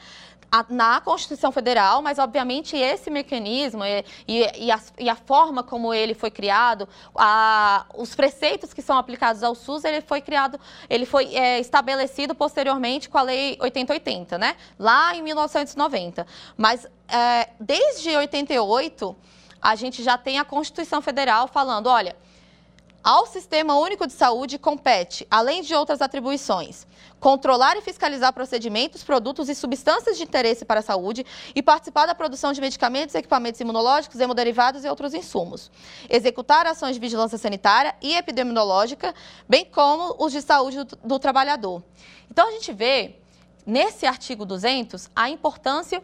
na 0.70 1.02
Constituição 1.02 1.52
Federal, 1.52 2.02
mas 2.02 2.20
obviamente 2.20 2.78
esse 2.78 3.10
mecanismo 3.10 3.84
e, 3.84 4.06
e, 4.28 4.66
e, 4.66 4.72
a, 4.72 4.80
e 5.00 5.10
a, 5.10 5.16
forma 5.16 5.64
como 5.64 5.94
ele 5.94 6.14
foi 6.14 6.30
criado, 6.30 6.88
a, 7.16 7.86
os 7.96 8.14
preceitos 8.14 8.72
que 8.72 8.82
são 8.82 8.98
aplicados 8.98 9.42
ao 9.42 9.56
SUS, 9.56 9.84
ele 9.84 10.02
foi 10.02 10.22
criado, 10.22 10.60
ele 10.88 11.06
foi 11.06 11.34
é, 11.34 11.60
estabelecido 11.60 12.33
posteriormente 12.34 13.10
com 13.10 13.18
a 13.18 13.22
Lei 13.22 13.58
8080, 13.60 14.38
né? 14.38 14.56
Lá 14.78 15.16
em 15.16 15.22
1990. 15.22 16.26
Mas 16.58 16.86
é, 17.08 17.50
desde 17.60 18.16
88 18.16 19.16
a 19.62 19.76
gente 19.76 20.04
já 20.04 20.18
tem 20.18 20.40
a 20.40 20.46
Constituição 20.46 21.02
Federal 21.02 21.48
falando, 21.48 21.88
olha, 21.88 22.16
ao 23.04 23.26
Sistema 23.26 23.76
Único 23.76 24.08
de 24.08 24.14
Saúde 24.14 24.58
compete, 24.58 25.28
além 25.30 25.62
de 25.62 25.74
outras 25.76 26.02
atribuições, 26.02 26.88
controlar 27.24 27.78
e 27.78 27.82
fiscalizar 27.82 28.34
procedimentos, 28.34 29.02
produtos 29.02 29.48
e 29.48 29.56
substâncias 29.56 30.18
de 30.18 30.24
interesse 30.24 30.66
para 30.66 30.82
a 30.82 30.84
saúde 30.84 31.26
e 31.56 31.64
participar 31.64 32.06
da 32.06 32.14
produção 32.14 32.52
de 32.52 32.60
medicamentos, 32.60 33.16
equipamentos 33.16 33.62
imunológicos, 33.62 34.20
hemoderivados 34.20 34.84
e 34.84 34.90
outros 34.90 35.14
insumos. 35.14 35.72
Executar 36.10 36.68
ações 36.68 36.96
de 36.96 37.00
vigilância 37.00 37.38
sanitária 37.38 37.96
e 38.02 38.14
epidemiológica, 38.14 39.16
bem 39.48 39.64
como 39.64 40.18
os 40.20 40.34
de 40.34 40.42
saúde 40.42 40.84
do, 40.84 40.98
do 41.02 41.18
trabalhador. 41.18 41.82
Então, 42.30 42.50
a 42.50 42.52
gente 42.52 42.74
vê, 42.74 43.16
nesse 43.66 44.06
artigo 44.06 44.46
200, 44.46 45.10
a 45.16 45.30
importância 45.30 46.04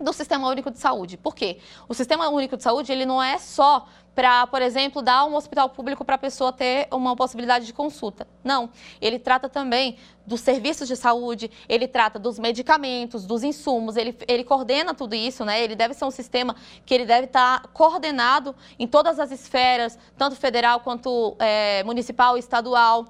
do 0.00 0.12
Sistema 0.12 0.48
Único 0.48 0.70
de 0.70 0.78
Saúde. 0.78 1.16
Por 1.16 1.34
quê? 1.34 1.58
O 1.88 1.94
Sistema 1.94 2.28
Único 2.28 2.56
de 2.56 2.62
Saúde 2.62 2.92
ele 2.92 3.04
não 3.04 3.22
é 3.22 3.38
só 3.38 3.86
para, 4.14 4.48
por 4.48 4.60
exemplo, 4.60 5.00
dar 5.00 5.24
um 5.26 5.36
hospital 5.36 5.68
público 5.68 6.04
para 6.04 6.16
a 6.16 6.18
pessoa 6.18 6.52
ter 6.52 6.88
uma 6.90 7.14
possibilidade 7.14 7.66
de 7.66 7.72
consulta. 7.72 8.26
Não. 8.42 8.68
Ele 9.00 9.16
trata 9.16 9.48
também 9.48 9.96
dos 10.26 10.40
serviços 10.40 10.88
de 10.88 10.96
saúde, 10.96 11.48
ele 11.68 11.86
trata 11.86 12.18
dos 12.18 12.36
medicamentos, 12.36 13.24
dos 13.24 13.44
insumos, 13.44 13.96
ele, 13.96 14.16
ele 14.26 14.42
coordena 14.42 14.92
tudo 14.92 15.14
isso, 15.14 15.44
né? 15.44 15.62
Ele 15.62 15.76
deve 15.76 15.94
ser 15.94 16.04
um 16.04 16.10
sistema 16.10 16.56
que 16.84 16.92
ele 16.92 17.06
deve 17.06 17.26
estar 17.26 17.62
tá 17.62 17.68
coordenado 17.68 18.56
em 18.76 18.88
todas 18.88 19.20
as 19.20 19.30
esferas, 19.30 19.96
tanto 20.16 20.34
federal 20.34 20.80
quanto 20.80 21.36
é, 21.38 21.84
municipal 21.84 22.36
e 22.36 22.40
estadual. 22.40 23.06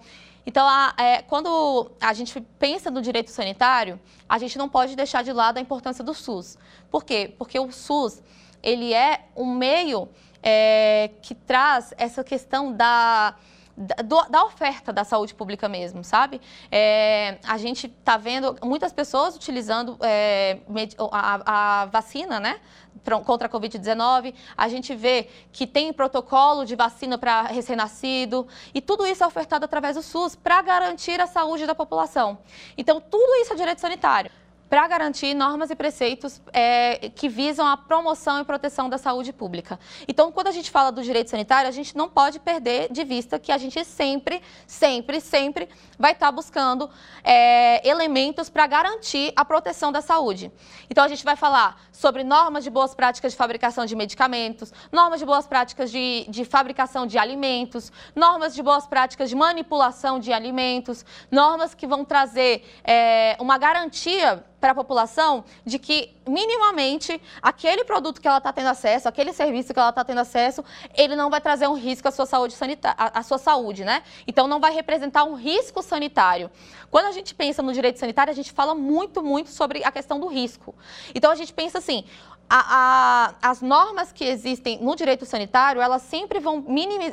Então, 0.48 0.66
a, 0.66 0.94
é, 0.96 1.20
quando 1.20 1.90
a 2.00 2.14
gente 2.14 2.40
pensa 2.58 2.90
no 2.90 3.02
direito 3.02 3.30
sanitário, 3.30 4.00
a 4.26 4.38
gente 4.38 4.56
não 4.56 4.66
pode 4.66 4.96
deixar 4.96 5.22
de 5.22 5.30
lado 5.30 5.58
a 5.58 5.60
importância 5.60 6.02
do 6.02 6.14
SUS. 6.14 6.56
Por 6.90 7.04
quê? 7.04 7.34
Porque 7.36 7.60
o 7.60 7.70
SUS 7.70 8.22
ele 8.62 8.94
é 8.94 9.26
um 9.36 9.44
meio 9.44 10.08
é, 10.42 11.10
que 11.20 11.34
traz 11.34 11.92
essa 11.98 12.24
questão 12.24 12.72
da, 12.72 13.34
da, 13.78 14.22
da, 14.28 14.44
oferta 14.44 14.92
da 14.92 15.04
saúde 15.04 15.32
pública 15.32 15.68
mesmo, 15.68 16.02
sabe? 16.02 16.40
É, 16.70 17.38
a 17.44 17.56
gente 17.56 17.86
está 17.86 18.16
vendo 18.16 18.56
muitas 18.64 18.92
pessoas 18.92 19.36
utilizando 19.36 19.96
é, 20.00 20.58
a, 21.12 21.82
a, 21.82 21.86
vacina, 21.86 22.40
né? 22.40 22.58
Contra 23.24 23.46
a 23.46 23.50
Covid-19, 23.50 24.34
a 24.56 24.68
gente 24.68 24.94
vê 24.94 25.28
que 25.52 25.66
tem 25.66 25.92
protocolo 25.92 26.64
de 26.64 26.74
vacina 26.74 27.16
para 27.16 27.42
recém-nascido, 27.42 28.46
e 28.74 28.80
tudo 28.80 29.06
isso 29.06 29.22
é 29.22 29.26
ofertado 29.26 29.64
através 29.64 29.96
do 29.96 30.02
SUS 30.02 30.34
para 30.34 30.60
garantir 30.60 31.20
a 31.20 31.26
saúde 31.26 31.64
da 31.64 31.74
população. 31.74 32.38
Então, 32.76 33.00
tudo 33.00 33.32
isso 33.36 33.52
é 33.52 33.56
direito 33.56 33.80
sanitário 33.80 34.30
para 34.68 34.86
garantir 34.86 35.34
normas 35.34 35.70
e 35.70 35.76
preceitos 35.76 36.40
é, 36.52 37.10
que 37.14 37.28
visam 37.28 37.66
a 37.66 37.76
promoção 37.76 38.40
e 38.40 38.44
proteção 38.44 38.88
da 38.88 38.98
saúde 38.98 39.32
pública. 39.32 39.78
Então, 40.06 40.30
quando 40.30 40.48
a 40.48 40.52
gente 40.52 40.70
fala 40.70 40.90
do 40.90 41.02
direito 41.02 41.30
sanitário, 41.30 41.68
a 41.68 41.72
gente 41.72 41.96
não 41.96 42.08
pode 42.08 42.38
perder 42.38 42.92
de 42.92 43.02
vista 43.04 43.38
que 43.38 43.50
a 43.50 43.58
gente 43.58 43.82
sempre, 43.84 44.42
sempre, 44.66 45.20
sempre 45.20 45.68
vai 45.98 46.12
estar 46.12 46.26
tá 46.26 46.32
buscando 46.32 46.90
é, 47.24 47.86
elementos 47.88 48.50
para 48.50 48.66
garantir 48.66 49.32
a 49.34 49.44
proteção 49.44 49.90
da 49.90 50.02
saúde. 50.02 50.52
Então, 50.90 51.02
a 51.02 51.08
gente 51.08 51.24
vai 51.24 51.36
falar 51.36 51.80
sobre 51.90 52.22
normas 52.22 52.62
de 52.62 52.70
boas 52.70 52.94
práticas 52.94 53.32
de 53.32 53.38
fabricação 53.38 53.86
de 53.86 53.96
medicamentos, 53.96 54.72
normas 54.92 55.18
de 55.18 55.26
boas 55.26 55.46
práticas 55.46 55.90
de, 55.90 56.26
de 56.28 56.44
fabricação 56.44 57.06
de 57.06 57.18
alimentos, 57.18 57.90
normas 58.14 58.54
de 58.54 58.62
boas 58.62 58.86
práticas 58.86 59.30
de 59.30 59.36
manipulação 59.36 60.20
de 60.20 60.32
alimentos, 60.32 61.04
normas 61.30 61.74
que 61.74 61.86
vão 61.86 62.04
trazer 62.04 62.64
é, 62.84 63.36
uma 63.40 63.56
garantia 63.56 64.44
para 64.60 64.72
a 64.72 64.74
população 64.74 65.44
de 65.64 65.78
que, 65.78 66.14
minimamente, 66.26 67.20
aquele 67.40 67.84
produto 67.84 68.20
que 68.20 68.26
ela 68.26 68.38
está 68.38 68.52
tendo 68.52 68.68
acesso, 68.68 69.08
aquele 69.08 69.32
serviço 69.32 69.72
que 69.72 69.78
ela 69.78 69.90
está 69.90 70.04
tendo 70.04 70.20
acesso, 70.20 70.64
ele 70.96 71.14
não 71.14 71.30
vai 71.30 71.40
trazer 71.40 71.68
um 71.68 71.74
risco 71.74 72.08
à 72.08 72.10
sua 72.10 72.26
saúde 72.26 72.54
sanitária, 72.54 72.96
à 72.98 73.22
sua 73.22 73.38
saúde, 73.38 73.84
né? 73.84 74.02
Então, 74.26 74.48
não 74.48 74.60
vai 74.60 74.72
representar 74.72 75.24
um 75.24 75.34
risco 75.34 75.82
sanitário. 75.82 76.50
Quando 76.90 77.06
a 77.06 77.12
gente 77.12 77.34
pensa 77.34 77.62
no 77.62 77.72
direito 77.72 77.98
sanitário, 77.98 78.32
a 78.32 78.34
gente 78.34 78.52
fala 78.52 78.74
muito, 78.74 79.22
muito 79.22 79.50
sobre 79.50 79.84
a 79.84 79.92
questão 79.92 80.18
do 80.18 80.26
risco. 80.26 80.74
Então, 81.14 81.30
a 81.30 81.34
gente 81.34 81.52
pensa 81.52 81.78
assim, 81.78 82.04
a, 82.48 83.34
a, 83.42 83.50
as 83.50 83.60
normas 83.60 84.12
que 84.12 84.24
existem 84.24 84.82
no 84.82 84.96
direito 84.96 85.26
sanitário, 85.26 85.80
elas 85.80 86.02
sempre 86.02 86.40
vão 86.40 86.64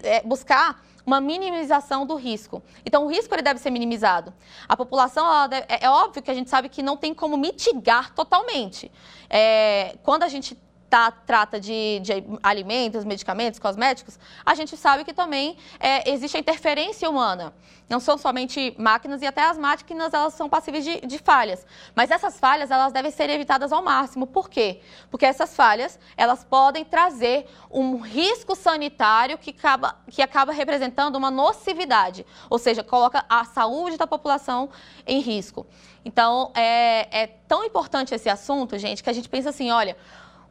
é, 0.04 0.22
buscar 0.22 0.82
uma 1.06 1.22
minimização 1.22 2.06
do 2.06 2.16
risco. 2.16 2.64
Então, 2.86 3.06
o 3.06 3.08
risco 3.08 3.34
ele 3.36 3.44
deve 3.44 3.60
ser 3.60 3.70
minimizado. 3.70 4.34
A 4.68 4.76
população, 4.76 5.48
deve, 5.48 5.66
é, 5.70 5.86
é, 5.86 5.90
óbvio 5.90 6.24
que 6.24 6.32
a 6.32 6.34
gente 6.34 6.50
sabe 6.50 6.68
que 6.68 6.82
não 6.82 6.98
tem 6.98 7.14
como 7.14 7.38
mitigar 7.38 8.14
totalmente. 8.14 8.92
É, 9.30 9.98
quando 10.04 10.24
a 10.24 10.28
gente 10.28 10.58
tá, 10.96 11.12
trata 11.12 11.60
de, 11.60 12.00
de, 12.00 12.24
alimentos, 12.42 13.04
medicamentos, 13.04 13.60
cosméticos, 13.60 14.18
a 14.46 14.56
gente 14.56 14.78
sabe 14.78 15.04
que 15.04 15.14
também 15.14 15.58
é, 15.78 16.10
existe 16.10 16.38
a 16.38 16.40
interferência 16.40 17.10
humana. 17.10 17.54
Não 17.90 18.00
são 18.00 18.18
somente 18.18 18.74
máquinas 18.80 19.22
e 19.22 19.26
até 19.26 19.44
as 19.44 19.58
máquinas 19.58 20.14
elas 20.14 20.34
são 20.36 20.48
passíveis 20.48 20.86
de, 20.86 21.02
de, 21.02 21.20
falhas. 21.20 21.68
Mas 21.94 22.10
essas 22.12 22.40
falhas 22.40 22.72
elas 22.72 22.94
devem 22.94 23.12
ser 23.12 23.30
evitadas 23.30 23.74
ao 23.74 23.84
máximo. 23.84 24.26
Por 24.26 24.50
quê? 24.50 24.80
Porque 25.12 25.26
essas 25.26 25.54
falhas 25.54 26.00
elas 26.16 26.46
podem 26.46 26.86
trazer 26.86 27.46
um 27.70 27.98
risco 27.98 28.56
sanitário 28.56 29.38
que 29.38 29.50
acaba, 29.50 29.98
que 30.10 30.22
acaba 30.22 30.54
representando 30.54 31.18
uma 31.18 31.30
nocividade, 31.30 32.26
ou 32.50 32.58
seja, 32.58 32.86
coloca 32.86 33.26
a 33.28 33.44
saúde 33.44 33.98
da 33.98 34.08
população 34.08 34.70
em 35.06 35.20
risco. 35.20 35.68
Então 36.06 36.54
é, 36.56 37.24
é 37.24 37.28
tão 37.28 37.66
importante 37.66 38.16
esse 38.16 38.30
assunto, 38.30 38.78
gente, 38.78 39.04
que 39.04 39.10
a 39.10 39.14
gente 39.14 39.28
pensa 39.28 39.50
assim, 39.50 39.72
olha 39.72 39.98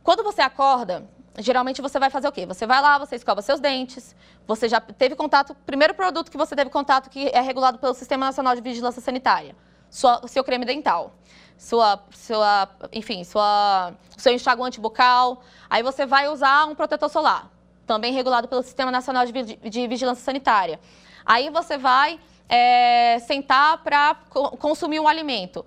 quando 0.04 0.22
você 0.22 0.42
acorda, 0.42 1.08
geralmente 1.38 1.80
você 1.80 1.98
vai 1.98 2.10
fazer 2.10 2.28
o 2.28 2.32
quê? 2.32 2.44
Você 2.44 2.66
vai 2.66 2.80
lá, 2.80 2.98
você 2.98 3.16
escova 3.16 3.40
seus 3.40 3.58
dentes, 3.58 4.14
você 4.46 4.68
já 4.68 4.78
teve 4.78 5.16
contato, 5.16 5.56
primeiro 5.64 5.94
produto 5.94 6.30
que 6.30 6.36
você 6.36 6.54
teve 6.54 6.68
contato 6.68 7.08
que 7.08 7.28
é 7.28 7.40
regulado 7.40 7.78
pelo 7.78 7.94
Sistema 7.94 8.26
Nacional 8.26 8.54
de 8.54 8.60
Vigilância 8.60 9.00
Sanitária, 9.00 9.56
sua, 9.88 10.20
seu 10.28 10.44
creme 10.44 10.66
dental. 10.66 11.14
sua, 11.56 12.04
sua, 12.12 12.68
enfim, 12.92 13.24
sua, 13.24 13.94
seu 14.18 14.32
enxaguante 14.34 14.78
bucal. 14.78 15.42
Aí 15.70 15.82
você 15.82 16.04
vai 16.04 16.28
usar 16.28 16.66
um 16.66 16.74
protetor 16.74 17.08
solar, 17.08 17.50
também 17.86 18.12
regulado 18.12 18.46
pelo 18.46 18.62
Sistema 18.62 18.90
Nacional 18.90 19.24
de, 19.24 19.32
de 19.32 19.88
Vigilância 19.88 20.22
Sanitária. 20.22 20.78
Aí 21.24 21.48
você 21.48 21.78
vai 21.78 22.20
é, 22.46 23.18
sentar 23.20 23.78
para 23.78 24.14
consumir 24.58 25.00
um 25.00 25.08
alimento 25.08 25.64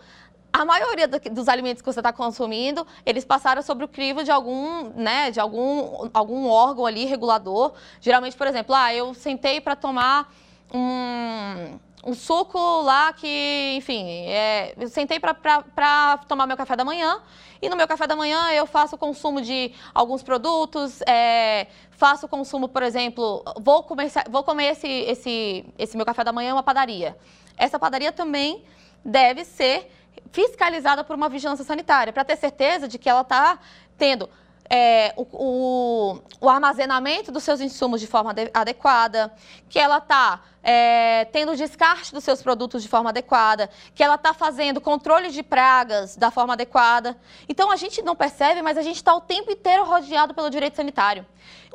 a 0.51 0.65
maioria 0.65 1.07
dos 1.07 1.47
alimentos 1.47 1.81
que 1.81 1.91
você 1.91 1.99
está 1.99 2.11
consumindo, 2.11 2.85
eles 3.05 3.23
passaram 3.23 3.61
sobre 3.61 3.85
o 3.85 3.87
crivo 3.87 4.23
de 4.23 4.31
algum, 4.31 4.89
né, 4.95 5.29
de 5.29 5.39
algum, 5.39 6.09
algum 6.13 6.47
órgão 6.47 6.85
ali 6.85 7.05
regulador. 7.05 7.73
Geralmente, 8.01 8.35
por 8.35 8.47
exemplo, 8.47 8.73
ah, 8.73 8.93
eu 8.93 9.13
sentei 9.13 9.61
para 9.61 9.75
tomar 9.75 10.33
um, 10.73 11.77
um 12.05 12.13
suco 12.13 12.57
lá 12.81 13.13
que, 13.13 13.73
enfim, 13.75 14.05
é, 14.27 14.73
eu 14.77 14.87
sentei 14.87 15.19
para 15.19 16.17
tomar 16.27 16.47
meu 16.47 16.57
café 16.57 16.75
da 16.75 16.85
manhã 16.85 17.21
e 17.61 17.69
no 17.69 17.75
meu 17.75 17.87
café 17.87 18.07
da 18.07 18.15
manhã 18.15 18.51
eu 18.51 18.65
faço 18.65 18.97
consumo 18.97 19.41
de 19.41 19.73
alguns 19.93 20.23
produtos, 20.23 21.01
é, 21.01 21.67
faço 21.91 22.27
consumo, 22.27 22.67
por 22.67 22.81
exemplo, 22.81 23.43
vou 23.59 23.83
comer, 23.83 24.11
vou 24.29 24.43
comer 24.43 24.71
esse, 24.71 24.87
esse, 24.87 25.65
esse 25.77 25.97
meu 25.97 26.05
café 26.05 26.23
da 26.23 26.31
manhã 26.31 26.49
em 26.49 26.53
uma 26.53 26.63
padaria. 26.63 27.17
Essa 27.57 27.77
padaria 27.77 28.11
também 28.11 28.63
deve 29.03 29.43
ser 29.43 29.91
fiscalizada 30.32 31.03
por 31.03 31.15
uma 31.15 31.30
vigilância 31.30 31.65
sanitária, 31.65 32.13
para 32.13 32.26
ter 32.26 32.38
certeza 32.38 32.88
de 32.88 32.97
que 32.97 33.09
ela 33.09 33.22
está 33.22 33.59
tendo 33.97 34.30
é, 34.70 35.13
o, 35.15 35.26
o, 35.32 36.22
o, 36.41 36.49
armazenamento 36.49 37.32
dos 37.32 37.43
seus 37.43 37.61
insumos 37.61 38.01
de 38.01 38.07
forma 38.07 38.34
adequada, 38.53 39.34
que 39.70 39.80
ela 39.80 39.97
está 39.97 40.41
é, 40.61 41.26
tendo 41.26 41.55
descarte 41.55 42.13
dos 42.13 42.24
seus 42.24 42.41
produtos 42.41 42.84
de 42.84 42.89
forma 42.89 43.09
adequada, 43.09 43.70
que 43.95 44.03
ela 44.03 44.15
está 44.15 44.34
fazendo 44.34 44.82
controle 44.82 45.30
de 45.30 45.41
pragas 45.41 46.18
da 46.18 46.30
forma 46.30 46.53
adequada. 46.53 47.18
Então 47.47 47.72
a 47.72 47.78
gente 47.78 48.01
não 48.01 48.15
percebe, 48.15 48.61
mas 48.61 48.78
a 48.78 48.82
gente 48.82 48.97
está 48.97 49.15
o 49.15 49.22
tempo 49.22 49.51
inteiro 49.51 49.86
rodeado 49.86 50.34
pelo 50.34 50.49
direito 50.49 50.76
sanitário. 50.76 51.26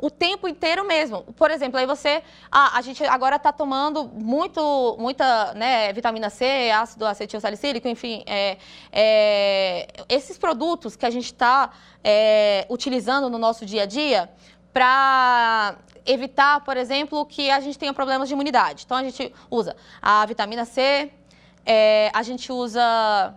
O 0.03 0.11
tempo 0.11 0.49
inteiro 0.49 0.85
mesmo. 0.85 1.21
Por 1.41 1.49
exemplo, 1.49 1.79
aí 1.79 1.85
você. 1.85 2.21
Ah, 2.51 2.77
a 2.77 2.81
gente 2.81 3.01
agora 3.05 3.37
está 3.37 3.53
tomando 3.53 4.03
muito, 4.03 4.97
muita 4.99 5.53
né, 5.53 5.93
vitamina 5.93 6.29
C, 6.29 6.69
ácido 6.71 7.05
acetil 7.05 7.39
salicílico, 7.39 7.87
enfim. 7.87 8.21
É, 8.27 8.57
é, 8.91 9.87
esses 10.09 10.37
produtos 10.37 10.97
que 10.97 11.05
a 11.05 11.09
gente 11.09 11.27
está 11.27 11.71
é, 12.03 12.65
utilizando 12.69 13.29
no 13.29 13.37
nosso 13.37 13.65
dia 13.65 13.83
a 13.83 13.85
dia 13.85 14.29
para 14.73 15.77
evitar, 16.05 16.59
por 16.65 16.75
exemplo, 16.75 17.25
que 17.25 17.49
a 17.49 17.61
gente 17.61 17.79
tenha 17.79 17.93
problemas 17.93 18.27
de 18.27 18.33
imunidade. 18.33 18.83
Então, 18.85 18.97
a 18.97 19.03
gente 19.03 19.33
usa 19.49 19.73
a 20.01 20.25
vitamina 20.25 20.65
C, 20.65 21.13
é, 21.65 22.11
a 22.13 22.21
gente 22.23 22.51
usa, 22.51 23.33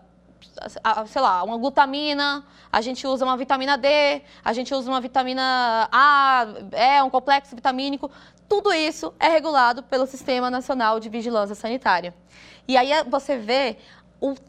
sei 1.06 1.22
lá, 1.22 1.42
uma 1.42 1.56
glutamina, 1.58 2.44
a 2.72 2.80
gente 2.80 3.06
usa 3.06 3.24
uma 3.24 3.36
vitamina 3.36 3.76
D, 3.76 4.22
a 4.44 4.52
gente 4.52 4.74
usa 4.74 4.90
uma 4.90 5.00
vitamina 5.00 5.88
A, 5.92 6.46
é 6.72 7.02
um 7.02 7.10
complexo 7.10 7.54
vitamínico. 7.54 8.10
Tudo 8.48 8.72
isso 8.72 9.12
é 9.18 9.28
regulado 9.28 9.82
pelo 9.82 10.06
Sistema 10.06 10.50
Nacional 10.50 11.00
de 11.00 11.08
Vigilância 11.08 11.54
Sanitária. 11.54 12.14
E 12.66 12.76
aí 12.76 12.90
você 13.08 13.36
vê 13.36 13.76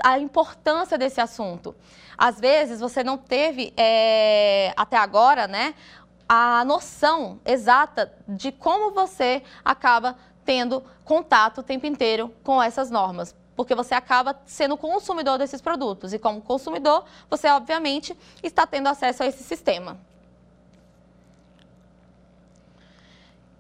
a 0.04 0.18
importância 0.20 0.98
desse 0.98 1.20
assunto. 1.20 1.76
Às 2.18 2.40
vezes 2.40 2.80
você 2.80 3.04
não 3.04 3.18
teve 3.18 3.74
é, 3.76 4.74
até 4.76 4.98
agora, 4.98 5.48
né, 5.48 5.76
a 6.28 6.64
noção 6.66 7.40
exata 7.46 8.12
de 8.28 8.52
como 8.52 8.92
você 8.92 9.44
acaba 9.64 10.18
tendo 10.44 10.84
contato 11.04 11.60
o 11.60 11.64
tempo 11.64 11.86
inteiro 11.86 12.34
com 12.44 12.62
essas 12.62 12.90
normas. 12.90 13.36
Porque 13.58 13.76
você 13.76 13.94
acaba 13.94 14.40
sendo 14.46 14.78
consumidor 14.78 15.38
desses 15.38 15.60
produtos. 15.60 16.14
E 16.14 16.20
como 16.20 16.42
consumidor, 16.42 17.04
você 17.30 17.50
obviamente 17.50 18.18
está 18.42 18.66
tendo 18.66 18.88
acesso 18.88 19.24
a 19.24 19.26
esse 19.26 19.44
sistema. 19.44 19.98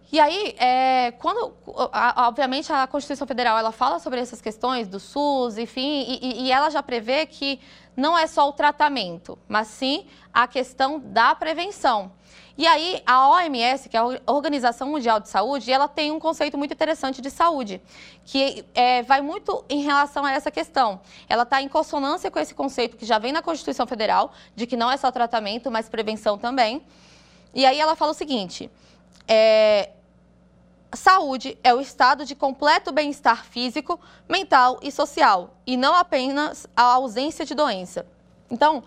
E 0.10 0.22
aí, 0.22 0.56
é, 0.58 1.12
quando, 1.20 1.54
obviamente, 1.66 2.72
a 2.72 2.88
Constituição 2.88 3.28
Federal 3.28 3.58
ela 3.58 3.74
fala 3.74 4.00
sobre 4.00 4.22
essas 4.22 4.40
questões 4.40 4.88
do 4.88 5.02
SUS, 5.02 5.58
enfim, 5.58 6.06
e, 6.08 6.46
e, 6.46 6.52
ela 6.52 6.70
já 6.70 6.82
prevê 6.82 7.26
que 7.26 7.60
não 7.96 8.18
é 8.18 8.26
só 8.26 8.48
o 8.48 8.54
tratamento, 8.54 9.38
mas 9.50 9.68
sim 9.68 10.06
a 10.34 10.48
questão 10.48 10.98
da 10.98 11.36
prevenção. 11.36 12.12
E 12.58 12.66
aí, 12.66 13.04
a 13.06 13.30
OMS, 13.30 13.88
que 13.88 13.96
é 13.96 14.00
a 14.00 14.32
Organização 14.32 14.88
Mundial 14.88 15.20
de 15.20 15.30
Saúde, 15.30 15.72
ela 15.72 15.88
tem 15.88 16.12
um 16.12 16.20
conceito 16.20 16.58
muito 16.58 16.74
interessante 16.74 17.22
de 17.22 17.30
saúde, 17.30 17.80
que 18.26 18.66
é, 18.74 19.04
vai 19.04 19.22
muito 19.22 19.64
em 19.70 19.84
relação 19.84 20.26
a 20.26 20.32
essa 20.32 20.50
questão. 20.50 21.00
Ela 21.30 21.44
está 21.44 21.62
em 21.62 21.68
consonância 21.68 22.32
com 22.32 22.40
esse 22.40 22.56
conceito 22.56 22.98
que 22.98 23.06
já 23.06 23.20
vem 23.20 23.32
na 23.32 23.44
Constituição 23.44 23.86
Federal, 23.86 24.34
de 24.56 24.66
que 24.66 24.76
não 24.76 24.92
é 24.92 24.98
só 24.98 25.12
tratamento, 25.12 25.70
mas 25.70 25.88
prevenção 25.88 26.36
também. 26.36 26.82
E 27.54 27.64
aí 27.64 27.80
ela 27.80 27.96
fala 27.96 28.12
o 28.12 28.16
seguinte: 28.16 28.72
é, 29.28 29.92
saúde 30.96 31.60
é 31.64 31.72
o 31.76 31.80
estado 31.80 32.26
de 32.26 32.34
completo 32.34 32.92
bem-estar 32.92 33.46
físico, 33.46 34.00
mental 34.28 34.80
e 34.82 34.92
social, 34.92 35.56
e 35.66 35.78
não 35.78 35.94
apenas 35.94 36.66
a 36.76 36.82
ausência 36.82 37.46
de 37.46 37.54
doença. 37.54 38.04
Então, 38.50 38.84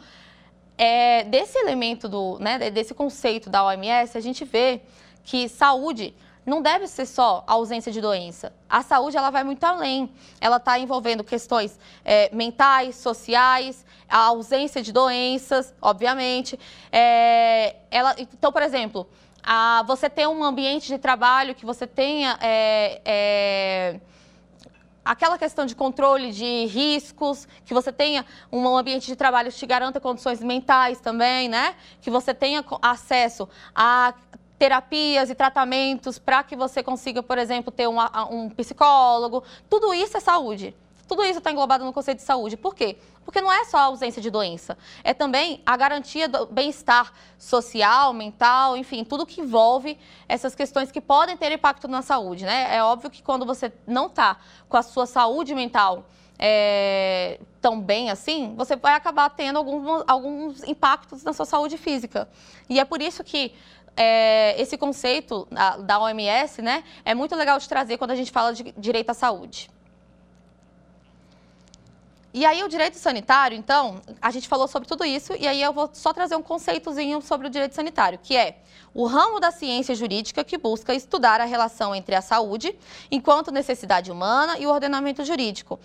é, 0.83 1.24
desse 1.24 1.59
elemento, 1.59 2.09
do, 2.09 2.39
né, 2.39 2.70
desse 2.70 2.95
conceito 2.95 3.51
da 3.51 3.62
OMS, 3.62 4.16
a 4.16 4.20
gente 4.20 4.47
vê 4.47 4.81
que 5.22 5.47
saúde 5.47 6.14
não 6.47 6.62
deve 6.62 6.87
ser 6.87 7.05
só 7.05 7.45
a 7.47 7.53
ausência 7.53 7.93
de 7.93 8.01
doença. 8.01 8.51
A 8.66 8.81
saúde 8.81 9.14
ela 9.14 9.28
vai 9.28 9.45
muito 9.45 9.62
além. 9.62 10.11
Ela 10.41 10.57
está 10.57 10.78
envolvendo 10.78 11.22
questões 11.22 11.78
é, 12.03 12.35
mentais, 12.35 12.97
sociais, 12.97 13.85
a 14.09 14.20
ausência 14.20 14.81
de 14.81 14.91
doenças, 14.91 15.74
obviamente. 15.83 16.59
É, 16.91 17.76
ela, 17.91 18.16
então, 18.18 18.51
por 18.51 18.62
exemplo, 18.62 19.07
a, 19.43 19.85
você 19.87 20.09
ter 20.09 20.26
um 20.26 20.43
ambiente 20.43 20.87
de 20.89 20.97
trabalho 20.97 21.55
que 21.55 21.66
você 21.66 21.87
tenha 21.87 22.39
é, 22.41 23.03
é 23.05 24.01
aquela 25.05 25.39
questão 25.39 25.67
de 25.67 25.75
controle 25.75 26.33
de 26.33 26.67
riscos, 26.67 27.47
que 27.65 27.75
você 27.75 27.93
tenha 27.93 28.25
um 28.53 28.67
ambiente 28.77 29.07
de 29.07 29.17
trabalho 29.17 29.51
que 29.51 29.59
te 29.59 29.67
garanta 29.67 30.01
condições 30.01 30.43
mentais 30.43 31.01
também, 31.01 31.49
né? 31.49 31.75
Que 32.01 32.11
você 32.11 32.35
tenha 32.35 32.65
acesso 32.83 33.49
a 33.75 34.15
terapias 34.59 35.31
e 35.31 35.35
tratamentos 35.35 36.19
para 36.19 36.43
que 36.43 36.55
você 36.55 36.83
consiga, 36.83 37.23
por 37.23 37.39
exemplo, 37.39 37.73
ter 37.73 37.89
um, 37.89 37.97
um 38.31 38.51
psicólogo. 38.51 39.43
Tudo 39.71 39.95
isso 39.95 40.17
é 40.17 40.21
saúde. 40.21 40.77
Tudo 41.09 41.25
isso 41.25 41.39
está 41.39 41.51
englobado 41.51 41.85
no 41.85 41.93
conceito 41.93 42.19
de 42.19 42.25
saúde. 42.25 42.57
Por 42.57 42.75
quê? 42.75 42.99
Porque 43.31 43.41
não 43.41 43.53
é 43.53 43.64
só 43.64 43.78
a 43.78 43.83
ausência 43.83 44.20
de 44.20 44.28
doença, 44.28 44.76
é 45.05 45.14
também 45.14 45.62
a 45.64 45.76
garantia 45.76 46.28
do 46.28 46.47
bem-estar 46.47 47.12
social, 47.39 48.12
mental, 48.12 48.76
enfim, 48.76 49.05
tudo 49.05 49.24
que 49.24 49.41
envolve 49.41 49.97
essas 50.28 50.53
questões 50.53 50.91
que 50.91 51.01
podem 51.01 51.37
ter 51.37 51.53
impacto 51.53 51.87
na 51.87 52.03
saúde, 52.03 52.45
né? 52.45 52.74
É 52.74 52.83
óbvio 52.83 53.09
que 53.09 53.22
quando 53.22 53.47
você 53.47 53.72
não 53.87 54.07
está 54.07 54.37
com 54.68 54.76
a 54.76 54.83
sua 54.83 55.07
saúde 55.07 55.55
mental 55.55 56.07
é, 56.37 57.39
tão 57.61 57.81
bem 57.81 58.11
assim, 58.11 58.53
você 58.57 58.74
vai 58.74 58.95
acabar 58.95 59.31
tendo 59.31 59.59
alguns, 60.09 60.64
impactos 60.64 61.22
na 61.22 61.33
sua 61.33 61.47
saúde 61.47 61.78
física. 61.78 62.28
E 62.68 62.81
é 62.81 62.85
por 62.85 63.01
isso 63.01 63.22
que 63.22 63.55
é, 63.97 64.61
esse 64.61 64.76
conceito 64.76 65.47
da, 65.53 65.76
da 65.76 66.01
OMS 66.01 66.61
né, 66.62 66.83
é 67.05 67.14
muito 67.14 67.37
legal 67.37 67.61
de 67.61 67.68
trazer 67.68 67.97
quando 67.97 68.11
a 68.11 68.16
gente 68.16 68.33
fala 68.33 68.53
de 68.53 68.74
direito 68.76 69.11
à 69.11 69.14
saúde. 69.14 69.70
E 72.33 72.47
aí 72.47 72.62
o 72.62 72.68
direito 72.68 72.97
sanitário, 72.97 73.57
então, 73.57 74.01
a 74.22 74.31
gente 74.31 74.47
falou 74.47 74.68
sobre 74.68 74.87
tudo 74.87 75.05
isso, 75.05 75.33
e 75.37 75.49
aí 75.49 75.61
eu 75.61 75.72
vou 75.72 75.91
só 75.93 76.12
trazer 76.12 76.37
um 76.37 76.43
conceitozinho 76.43 77.20
sobre 77.20 77.49
o 77.49 77.51
direito 77.51 77.74
sanitário, 77.74 78.20
que 78.22 78.37
é 78.37 78.59
o 78.95 79.05
ramo 79.05 79.41
da 79.41 79.51
ciência 79.51 79.97
jurídica 79.97 80.45
que 80.45 80.57
busca 80.57 80.95
estudar 80.95 81.41
a 81.41 81.45
relação 81.45 81.93
entre 81.93 82.14
a 82.14 82.22
saúde, 82.22 82.72
enquanto 83.11 83.51
necessidade 83.51 84.12
humana, 84.12 84.57
e 84.61 84.66
o 84.66 84.70
ordenamento 84.70 85.24
jurídico, 85.24 85.81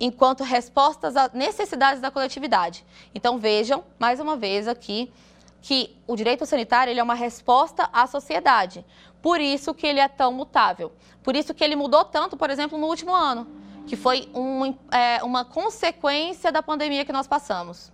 enquanto 0.00 0.42
respostas 0.42 1.16
às 1.16 1.34
necessidades 1.34 2.00
da 2.00 2.10
coletividade. 2.10 2.82
Então 3.14 3.36
vejam, 3.36 3.84
mais 3.98 4.20
uma 4.20 4.36
vez 4.36 4.68
aqui, 4.68 5.12
que 5.60 5.94
o 6.06 6.16
direito 6.16 6.46
sanitário 6.46 6.90
ele 6.90 7.00
é 7.00 7.02
uma 7.02 7.14
resposta 7.14 7.90
à 7.92 8.06
sociedade. 8.06 8.86
Por 9.20 9.38
isso 9.38 9.74
que 9.74 9.86
ele 9.86 10.00
é 10.00 10.08
tão 10.08 10.32
mutável. 10.32 10.92
Por 11.22 11.36
isso 11.36 11.52
que 11.52 11.62
ele 11.62 11.76
mudou 11.76 12.06
tanto, 12.06 12.38
por 12.38 12.48
exemplo, 12.48 12.78
no 12.78 12.86
último 12.86 13.14
ano 13.14 13.60
que 13.90 13.96
foi 13.96 14.28
um, 14.32 14.72
é, 14.92 15.20
uma 15.24 15.44
consequência 15.44 16.52
da 16.52 16.62
pandemia 16.62 17.04
que 17.04 17.12
nós 17.12 17.26
passamos. 17.26 17.90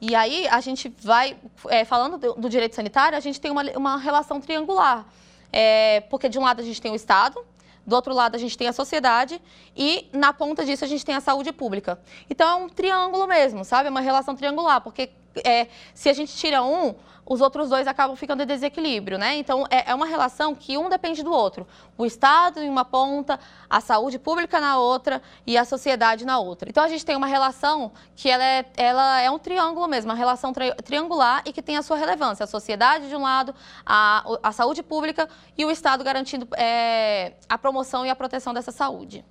E 0.00 0.14
aí, 0.14 0.48
a 0.48 0.60
gente 0.62 0.88
vai, 1.02 1.36
é, 1.68 1.84
falando 1.84 2.16
do, 2.16 2.32
do, 2.32 2.48
direito 2.48 2.74
sanitário, 2.74 3.18
a 3.18 3.20
gente 3.20 3.38
tem 3.38 3.50
uma, 3.50 3.62
uma 3.76 3.98
relação 3.98 4.40
triangular. 4.40 5.04
É, 5.52 6.00
porque 6.08 6.26
de 6.26 6.38
um 6.38 6.42
lado 6.42 6.62
a 6.62 6.64
gente 6.64 6.80
tem 6.80 6.90
o 6.90 6.94
Estado, 6.94 7.44
do 7.86 7.94
outro 7.94 8.14
lado 8.14 8.34
a 8.34 8.38
gente 8.38 8.56
tem 8.56 8.66
a 8.66 8.72
sociedade 8.72 9.40
e 9.76 10.08
na 10.10 10.32
ponta 10.32 10.64
disso 10.64 10.84
a 10.84 10.88
gente 10.88 11.04
tem 11.04 11.14
a 11.14 11.20
saúde 11.20 11.52
pública. 11.52 12.00
Então 12.30 12.48
é 12.48 12.54
um 12.54 12.68
triângulo 12.68 13.26
mesmo, 13.26 13.62
sabe? 13.62 13.88
É 13.88 13.90
uma 13.90 14.00
relação 14.00 14.34
triangular, 14.34 14.80
porque 14.80 15.10
é, 15.44 15.68
se 15.94 16.08
a 16.08 16.12
gente 16.12 16.34
tira 16.34 16.62
um, 16.62 16.94
os 17.28 17.42
outros 17.42 17.68
dois 17.68 17.86
acabam 17.86 18.16
ficando 18.16 18.42
em 18.42 18.46
desequilíbrio, 18.46 19.18
né? 19.18 19.36
Então, 19.36 19.66
é, 19.68 19.90
é, 19.90 19.94
uma 19.94 20.06
relação 20.06 20.54
que 20.54 20.78
um 20.78 20.88
depende 20.88 21.22
do 21.22 21.30
outro. 21.30 21.66
O 21.96 22.06
Estado 22.06 22.60
em 22.60 22.70
uma 22.70 22.86
ponta, 22.86 23.38
a 23.68 23.82
saúde 23.82 24.18
pública 24.18 24.58
na 24.58 24.78
outra 24.78 25.20
e 25.46 25.58
a 25.58 25.64
sociedade 25.64 26.24
na 26.24 26.38
outra. 26.38 26.70
Então, 26.70 26.82
a 26.82 26.88
gente 26.88 27.04
tem 27.04 27.14
uma 27.14 27.26
relação 27.26 27.92
que 28.16 28.30
ela 28.30 28.42
é, 28.42 28.64
ela 28.78 29.20
é 29.20 29.30
um 29.30 29.38
triângulo 29.38 29.86
mesmo, 29.86 30.10
uma 30.10 30.16
relação 30.16 30.54
tri 30.54 30.74
triangular 30.76 31.42
e 31.44 31.52
que 31.52 31.60
tem 31.60 31.76
a 31.76 31.82
sua 31.82 31.98
relevância. 31.98 32.44
A 32.44 32.46
sociedade 32.46 33.10
de 33.10 33.14
um 33.14 33.22
lado, 33.22 33.54
a, 33.84 34.24
a 34.42 34.50
saúde 34.50 34.82
pública 34.82 35.28
e 35.56 35.66
o 35.66 35.70
Estado 35.70 36.02
garantindo 36.02 36.48
é, 36.56 37.34
a 37.46 37.58
promoção 37.58 38.06
e 38.06 38.10
a 38.10 38.16
proteção 38.16 38.54
dessa 38.54 38.72
saúde. 38.72 39.22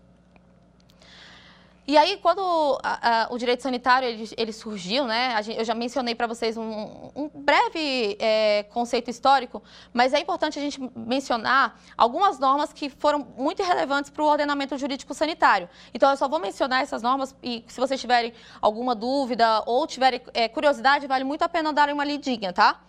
E 1.88 1.98
aí, 1.98 2.18
quando 2.18 2.42
a, 2.84 3.24
a, 3.24 3.34
o 3.34 3.38
direito 3.38 3.64
sanitário 3.64 4.10
ele, 4.10 4.30
ele 4.36 4.52
surgiu, 4.52 5.06
né, 5.06 5.42
gente, 5.42 5.58
eu 5.58 5.64
já 5.64 5.74
mencionei 5.74 6.14
para 6.14 6.28
vocês 6.28 6.58
um, 6.58 7.10
um 7.16 7.30
breve 7.34 8.18
é, 8.20 8.64
conceito 8.72 9.10
histórico, 9.10 9.64
mas 9.94 10.14
é 10.14 10.20
importante 10.20 10.60
a 10.60 10.62
gente 10.62 10.82
mencionar 10.94 11.80
algumas 11.98 12.40
normas 12.40 12.74
que 12.74 12.90
foram 12.90 13.26
muito 13.38 13.64
relevantes 13.64 14.12
para 14.12 14.22
o 14.22 14.26
ordenamento 14.26 14.78
jurídico 14.78 15.14
sanitário. 15.14 15.70
Então, 15.94 16.12
eu 16.12 16.18
só 16.18 16.28
vou 16.28 16.40
mencionar 16.40 16.84
essas 16.84 17.02
normas 17.02 17.34
e 17.42 17.64
se 17.70 17.80
vocês 17.80 18.02
tiverem 18.02 18.34
alguma 18.62 18.94
dúvida 18.94 19.64
ou 19.66 19.88
tiverem 19.88 20.22
é, 20.34 20.50
curiosidade, 20.50 21.08
vale 21.08 21.24
muito 21.24 21.44
a 21.44 21.48
pena 21.48 21.72
darem 21.72 21.94
uma 21.94 22.04
lidinha, 22.04 22.52
tá? 22.52 22.82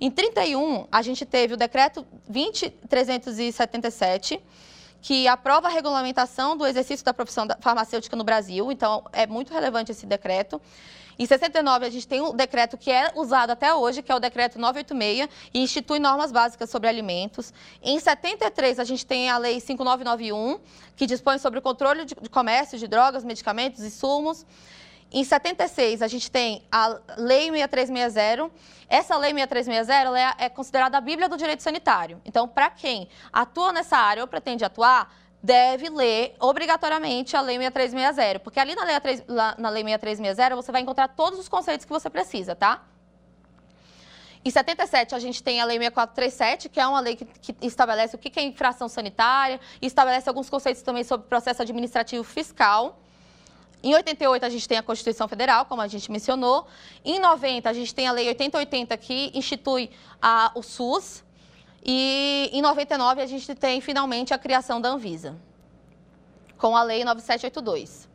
Em 0.00 0.10
31, 0.10 0.86
a 0.90 1.02
gente 1.02 1.26
teve 1.26 1.52
o 1.52 1.58
decreto 1.58 2.06
20377, 2.26 4.42
que 5.06 5.28
aprova 5.28 5.68
a 5.68 5.70
regulamentação 5.70 6.56
do 6.56 6.66
exercício 6.66 7.06
da 7.06 7.14
profissão 7.14 7.46
farmacêutica 7.60 8.16
no 8.16 8.24
Brasil, 8.24 8.72
então 8.72 9.04
é 9.12 9.24
muito 9.24 9.54
relevante 9.54 9.92
esse 9.92 10.04
decreto. 10.04 10.60
Em 11.16 11.24
69, 11.24 11.86
a 11.86 11.90
gente 11.90 12.08
tem 12.08 12.20
um 12.20 12.34
decreto 12.34 12.76
que 12.76 12.90
é 12.90 13.12
usado 13.14 13.50
até 13.50 13.72
hoje, 13.72 14.02
que 14.02 14.10
é 14.10 14.14
o 14.16 14.18
decreto 14.18 14.58
986, 14.58 15.28
e 15.54 15.60
institui 15.60 16.00
normas 16.00 16.32
básicas 16.32 16.70
sobre 16.70 16.88
alimentos. 16.88 17.54
Em 17.80 18.00
73, 18.00 18.80
a 18.80 18.84
gente 18.84 19.06
tem 19.06 19.30
a 19.30 19.38
lei 19.38 19.60
5991, 19.60 20.58
que 20.96 21.06
dispõe 21.06 21.38
sobre 21.38 21.60
o 21.60 21.62
controle 21.62 22.04
de 22.04 22.16
comércio 22.28 22.76
de 22.76 22.88
drogas, 22.88 23.22
medicamentos 23.22 23.84
e 23.84 23.86
insumos. 23.86 24.44
Em 25.12 25.24
76, 25.24 26.02
a 26.02 26.08
gente 26.08 26.30
tem 26.30 26.62
a 26.70 26.98
Lei 27.16 27.50
6360. 27.50 28.50
Essa 28.88 29.16
Lei 29.16 29.32
6360 29.32 30.18
é, 30.18 30.46
é 30.46 30.48
considerada 30.48 30.98
a 30.98 31.00
Bíblia 31.00 31.28
do 31.28 31.36
Direito 31.36 31.62
Sanitário. 31.62 32.20
Então, 32.24 32.48
para 32.48 32.70
quem 32.70 33.08
atua 33.32 33.72
nessa 33.72 33.96
área 33.96 34.22
ou 34.22 34.28
pretende 34.28 34.64
atuar, 34.64 35.14
deve 35.42 35.88
ler 35.88 36.34
obrigatoriamente 36.40 37.36
a 37.36 37.40
Lei 37.40 37.56
6360, 37.56 38.40
porque 38.40 38.58
ali 38.58 38.74
na 38.74 38.84
Lei, 38.84 38.94
na 39.58 39.68
Lei 39.70 39.84
6360 39.84 40.56
você 40.56 40.72
vai 40.72 40.80
encontrar 40.80 41.08
todos 41.08 41.38
os 41.38 41.48
conceitos 41.48 41.84
que 41.84 41.92
você 41.92 42.10
precisa, 42.10 42.56
tá? 42.56 42.82
Em 44.44 44.50
77, 44.50 45.14
a 45.14 45.18
gente 45.18 45.42
tem 45.42 45.60
a 45.60 45.64
Lei 45.64 45.78
6437, 45.78 46.68
que 46.68 46.78
é 46.78 46.86
uma 46.86 47.00
lei 47.00 47.16
que, 47.16 47.24
que 47.24 47.66
estabelece 47.66 48.14
o 48.14 48.18
que 48.18 48.38
é 48.38 48.42
infração 48.42 48.88
sanitária 48.88 49.58
estabelece 49.82 50.28
alguns 50.28 50.48
conceitos 50.48 50.82
também 50.82 51.02
sobre 51.02 51.26
processo 51.26 51.62
administrativo 51.62 52.22
fiscal. 52.22 53.00
Em 53.86 53.94
88, 53.94 54.44
a 54.44 54.48
gente 54.48 54.66
tem 54.66 54.78
a 54.78 54.82
Constituição 54.82 55.28
Federal, 55.28 55.64
como 55.64 55.80
a 55.80 55.86
gente 55.86 56.10
mencionou. 56.10 56.66
Em 57.04 57.20
90, 57.20 57.70
a 57.70 57.72
gente 57.72 57.94
tem 57.94 58.08
a 58.08 58.10
Lei 58.10 58.26
8080, 58.26 58.96
que 58.96 59.30
institui 59.32 59.90
a, 60.20 60.50
o 60.56 60.60
SUS. 60.60 61.22
E 61.84 62.50
em 62.52 62.60
99, 62.60 63.22
a 63.22 63.26
gente 63.26 63.54
tem 63.54 63.80
finalmente 63.80 64.34
a 64.34 64.38
criação 64.38 64.80
da 64.80 64.88
Anvisa, 64.88 65.36
com 66.58 66.76
a 66.76 66.82
Lei 66.82 67.04
9782. 67.04 68.08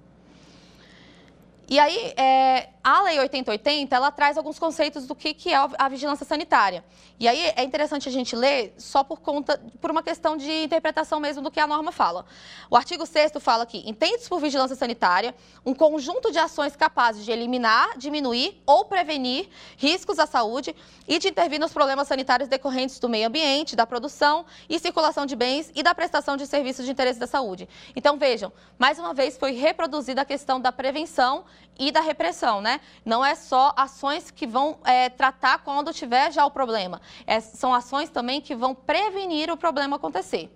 E 1.69 1.79
aí, 1.79 2.13
é, 2.17 2.67
a 2.83 3.01
Lei 3.03 3.19
8080, 3.19 3.95
ela 3.95 4.11
traz 4.11 4.37
alguns 4.37 4.57
conceitos 4.57 5.05
do 5.05 5.13
que, 5.13 5.33
que 5.33 5.53
é 5.53 5.67
a 5.77 5.89
vigilância 5.89 6.25
sanitária. 6.25 6.83
E 7.19 7.27
aí 7.27 7.53
é 7.55 7.63
interessante 7.63 8.09
a 8.09 8.11
gente 8.11 8.35
ler 8.35 8.73
só 8.77 9.03
por 9.03 9.19
conta, 9.19 9.61
por 9.79 9.91
uma 9.91 10.01
questão 10.01 10.35
de 10.35 10.63
interpretação 10.63 11.19
mesmo 11.19 11.43
do 11.43 11.51
que 11.51 11.59
a 11.59 11.67
norma 11.67 11.91
fala. 11.91 12.25
O 12.69 12.75
artigo 12.75 13.05
6 13.05 13.33
fala 13.39 13.65
que 13.65 13.87
entende 13.87 14.27
por 14.27 14.39
vigilância 14.39 14.75
sanitária 14.75 15.35
um 15.65 15.73
conjunto 15.73 16.31
de 16.31 16.39
ações 16.39 16.75
capazes 16.75 17.23
de 17.23 17.31
eliminar, 17.31 17.97
diminuir 17.97 18.61
ou 18.65 18.85
prevenir 18.85 19.49
riscos 19.77 20.17
à 20.17 20.25
saúde 20.25 20.75
e 21.07 21.19
de 21.19 21.27
intervir 21.27 21.59
nos 21.59 21.73
problemas 21.73 22.07
sanitários 22.07 22.49
decorrentes 22.49 22.97
do 22.97 23.07
meio 23.07 23.27
ambiente, 23.27 23.75
da 23.75 23.85
produção 23.85 24.45
e 24.69 24.79
circulação 24.79 25.25
de 25.25 25.35
bens 25.35 25.71
e 25.75 25.83
da 25.83 25.93
prestação 25.93 26.37
de 26.37 26.47
serviços 26.47 26.85
de 26.85 26.91
interesse 26.91 27.19
da 27.19 27.27
saúde. 27.27 27.67
Então, 27.95 28.17
vejam, 28.17 28.51
mais 28.79 28.97
uma 28.97 29.13
vez 29.13 29.37
foi 29.37 29.51
reproduzida 29.51 30.21
a 30.21 30.25
questão 30.25 30.59
da 30.59 30.71
prevenção 30.71 31.43
e 31.77 31.91
da 31.91 31.99
repressão, 31.99 32.61
né? 32.61 32.70
Né? 32.71 32.81
Não 33.03 33.23
é 33.25 33.35
só 33.35 33.73
ações 33.75 34.31
que 34.31 34.47
vão 34.47 34.77
é, 34.85 35.09
tratar 35.09 35.59
quando 35.59 35.93
tiver 35.93 36.31
já 36.31 36.45
o 36.45 36.51
problema. 36.51 37.01
É, 37.27 37.39
são 37.39 37.73
ações 37.73 38.09
também 38.09 38.39
que 38.39 38.55
vão 38.55 38.73
prevenir 38.73 39.51
o 39.51 39.57
problema 39.57 39.97
acontecer. 39.97 40.49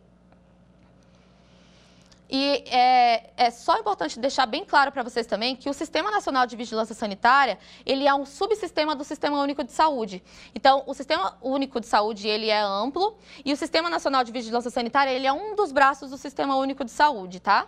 E 2.27 2.63
é, 2.67 3.29
é, 3.37 3.51
só 3.51 3.77
importante 3.77 4.19
deixar 4.19 4.47
bem 4.47 4.65
claro 4.65 4.91
para 4.91 5.03
vocês 5.03 5.27
também 5.27 5.55
que 5.55 5.69
o 5.69 5.73
Sistema 5.73 6.09
Nacional 6.09 6.47
de 6.47 6.55
Vigilância 6.55 6.95
Sanitária, 6.95 7.59
ele 7.85 8.07
é 8.07 8.15
um 8.15 8.25
subsistema 8.25 8.95
do 8.95 9.03
Sistema 9.03 9.39
Único 9.39 9.63
de 9.63 9.71
Saúde. 9.71 10.23
Então, 10.55 10.83
o 10.87 10.93
Sistema 10.93 11.37
Único 11.41 11.79
de 11.79 11.85
Saúde, 11.85 12.27
ele 12.27 12.49
é 12.49 12.59
amplo 12.59 13.15
e 13.43 13.53
o 13.53 13.57
Sistema 13.57 13.91
Nacional 13.91 14.23
de 14.23 14.31
Vigilância 14.31 14.71
Sanitária, 14.71 15.11
ele 15.11 15.27
é 15.27 15.33
um 15.33 15.55
dos 15.55 15.71
braços 15.71 16.09
do 16.09 16.17
Sistema 16.17 16.55
Único 16.55 16.83
de 16.83 16.91
Saúde, 16.91 17.39
tá? 17.39 17.67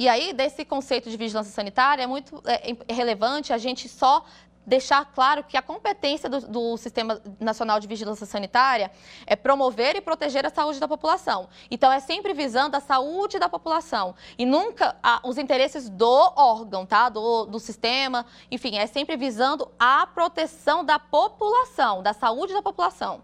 E 0.00 0.08
aí, 0.08 0.32
desse 0.32 0.64
conceito 0.64 1.10
de 1.10 1.16
vigilância 1.18 1.52
sanitária, 1.52 2.02
é 2.02 2.06
muito 2.06 2.42
é, 2.46 2.70
é 2.88 2.92
relevante 2.94 3.52
a 3.52 3.58
gente 3.58 3.86
só 3.86 4.24
deixar 4.66 5.04
claro 5.12 5.44
que 5.44 5.58
a 5.58 5.62
competência 5.62 6.26
do, 6.26 6.40
do, 6.40 6.76
Sistema 6.78 7.20
Nacional 7.38 7.78
de 7.78 7.86
Vigilância 7.86 8.24
Sanitária 8.24 8.90
é 9.26 9.36
promover 9.36 9.96
e 9.96 10.00
proteger 10.00 10.46
a 10.46 10.48
saúde 10.48 10.80
da 10.80 10.88
população. 10.88 11.50
Então, 11.70 11.92
é 11.92 12.00
sempre 12.00 12.32
visando 12.32 12.78
a 12.78 12.80
saúde 12.80 13.38
da 13.38 13.46
população 13.46 14.14
e 14.38 14.46
nunca 14.46 14.96
a, 15.02 15.20
os 15.22 15.36
interesses 15.36 15.90
do 15.90 16.32
órgão, 16.34 16.86
tá? 16.86 17.10
Do, 17.10 17.44
do 17.44 17.60
sistema. 17.60 18.24
Enfim, 18.50 18.78
é 18.78 18.86
sempre 18.86 19.18
visando 19.18 19.70
a 19.78 20.06
proteção 20.06 20.82
da 20.82 20.98
população, 20.98 22.02
da 22.02 22.14
saúde 22.14 22.54
da 22.54 22.62
população 22.62 23.22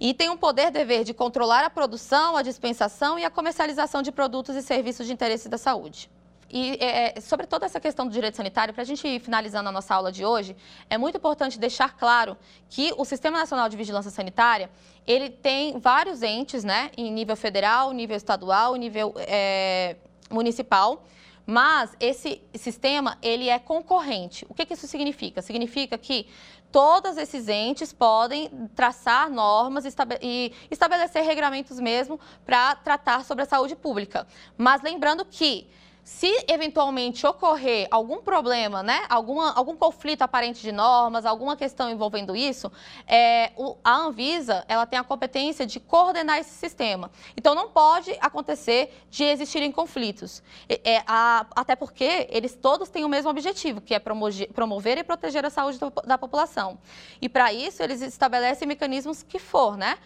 e 0.00 0.14
tem 0.14 0.30
um 0.30 0.36
poder 0.36 0.70
dever 0.70 1.04
de 1.04 1.12
controlar 1.12 1.64
a 1.64 1.70
produção, 1.70 2.36
a 2.36 2.42
dispensação 2.42 3.18
e 3.18 3.24
a 3.24 3.30
comercialização 3.30 4.02
de 4.02 4.12
produtos 4.12 4.54
e 4.56 4.62
serviços 4.62 5.06
de 5.06 5.12
interesse 5.12 5.48
da 5.48 5.58
saúde. 5.58 6.10
E 6.50 6.78
é, 6.80 7.18
é 7.18 7.20
sobre 7.20 7.46
toda 7.46 7.66
essa 7.66 7.78
questão 7.78 8.06
do 8.06 8.12
direito 8.12 8.36
sanitário, 8.36 8.72
para 8.72 8.82
a 8.82 8.86
gente 8.86 9.06
ir 9.06 9.20
finalizando 9.20 9.68
a 9.68 9.72
nossa 9.72 9.94
aula 9.94 10.10
de 10.10 10.24
hoje, 10.24 10.56
é 10.88 10.96
muito 10.96 11.18
importante 11.18 11.58
deixar 11.58 11.94
claro 11.96 12.36
que 12.70 12.92
o 12.96 13.04
Sistema 13.04 13.38
Nacional 13.38 13.68
de 13.68 13.76
Vigilância 13.76 14.10
Sanitária, 14.10 14.70
ele 15.06 15.28
tem 15.28 15.78
vários 15.78 16.22
entes, 16.22 16.64
né, 16.64 16.90
em 16.96 17.12
nível 17.12 17.36
federal, 17.36 17.92
nível 17.92 18.16
estadual, 18.16 18.76
nível 18.76 19.14
é, 19.18 19.96
municipal, 20.30 21.04
mas 21.50 21.96
esse 21.98 22.42
sistema, 22.54 23.16
ele 23.22 23.48
é 23.48 23.58
concorrente. 23.58 24.44
O 24.50 24.54
que, 24.54 24.66
que 24.66 24.74
isso 24.74 24.86
significa? 24.86 25.40
Significa 25.40 25.96
que 25.96 26.26
todos 26.70 27.16
esses 27.16 27.48
entes 27.48 27.92
podem 27.92 28.68
traçar 28.74 29.30
normas 29.30 29.84
e 30.20 30.52
estabelecer 30.70 31.22
regramentos 31.24 31.80
mesmo 31.80 32.20
para 32.44 32.74
tratar 32.76 33.24
sobre 33.24 33.44
a 33.44 33.46
saúde 33.46 33.74
pública. 33.74 34.26
Mas 34.56 34.82
lembrando 34.82 35.24
que 35.24 35.68
se 36.08 36.46
eventualmente 36.48 37.26
ocorrer 37.26 37.86
algum 37.90 38.22
problema, 38.22 38.82
né, 38.82 39.04
alguma, 39.10 39.52
algum 39.52 39.76
conflito 39.76 40.22
aparente 40.22 40.62
de 40.62 40.72
normas, 40.72 41.26
alguma 41.26 41.54
questão 41.54 41.90
envolvendo 41.90 42.34
isso, 42.34 42.72
é, 43.06 43.52
o, 43.58 43.76
a 43.84 43.94
Anvisa 43.94 44.64
ela 44.68 44.86
tem 44.86 44.98
a 44.98 45.04
competência 45.04 45.66
de 45.66 45.78
coordenar 45.78 46.38
esse 46.38 46.52
sistema. 46.52 47.10
Então 47.36 47.54
não 47.54 47.68
pode 47.68 48.16
acontecer 48.22 49.04
de 49.10 49.22
existirem 49.22 49.70
conflitos, 49.70 50.42
é, 50.66 50.94
é, 50.94 51.04
a, 51.06 51.46
até 51.54 51.76
porque 51.76 52.26
eles 52.30 52.54
todos 52.54 52.88
têm 52.88 53.04
o 53.04 53.08
mesmo 53.08 53.30
objetivo, 53.30 53.82
que 53.82 53.94
é 53.94 53.98
promover, 53.98 54.50
promover 54.54 54.96
e 54.96 55.04
proteger 55.04 55.44
a 55.44 55.50
saúde 55.50 55.78
do, 55.78 55.90
da 55.90 56.16
população. 56.16 56.78
E 57.20 57.28
para 57.28 57.52
isso 57.52 57.82
eles 57.82 58.00
estabelecem 58.00 58.66
mecanismos 58.66 59.22
que 59.22 59.38
for, 59.38 59.76
né? 59.76 59.98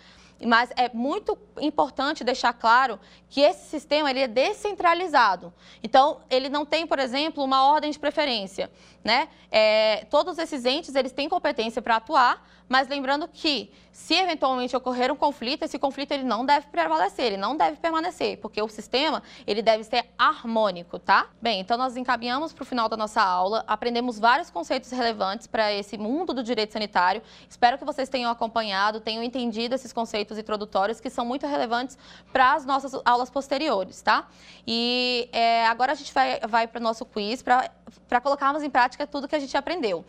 Mas 0.45 0.71
é 0.77 0.91
muito 0.93 1.39
importante 1.61 2.25
deixar 2.25 2.53
claro 2.53 2.99
que 3.29 3.41
esse 3.41 3.69
sistema 3.69 4.11
ele 4.11 4.21
é 4.21 4.29
descentralizado. 4.29 5.53
Então, 5.83 6.21
ele 6.29 6.49
não 6.49 6.65
tem, 6.65 6.87
por 6.87 6.99
exemplo, 6.99 7.43
uma 7.45 7.65
ordem 7.67 7.91
de 7.91 7.99
preferência. 7.99 8.71
Né? 9.05 9.29
É, 9.51 10.07
todos 10.11 10.39
esses 10.39 10.65
entes 10.65 10.95
eles 10.95 11.11
têm 11.13 11.29
competência 11.29 11.83
para 11.83 11.97
atuar, 11.97 12.43
mas 12.73 12.89
lembrando 12.89 13.29
que, 13.29 13.71
se 13.93 14.15
eventualmente 14.15 14.75
ocorrer 14.75 15.13
um 15.13 15.17
conflito, 15.17 15.63
esse 15.63 15.79
conflito 15.79 16.13
ele 16.13 16.23
não 16.23 16.47
deve 16.47 16.69
prevalecer, 16.69 17.27
ele 17.27 17.37
não 17.37 17.55
deve 17.55 17.77
permanecer, 17.77 18.39
porque 18.39 18.63
o 18.63 18.69
sistema 18.69 19.23
ele 19.47 19.61
deve 19.61 19.85
ser 19.85 20.07
harmônico, 20.17 20.99
tá? 20.99 21.27
Bem, 21.41 21.61
então 21.61 21.77
nós 21.77 21.99
encaminhamos 21.99 22.53
para 22.53 22.63
o 22.63 22.65
final 22.65 22.89
da 22.89 22.97
nossa 22.97 23.21
aula, 23.21 23.63
aprendemos 23.67 24.19
vários 24.19 24.49
conceitos 24.49 24.91
relevantes 24.91 25.47
para 25.47 25.71
esse 25.71 25.99
mundo 25.99 26.33
do 26.33 26.43
direito 26.43 26.73
sanitário. 26.73 27.23
Espero 27.47 27.77
que 27.77 27.85
vocês 27.85 28.09
tenham 28.09 28.31
acompanhado, 28.31 29.01
tenham 29.01 29.23
entendido 29.23 29.75
esses 29.75 29.93
conceitos 29.93 30.39
introdutórios 30.39 30.99
que 30.99 31.11
são 31.11 31.27
muito 31.27 31.47
relevantes 31.47 31.99
para 32.33 32.55
as 32.55 32.65
nossas 32.65 32.99
aulas 33.05 33.29
posteriores, 33.29 34.01
tá? 34.01 34.29
E 34.67 35.29
é, 35.33 35.67
agora 35.67 35.93
a 35.93 35.95
gente 35.95 36.15
vai, 36.15 36.41
vai 36.41 36.67
para 36.67 36.81
o 36.81 36.83
nosso 36.83 37.05
quiz 37.05 37.43
para 37.43 38.21
colocarmos 38.23 38.63
em 38.63 38.71
prática 38.71 38.92
tudo 39.07 39.29
que 39.29 39.37
a 39.37 39.39
gente 39.39 39.57
aprendeu. 39.57 40.05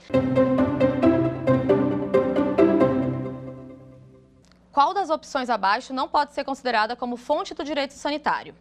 Qual 4.71 4.93
das 4.93 5.09
opções 5.09 5.49
abaixo 5.49 5.93
não 5.93 6.07
pode 6.07 6.33
ser 6.33 6.43
considerada 6.43 6.95
como 6.95 7.15
fonte 7.15 7.53
do 7.53 7.63
direito 7.63 7.93
sanitário? 7.93 8.55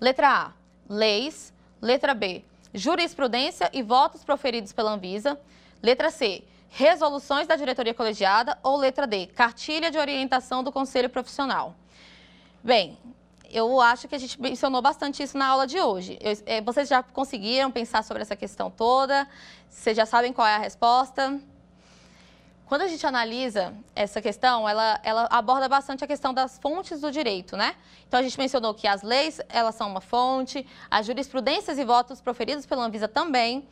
Letra 0.00 0.28
A, 0.28 0.52
leis. 0.88 1.54
Letra 1.80 2.14
B, 2.14 2.42
jurisprudência 2.72 3.70
e 3.72 3.82
votos 3.82 4.24
proferidos 4.24 4.72
pela 4.72 4.92
Anvisa. 4.92 5.38
Letra 5.82 6.10
C, 6.10 6.42
resoluções 6.70 7.46
da 7.46 7.54
diretoria 7.54 7.92
colegiada. 7.92 8.58
Ou 8.62 8.76
letra 8.76 9.06
D, 9.06 9.26
cartilha 9.26 9.90
de 9.90 9.98
orientação 9.98 10.64
do 10.64 10.72
conselho 10.72 11.10
profissional. 11.10 11.74
Bem, 12.64 12.98
eu 13.50 13.80
acho 13.80 14.08
que 14.08 14.14
a 14.14 14.18
gente 14.18 14.40
mencionou 14.40 14.82
bastante 14.82 15.22
isso 15.22 15.36
na 15.36 15.46
aula 15.46 15.66
de 15.66 15.80
hoje. 15.80 16.18
Eu, 16.20 16.32
é, 16.46 16.60
vocês 16.60 16.88
já 16.88 17.02
conseguiram 17.02 17.70
pensar 17.70 18.02
sobre 18.02 18.22
essa 18.22 18.36
questão 18.36 18.70
toda? 18.70 19.28
Vocês 19.68 19.96
já 19.96 20.06
sabem 20.06 20.32
qual 20.32 20.46
é 20.46 20.54
a 20.54 20.58
resposta? 20.58 21.40
Quando 22.66 22.82
a 22.82 22.88
gente 22.88 23.06
analisa 23.06 23.72
essa 23.94 24.20
questão, 24.20 24.68
ela, 24.68 24.98
ela 25.04 25.28
aborda 25.30 25.68
bastante 25.68 26.02
a 26.02 26.06
questão 26.06 26.34
das 26.34 26.58
fontes 26.58 27.00
do 27.00 27.12
direito, 27.12 27.56
né? 27.56 27.76
Então, 28.08 28.18
a 28.18 28.22
gente 28.24 28.36
mencionou 28.36 28.74
que 28.74 28.88
as 28.88 29.02
leis, 29.02 29.40
elas 29.48 29.76
são 29.76 29.88
uma 29.88 30.00
fonte, 30.00 30.66
as 30.90 31.06
jurisprudências 31.06 31.78
e 31.78 31.84
votos 31.84 32.20
proferidos 32.20 32.66
pela 32.66 32.84
Anvisa 32.84 33.06
também, 33.06 33.68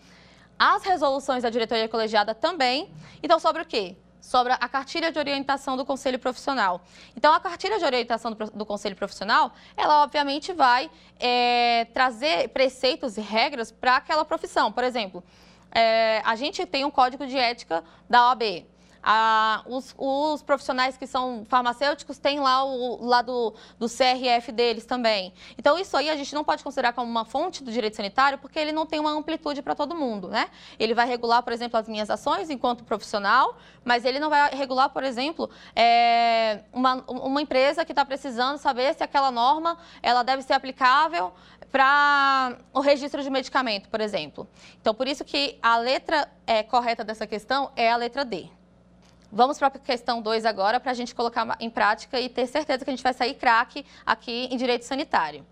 as 0.57 0.85
resoluções 0.85 1.43
da 1.43 1.51
diretoria 1.51 1.89
colegiada 1.89 2.37
também. 2.37 2.89
Então, 3.20 3.41
sobre 3.41 3.62
o 3.62 3.66
quê? 3.66 3.97
Sobre 4.25 4.55
a 4.55 4.68
cartilha 4.68 5.12
de 5.12 5.18
orientação 5.18 5.77
do 5.77 5.85
Conselho 5.85 6.18
Profissional. 6.18 6.81
Então, 7.14 7.31
a 7.35 7.39
cartilha 7.39 7.79
de 7.79 7.85
orientação 7.85 8.33
do, 8.33 8.51
do 8.53 8.64
Conselho 8.64 8.97
Profissional, 8.97 9.53
ela 9.77 10.03
obviamente 10.03 10.51
vai 10.55 10.91
é, 11.20 11.85
trazer 11.93 12.49
preceitos 12.49 13.18
e 13.18 13.20
regras 13.20 13.70
para 13.70 13.97
aquela 13.97 14.25
profissão. 14.25 14.72
Por 14.72 14.83
exemplo, 14.83 15.22
é, 15.70 16.22
a 16.25 16.35
gente 16.37 16.64
tem 16.64 16.87
um 16.87 16.91
código 16.91 17.27
de 17.27 17.37
ética 17.37 17.85
da 18.09 18.31
OAB, 18.31 18.66
ah, 19.05 19.62
os, 19.66 19.94
os, 19.98 20.42
profissionais 20.42 20.96
que 20.96 21.07
são 21.07 21.44
farmacêuticos 21.46 22.16
têm 22.16 22.40
lá 22.40 22.64
o 22.64 23.05
lado 23.05 23.55
do 23.78 23.86
CRF 23.86 24.50
deles 24.50 24.86
também. 24.86 25.34
Então, 25.59 25.78
isso 25.78 25.94
aí 25.94 26.09
a 26.09 26.16
gente 26.16 26.34
não 26.34 26.42
pode 26.42 26.64
considerar 26.64 26.94
como 26.94 27.11
uma 27.11 27.26
fonte 27.26 27.62
do 27.62 27.70
direito 27.70 27.96
sanitário, 27.96 28.38
porque 28.38 28.59
ele 28.59 28.72
não 28.72 28.86
tem 28.86 28.98
uma 28.98 29.11
amplitude 29.11 29.61
para 29.61 29.74
todo 29.74 29.94
mundo, 29.94 30.28
né? 30.28 30.48
Ele 30.78 30.94
vai 30.94 31.07
regular, 31.07 31.42
por 31.42 31.52
exemplo, 31.52 31.78
as 31.78 31.86
minhas 31.86 32.09
ações 32.09 32.48
enquanto 32.48 32.82
profissional, 32.82 33.59
mas 33.84 34.07
ele 34.07 34.18
não 34.18 34.30
vai 34.30 34.55
regular, 34.55 34.88
por 34.88 35.05
exemplo, 35.05 35.50
é, 35.76 36.61
uma, 36.72 37.05
uma 37.07 37.42
empresa 37.42 37.84
que 37.84 37.92
está 37.92 38.07
precisando 38.07 38.57
saber 38.57 38.94
se 38.94 39.05
aquela 39.05 39.30
norma 39.30 39.76
ela 40.02 40.22
deve 40.22 40.42
ser 40.42 40.55
aplicável 40.55 41.30
para 41.70 42.57
o 42.72 42.80
registro 42.80 43.22
de 43.22 43.28
medicamento, 43.28 43.88
por 43.88 44.00
exemplo. 44.00 44.48
Então, 44.80 44.94
por 44.94 45.09
isso 45.09 45.24
que 45.24 45.59
a 45.61 45.76
letra 45.76 46.30
é, 46.46 46.62
correta 46.62 47.05
dessa 47.05 47.26
questão 47.26 47.70
é 47.76 47.90
a 47.90 47.96
letra 47.96 48.24
D. 48.24 48.48
Vamos 49.37 49.59
para 49.59 49.66
a 49.66 49.70
questão 49.72 50.22
2 50.22 50.45
agora, 50.45 50.78
para 50.78 50.93
a 50.93 50.95
gente 50.95 51.12
colocar 51.12 51.57
em 51.59 51.68
prática 51.68 52.20
e 52.20 52.28
ter 52.28 52.47
certeza 52.47 52.85
que 52.85 52.91
a 52.91 52.93
gente 52.93 53.03
vai 53.03 53.12
sair 53.12 53.35
craque 53.35 53.85
aqui 54.07 54.47
em 54.49 54.57
direito 54.57 54.85
sanitário. 54.85 55.45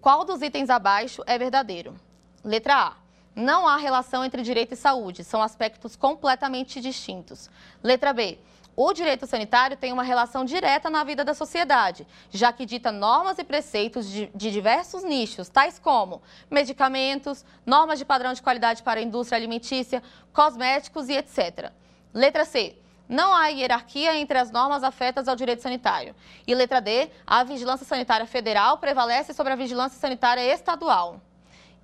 Qual 0.00 0.24
dos 0.24 0.40
itens 0.42 0.70
abaixo 0.70 1.24
é 1.26 1.36
verdadeiro? 1.36 1.96
Letra 2.44 2.76
A. 2.76 2.92
Não 3.34 3.66
há 3.66 3.76
relação 3.76 4.24
entre 4.24 4.42
direito 4.42 4.74
e 4.74 4.76
saúde, 4.76 5.24
são 5.24 5.42
aspectos 5.42 5.96
completamente 5.96 6.80
distintos. 6.80 7.50
Letra 7.82 8.12
B. 8.12 8.38
O 8.76 8.92
direito 8.92 9.26
sanitário 9.26 9.74
tem 9.74 9.90
uma 9.90 10.02
relação 10.02 10.44
direta 10.44 10.90
na 10.90 11.02
vida 11.02 11.24
da 11.24 11.32
sociedade, 11.32 12.06
já 12.30 12.52
que 12.52 12.66
dita 12.66 12.92
normas 12.92 13.38
e 13.38 13.44
preceitos 13.44 14.06
de, 14.06 14.26
de, 14.34 14.50
diversos 14.50 15.02
nichos, 15.02 15.48
tais 15.48 15.78
como 15.78 16.20
medicamentos, 16.50 17.42
normas 17.64 17.98
de 17.98 18.04
padrão 18.04 18.34
de 18.34 18.42
qualidade 18.42 18.82
para 18.82 19.00
a 19.00 19.02
indústria 19.02 19.38
alimentícia, 19.38 20.02
cosméticos 20.30 21.08
e 21.08 21.14
etc. 21.14 21.72
Letra 22.12 22.44
C. 22.44 22.76
Não 23.08 23.34
há 23.34 23.46
hierarquia 23.46 24.14
entre 24.16 24.36
as 24.36 24.50
normas 24.50 24.84
afetas 24.84 25.26
ao 25.26 25.36
direito 25.36 25.62
sanitário. 25.62 26.14
E 26.46 26.54
letra 26.54 26.80
D. 26.80 27.08
A 27.26 27.44
vigilância 27.44 27.86
sanitária 27.86 28.26
federal 28.26 28.76
prevalece 28.76 29.32
sobre 29.32 29.54
a 29.54 29.56
vigilância 29.56 29.98
sanitária 29.98 30.42
estadual. 30.52 31.20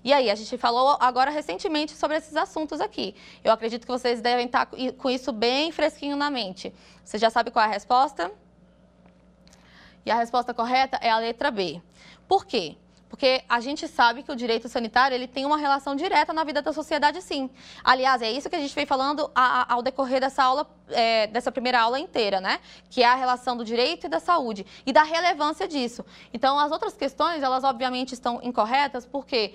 E 0.04 0.12
aí, 0.12 0.30
a 0.30 0.34
gente 0.34 0.58
falou 0.58 0.96
agora 1.00 1.30
recentemente 1.30 1.92
sobre 1.92 2.16
esses 2.16 2.36
assuntos 2.36 2.80
aqui. 2.80 3.14
Eu 3.44 3.52
acredito 3.52 3.86
que 3.86 3.92
vocês 3.92 4.20
devem 4.20 4.46
estar 4.46 4.66
com 4.66 5.08
isso 5.08 5.32
bem 5.32 5.70
fresquinho 5.70 6.16
na 6.16 6.30
mente. 6.30 6.74
Você 7.04 7.18
já 7.18 7.30
sabe 7.30 7.50
qual 7.50 7.64
é 7.64 7.68
a 7.68 7.70
resposta? 7.70 8.32
E 10.04 10.10
a 10.10 10.16
resposta 10.16 10.52
correta 10.52 10.98
é 11.00 11.10
a 11.10 11.18
letra 11.18 11.50
B. 11.50 11.80
Por 12.26 12.44
quê? 12.44 12.76
Porque 13.12 13.44
a 13.46 13.60
gente 13.60 13.86
sabe 13.86 14.22
que 14.22 14.32
o 14.32 14.34
direito 14.34 14.70
sanitário 14.70 15.14
ele 15.14 15.28
tem 15.28 15.44
uma 15.44 15.58
relação 15.58 15.94
direta 15.94 16.32
na 16.32 16.44
vida 16.44 16.62
da 16.62 16.72
sociedade, 16.72 17.20
sim. 17.20 17.50
Aliás, 17.84 18.22
é 18.22 18.32
isso 18.32 18.48
que 18.48 18.56
a 18.56 18.58
gente 18.58 18.74
vem 18.74 18.86
falando 18.86 19.30
ao 19.34 19.82
decorrer 19.82 20.18
dessa 20.18 20.42
aula, 20.42 20.66
é, 20.88 21.26
dessa 21.26 21.52
primeira 21.52 21.78
aula 21.78 22.00
inteira, 22.00 22.40
né? 22.40 22.58
Que 22.88 23.02
é 23.02 23.06
a 23.06 23.14
relação 23.14 23.54
do 23.54 23.66
direito 23.66 24.06
e 24.06 24.08
da 24.08 24.18
saúde 24.18 24.64
e 24.86 24.94
da 24.94 25.02
relevância 25.02 25.68
disso. 25.68 26.04
Então, 26.32 26.58
as 26.58 26.72
outras 26.72 26.94
questões, 26.94 27.42
elas 27.42 27.64
obviamente 27.64 28.12
estão 28.12 28.40
incorretas, 28.42 29.04
porque 29.04 29.54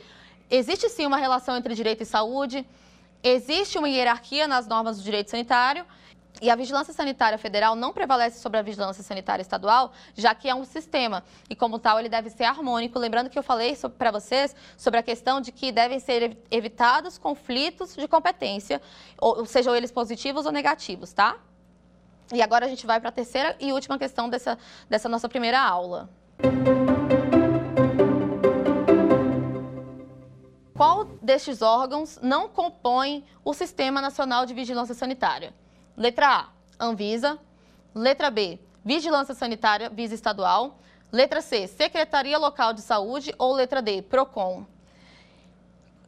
existe 0.49 0.89
sim 0.89 1.05
uma 1.05 1.17
relação 1.17 1.57
entre 1.57 1.75
direito 1.75 2.03
e 2.03 2.05
saúde, 2.05 2.65
existe 3.23 3.77
uma 3.77 3.89
hierarquia 3.89 4.47
nas 4.47 4.67
normas 4.67 4.97
do 4.97 5.03
direito 5.03 5.29
sanitário 5.29 5.85
e 6.41 6.49
a 6.49 6.55
vigilância 6.55 6.93
sanitária 6.93 7.37
federal 7.37 7.75
não 7.75 7.91
prevalece 7.91 8.39
sobre 8.39 8.59
a 8.59 8.61
vigilância 8.61 9.03
sanitária 9.03 9.41
estadual, 9.41 9.91
já 10.15 10.35
que 10.35 10.47
é 10.47 10.53
um 10.53 10.63
sistema 10.63 11.23
e, 11.49 11.55
como 11.55 11.79
tal, 11.79 11.99
ele 11.99 12.09
deve 12.09 12.29
ser 12.29 12.43
harmônico. 12.43 12.99
Lembrando 12.99 13.29
que 13.29 13.37
eu 13.37 13.43
falei 13.43 13.75
para 13.97 14.11
vocês 14.11 14.55
sobre 14.77 14.99
a 14.99 15.03
questão 15.03 15.41
de 15.41 15.51
que 15.51 15.71
devem 15.71 15.99
ser 15.99 16.37
evitados 16.51 17.17
conflitos 17.17 17.95
de 17.95 18.07
competência, 18.07 18.81
ou 19.17 19.45
sejam 19.45 19.75
eles 19.75 19.91
positivos 19.91 20.45
ou 20.45 20.51
negativos, 20.51 21.11
tá? 21.11 21.37
E 22.33 22.41
agora 22.41 22.65
a 22.65 22.69
gente 22.69 22.85
vai 22.85 22.99
para 22.99 23.09
a 23.09 23.11
terceira 23.11 23.55
e 23.59 23.71
última 23.71 23.97
questão 23.97 24.29
dessa, 24.29 24.57
dessa 24.89 25.09
nossa 25.09 25.29
primeira 25.29 25.59
aula. 25.59 26.09
Qual 30.77 31.05
destes 31.23 31.63
órgãos 31.63 32.19
não 32.21 32.47
compõe 32.47 33.25
o 33.43 33.51
Sistema 33.51 33.99
Nacional 33.99 34.45
de 34.45 34.53
Vigilância 34.53 34.93
Sanitária? 34.93 35.51
Letra 35.97 36.27
A, 36.27 36.49
Anvisa. 36.79 37.39
Letra 37.95 38.29
B, 38.29 38.59
Vigilância 38.85 39.33
Sanitária 39.33 39.89
Visa 39.89 40.13
Estadual. 40.13 40.77
Letra 41.11 41.41
C, 41.41 41.65
Secretaria 41.65 42.37
Local 42.37 42.73
de 42.73 42.81
Saúde. 42.81 43.33
Ou 43.39 43.53
letra 43.53 43.81
D, 43.81 44.03
PROCON. 44.03 44.67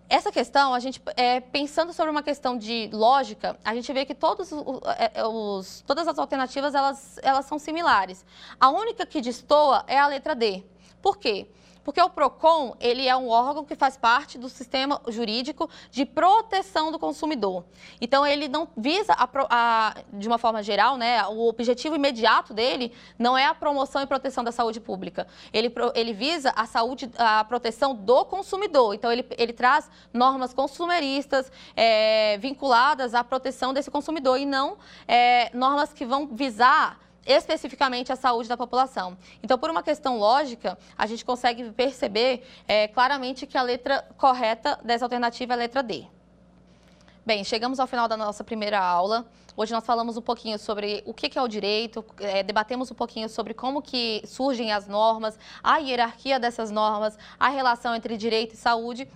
Essa 0.08 0.32
questão, 0.32 0.72
a 0.72 0.80
gente, 0.80 1.02
é, 1.18 1.40
pensando 1.40 1.92
sobre 1.92 2.12
uma 2.12 2.22
questão 2.22 2.56
de 2.56 2.92
lógica, 2.94 3.60
a 3.66 3.74
gente 3.74 3.92
vê 3.92 4.06
que 4.06 4.14
todos 4.14 4.52
é, 4.52 5.26
os, 5.26 5.84
todas 5.88 6.08
as 6.08 6.20
alternativas 6.20 6.76
elas, 6.76 7.20
elas 7.24 7.46
são 7.46 7.58
similares. 7.58 8.24
A 8.60 8.70
única 8.70 9.04
que 9.04 9.20
destoa 9.20 9.84
é 9.88 9.98
a 9.98 10.06
letra 10.06 10.36
D. 10.36 10.64
Por 11.02 11.18
quê? 11.18 11.50
Porque 11.90 12.04
o 12.04 12.08
PROCON, 12.08 12.76
ele 12.80 13.08
é 13.08 13.18
um 13.18 13.30
órgão 13.30 13.66
que 13.66 13.76
faz 13.76 13.98
parte 13.98 14.38
do 14.38 14.48
sistema 14.48 15.02
jurídico 15.08 15.68
de 15.90 16.06
proteção 16.06 16.92
do 16.92 17.00
consumidor. 17.00 17.66
Então, 18.00 18.28
ele 18.28 18.48
não 18.48 18.68
visa, 18.78 19.12
a, 19.14 19.28
a, 19.50 19.96
de 20.14 20.28
uma 20.28 20.38
forma 20.38 20.62
geral, 20.62 20.98
né, 20.98 21.26
o 21.26 21.48
objetivo 21.48 21.96
imediato 21.96 22.54
dele 22.54 22.94
não 23.18 23.36
é 23.36 23.48
a 23.48 23.56
promoção 23.56 24.04
e 24.04 24.06
proteção 24.06 24.44
da 24.44 24.52
saúde 24.52 24.80
pública. 24.80 25.26
Ele, 25.52 25.74
ele 25.96 26.14
visa 26.14 26.54
a 26.56 26.68
saúde, 26.68 27.10
a 27.18 27.44
proteção 27.44 27.96
do 27.96 28.24
consumidor. 28.24 28.94
Então, 28.94 29.12
ele, 29.12 29.26
ele 29.36 29.52
traz 29.52 29.90
normas 30.14 30.54
consumeristas 30.54 31.52
é, 31.76 32.38
vinculadas 32.38 33.16
à 33.16 33.24
proteção 33.24 33.74
desse 33.74 33.90
consumidor 33.90 34.38
e 34.38 34.46
não 34.46 34.78
é, 35.08 35.50
normas 35.56 35.92
que 35.92 36.06
vão 36.06 36.28
visar 36.28 37.09
especificamente 37.30 38.12
a 38.12 38.16
saúde 38.16 38.50
da 38.50 38.58
população. 38.58 39.16
Então, 39.44 39.58
por 39.58 39.70
uma 39.70 39.84
questão 39.84 40.18
lógica, 40.18 40.76
a 40.98 41.06
gente 41.06 41.24
consegue 41.24 41.72
perceber 41.72 42.44
é, 42.68 42.88
claramente 42.88 43.46
que 43.46 43.56
a 43.56 43.62
letra 43.62 44.04
correta 44.18 44.80
dessa 44.84 45.06
alternativa 45.06 45.54
é 45.54 45.56
a 45.56 45.58
letra 45.58 45.84
D. 45.84 46.06
Bem, 47.24 47.44
chegamos 47.44 47.80
ao 47.80 47.86
final 47.86 48.08
da 48.08 48.18
nossa 48.18 48.44
primeira 48.44 48.80
aula. 48.80 49.28
Hoje 49.56 49.72
nós 49.72 49.86
falamos 49.86 50.18
um 50.18 50.22
pouquinho 50.22 50.58
sobre 50.58 51.04
o 51.06 51.14
que 51.14 51.38
é 51.38 51.42
o 51.42 51.48
direito, 51.48 52.04
é, 52.20 52.42
debatemos 52.42 52.90
um 52.90 52.96
pouquinho 52.96 53.30
sobre 53.30 53.54
como 53.54 53.82
que 53.82 54.24
surgem 54.26 54.72
as 54.72 54.88
normas, 54.88 55.38
a 55.62 55.78
hierarquia 55.78 56.40
dessas 56.40 56.72
normas, 56.72 57.16
a 57.40 57.50
relação 57.50 57.94
entre 57.94 58.18
direito 58.18 58.54
e 58.54 58.58
saúde 58.58 59.08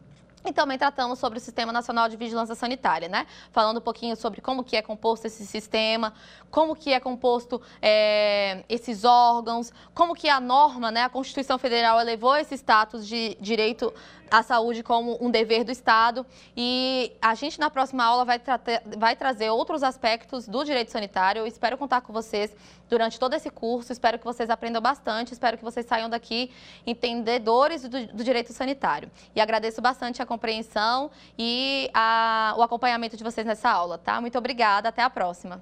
e 0.45 0.51
também 0.51 0.77
tratamos 0.77 1.19
sobre 1.19 1.39
o 1.39 1.41
Sistema 1.41 1.71
Nacional 1.71 2.09
de 2.09 2.17
Vigilância 2.17 2.55
Sanitária, 2.55 3.07
né? 3.07 3.25
Falando 3.51 3.77
um 3.77 3.81
pouquinho 3.81 4.15
sobre 4.15 4.41
como 4.41 4.63
que 4.63 4.75
é 4.75 4.81
composto 4.81 5.27
esse 5.27 5.45
sistema, 5.45 6.13
como 6.51 6.75
que 6.75 6.91
é 6.91 6.99
composto 6.99 7.61
é, 7.81 8.63
esses 8.67 9.03
órgãos, 9.03 9.71
como 9.93 10.13
que 10.13 10.29
a 10.29 10.39
norma, 10.39 10.91
né, 10.91 11.03
a 11.03 11.09
Constituição 11.09 11.57
Federal 11.57 11.99
elevou 11.99 12.35
esse 12.35 12.55
status 12.55 13.07
de 13.07 13.37
direito 13.39 13.93
a 14.33 14.41
saúde 14.41 14.81
como 14.81 15.15
um 15.21 15.29
dever 15.29 15.63
do 15.63 15.71
Estado 15.71 16.25
e 16.57 17.13
a 17.21 17.35
gente 17.35 17.59
na 17.59 17.69
próxima 17.69 18.03
aula 18.03 18.25
vai, 18.25 18.39
tra 18.39 18.59
vai 18.97 19.15
trazer 19.15 19.51
outros 19.51 19.83
aspectos 19.83 20.47
do 20.47 20.63
direito 20.63 20.89
sanitário. 20.89 21.41
Eu 21.41 21.45
espero 21.45 21.77
contar 21.77 22.01
com 22.01 22.11
vocês 22.11 22.51
durante 22.89 23.19
todo 23.19 23.35
esse 23.35 23.51
curso, 23.51 23.91
espero 23.91 24.17
que 24.17 24.25
vocês 24.25 24.49
aprendam 24.49 24.81
bastante, 24.81 25.33
espero 25.33 25.55
que 25.55 25.63
vocês 25.63 25.85
saiam 25.85 26.09
daqui 26.09 26.49
entendedores 26.83 27.83
do, 27.83 28.07
do 28.07 28.23
direito 28.23 28.51
sanitário. 28.51 29.11
E 29.35 29.39
agradeço 29.39 29.79
bastante 29.83 30.19
a 30.19 30.25
compreensão 30.25 31.11
e 31.37 31.91
a, 31.93 32.55
o 32.57 32.63
acompanhamento 32.63 33.15
de 33.15 33.23
vocês 33.23 33.45
nessa 33.45 33.69
aula, 33.69 33.99
tá? 33.99 34.19
Muito 34.19 34.35
obrigada, 34.35 34.89
até 34.89 35.03
a 35.03 35.11
próxima. 35.11 35.61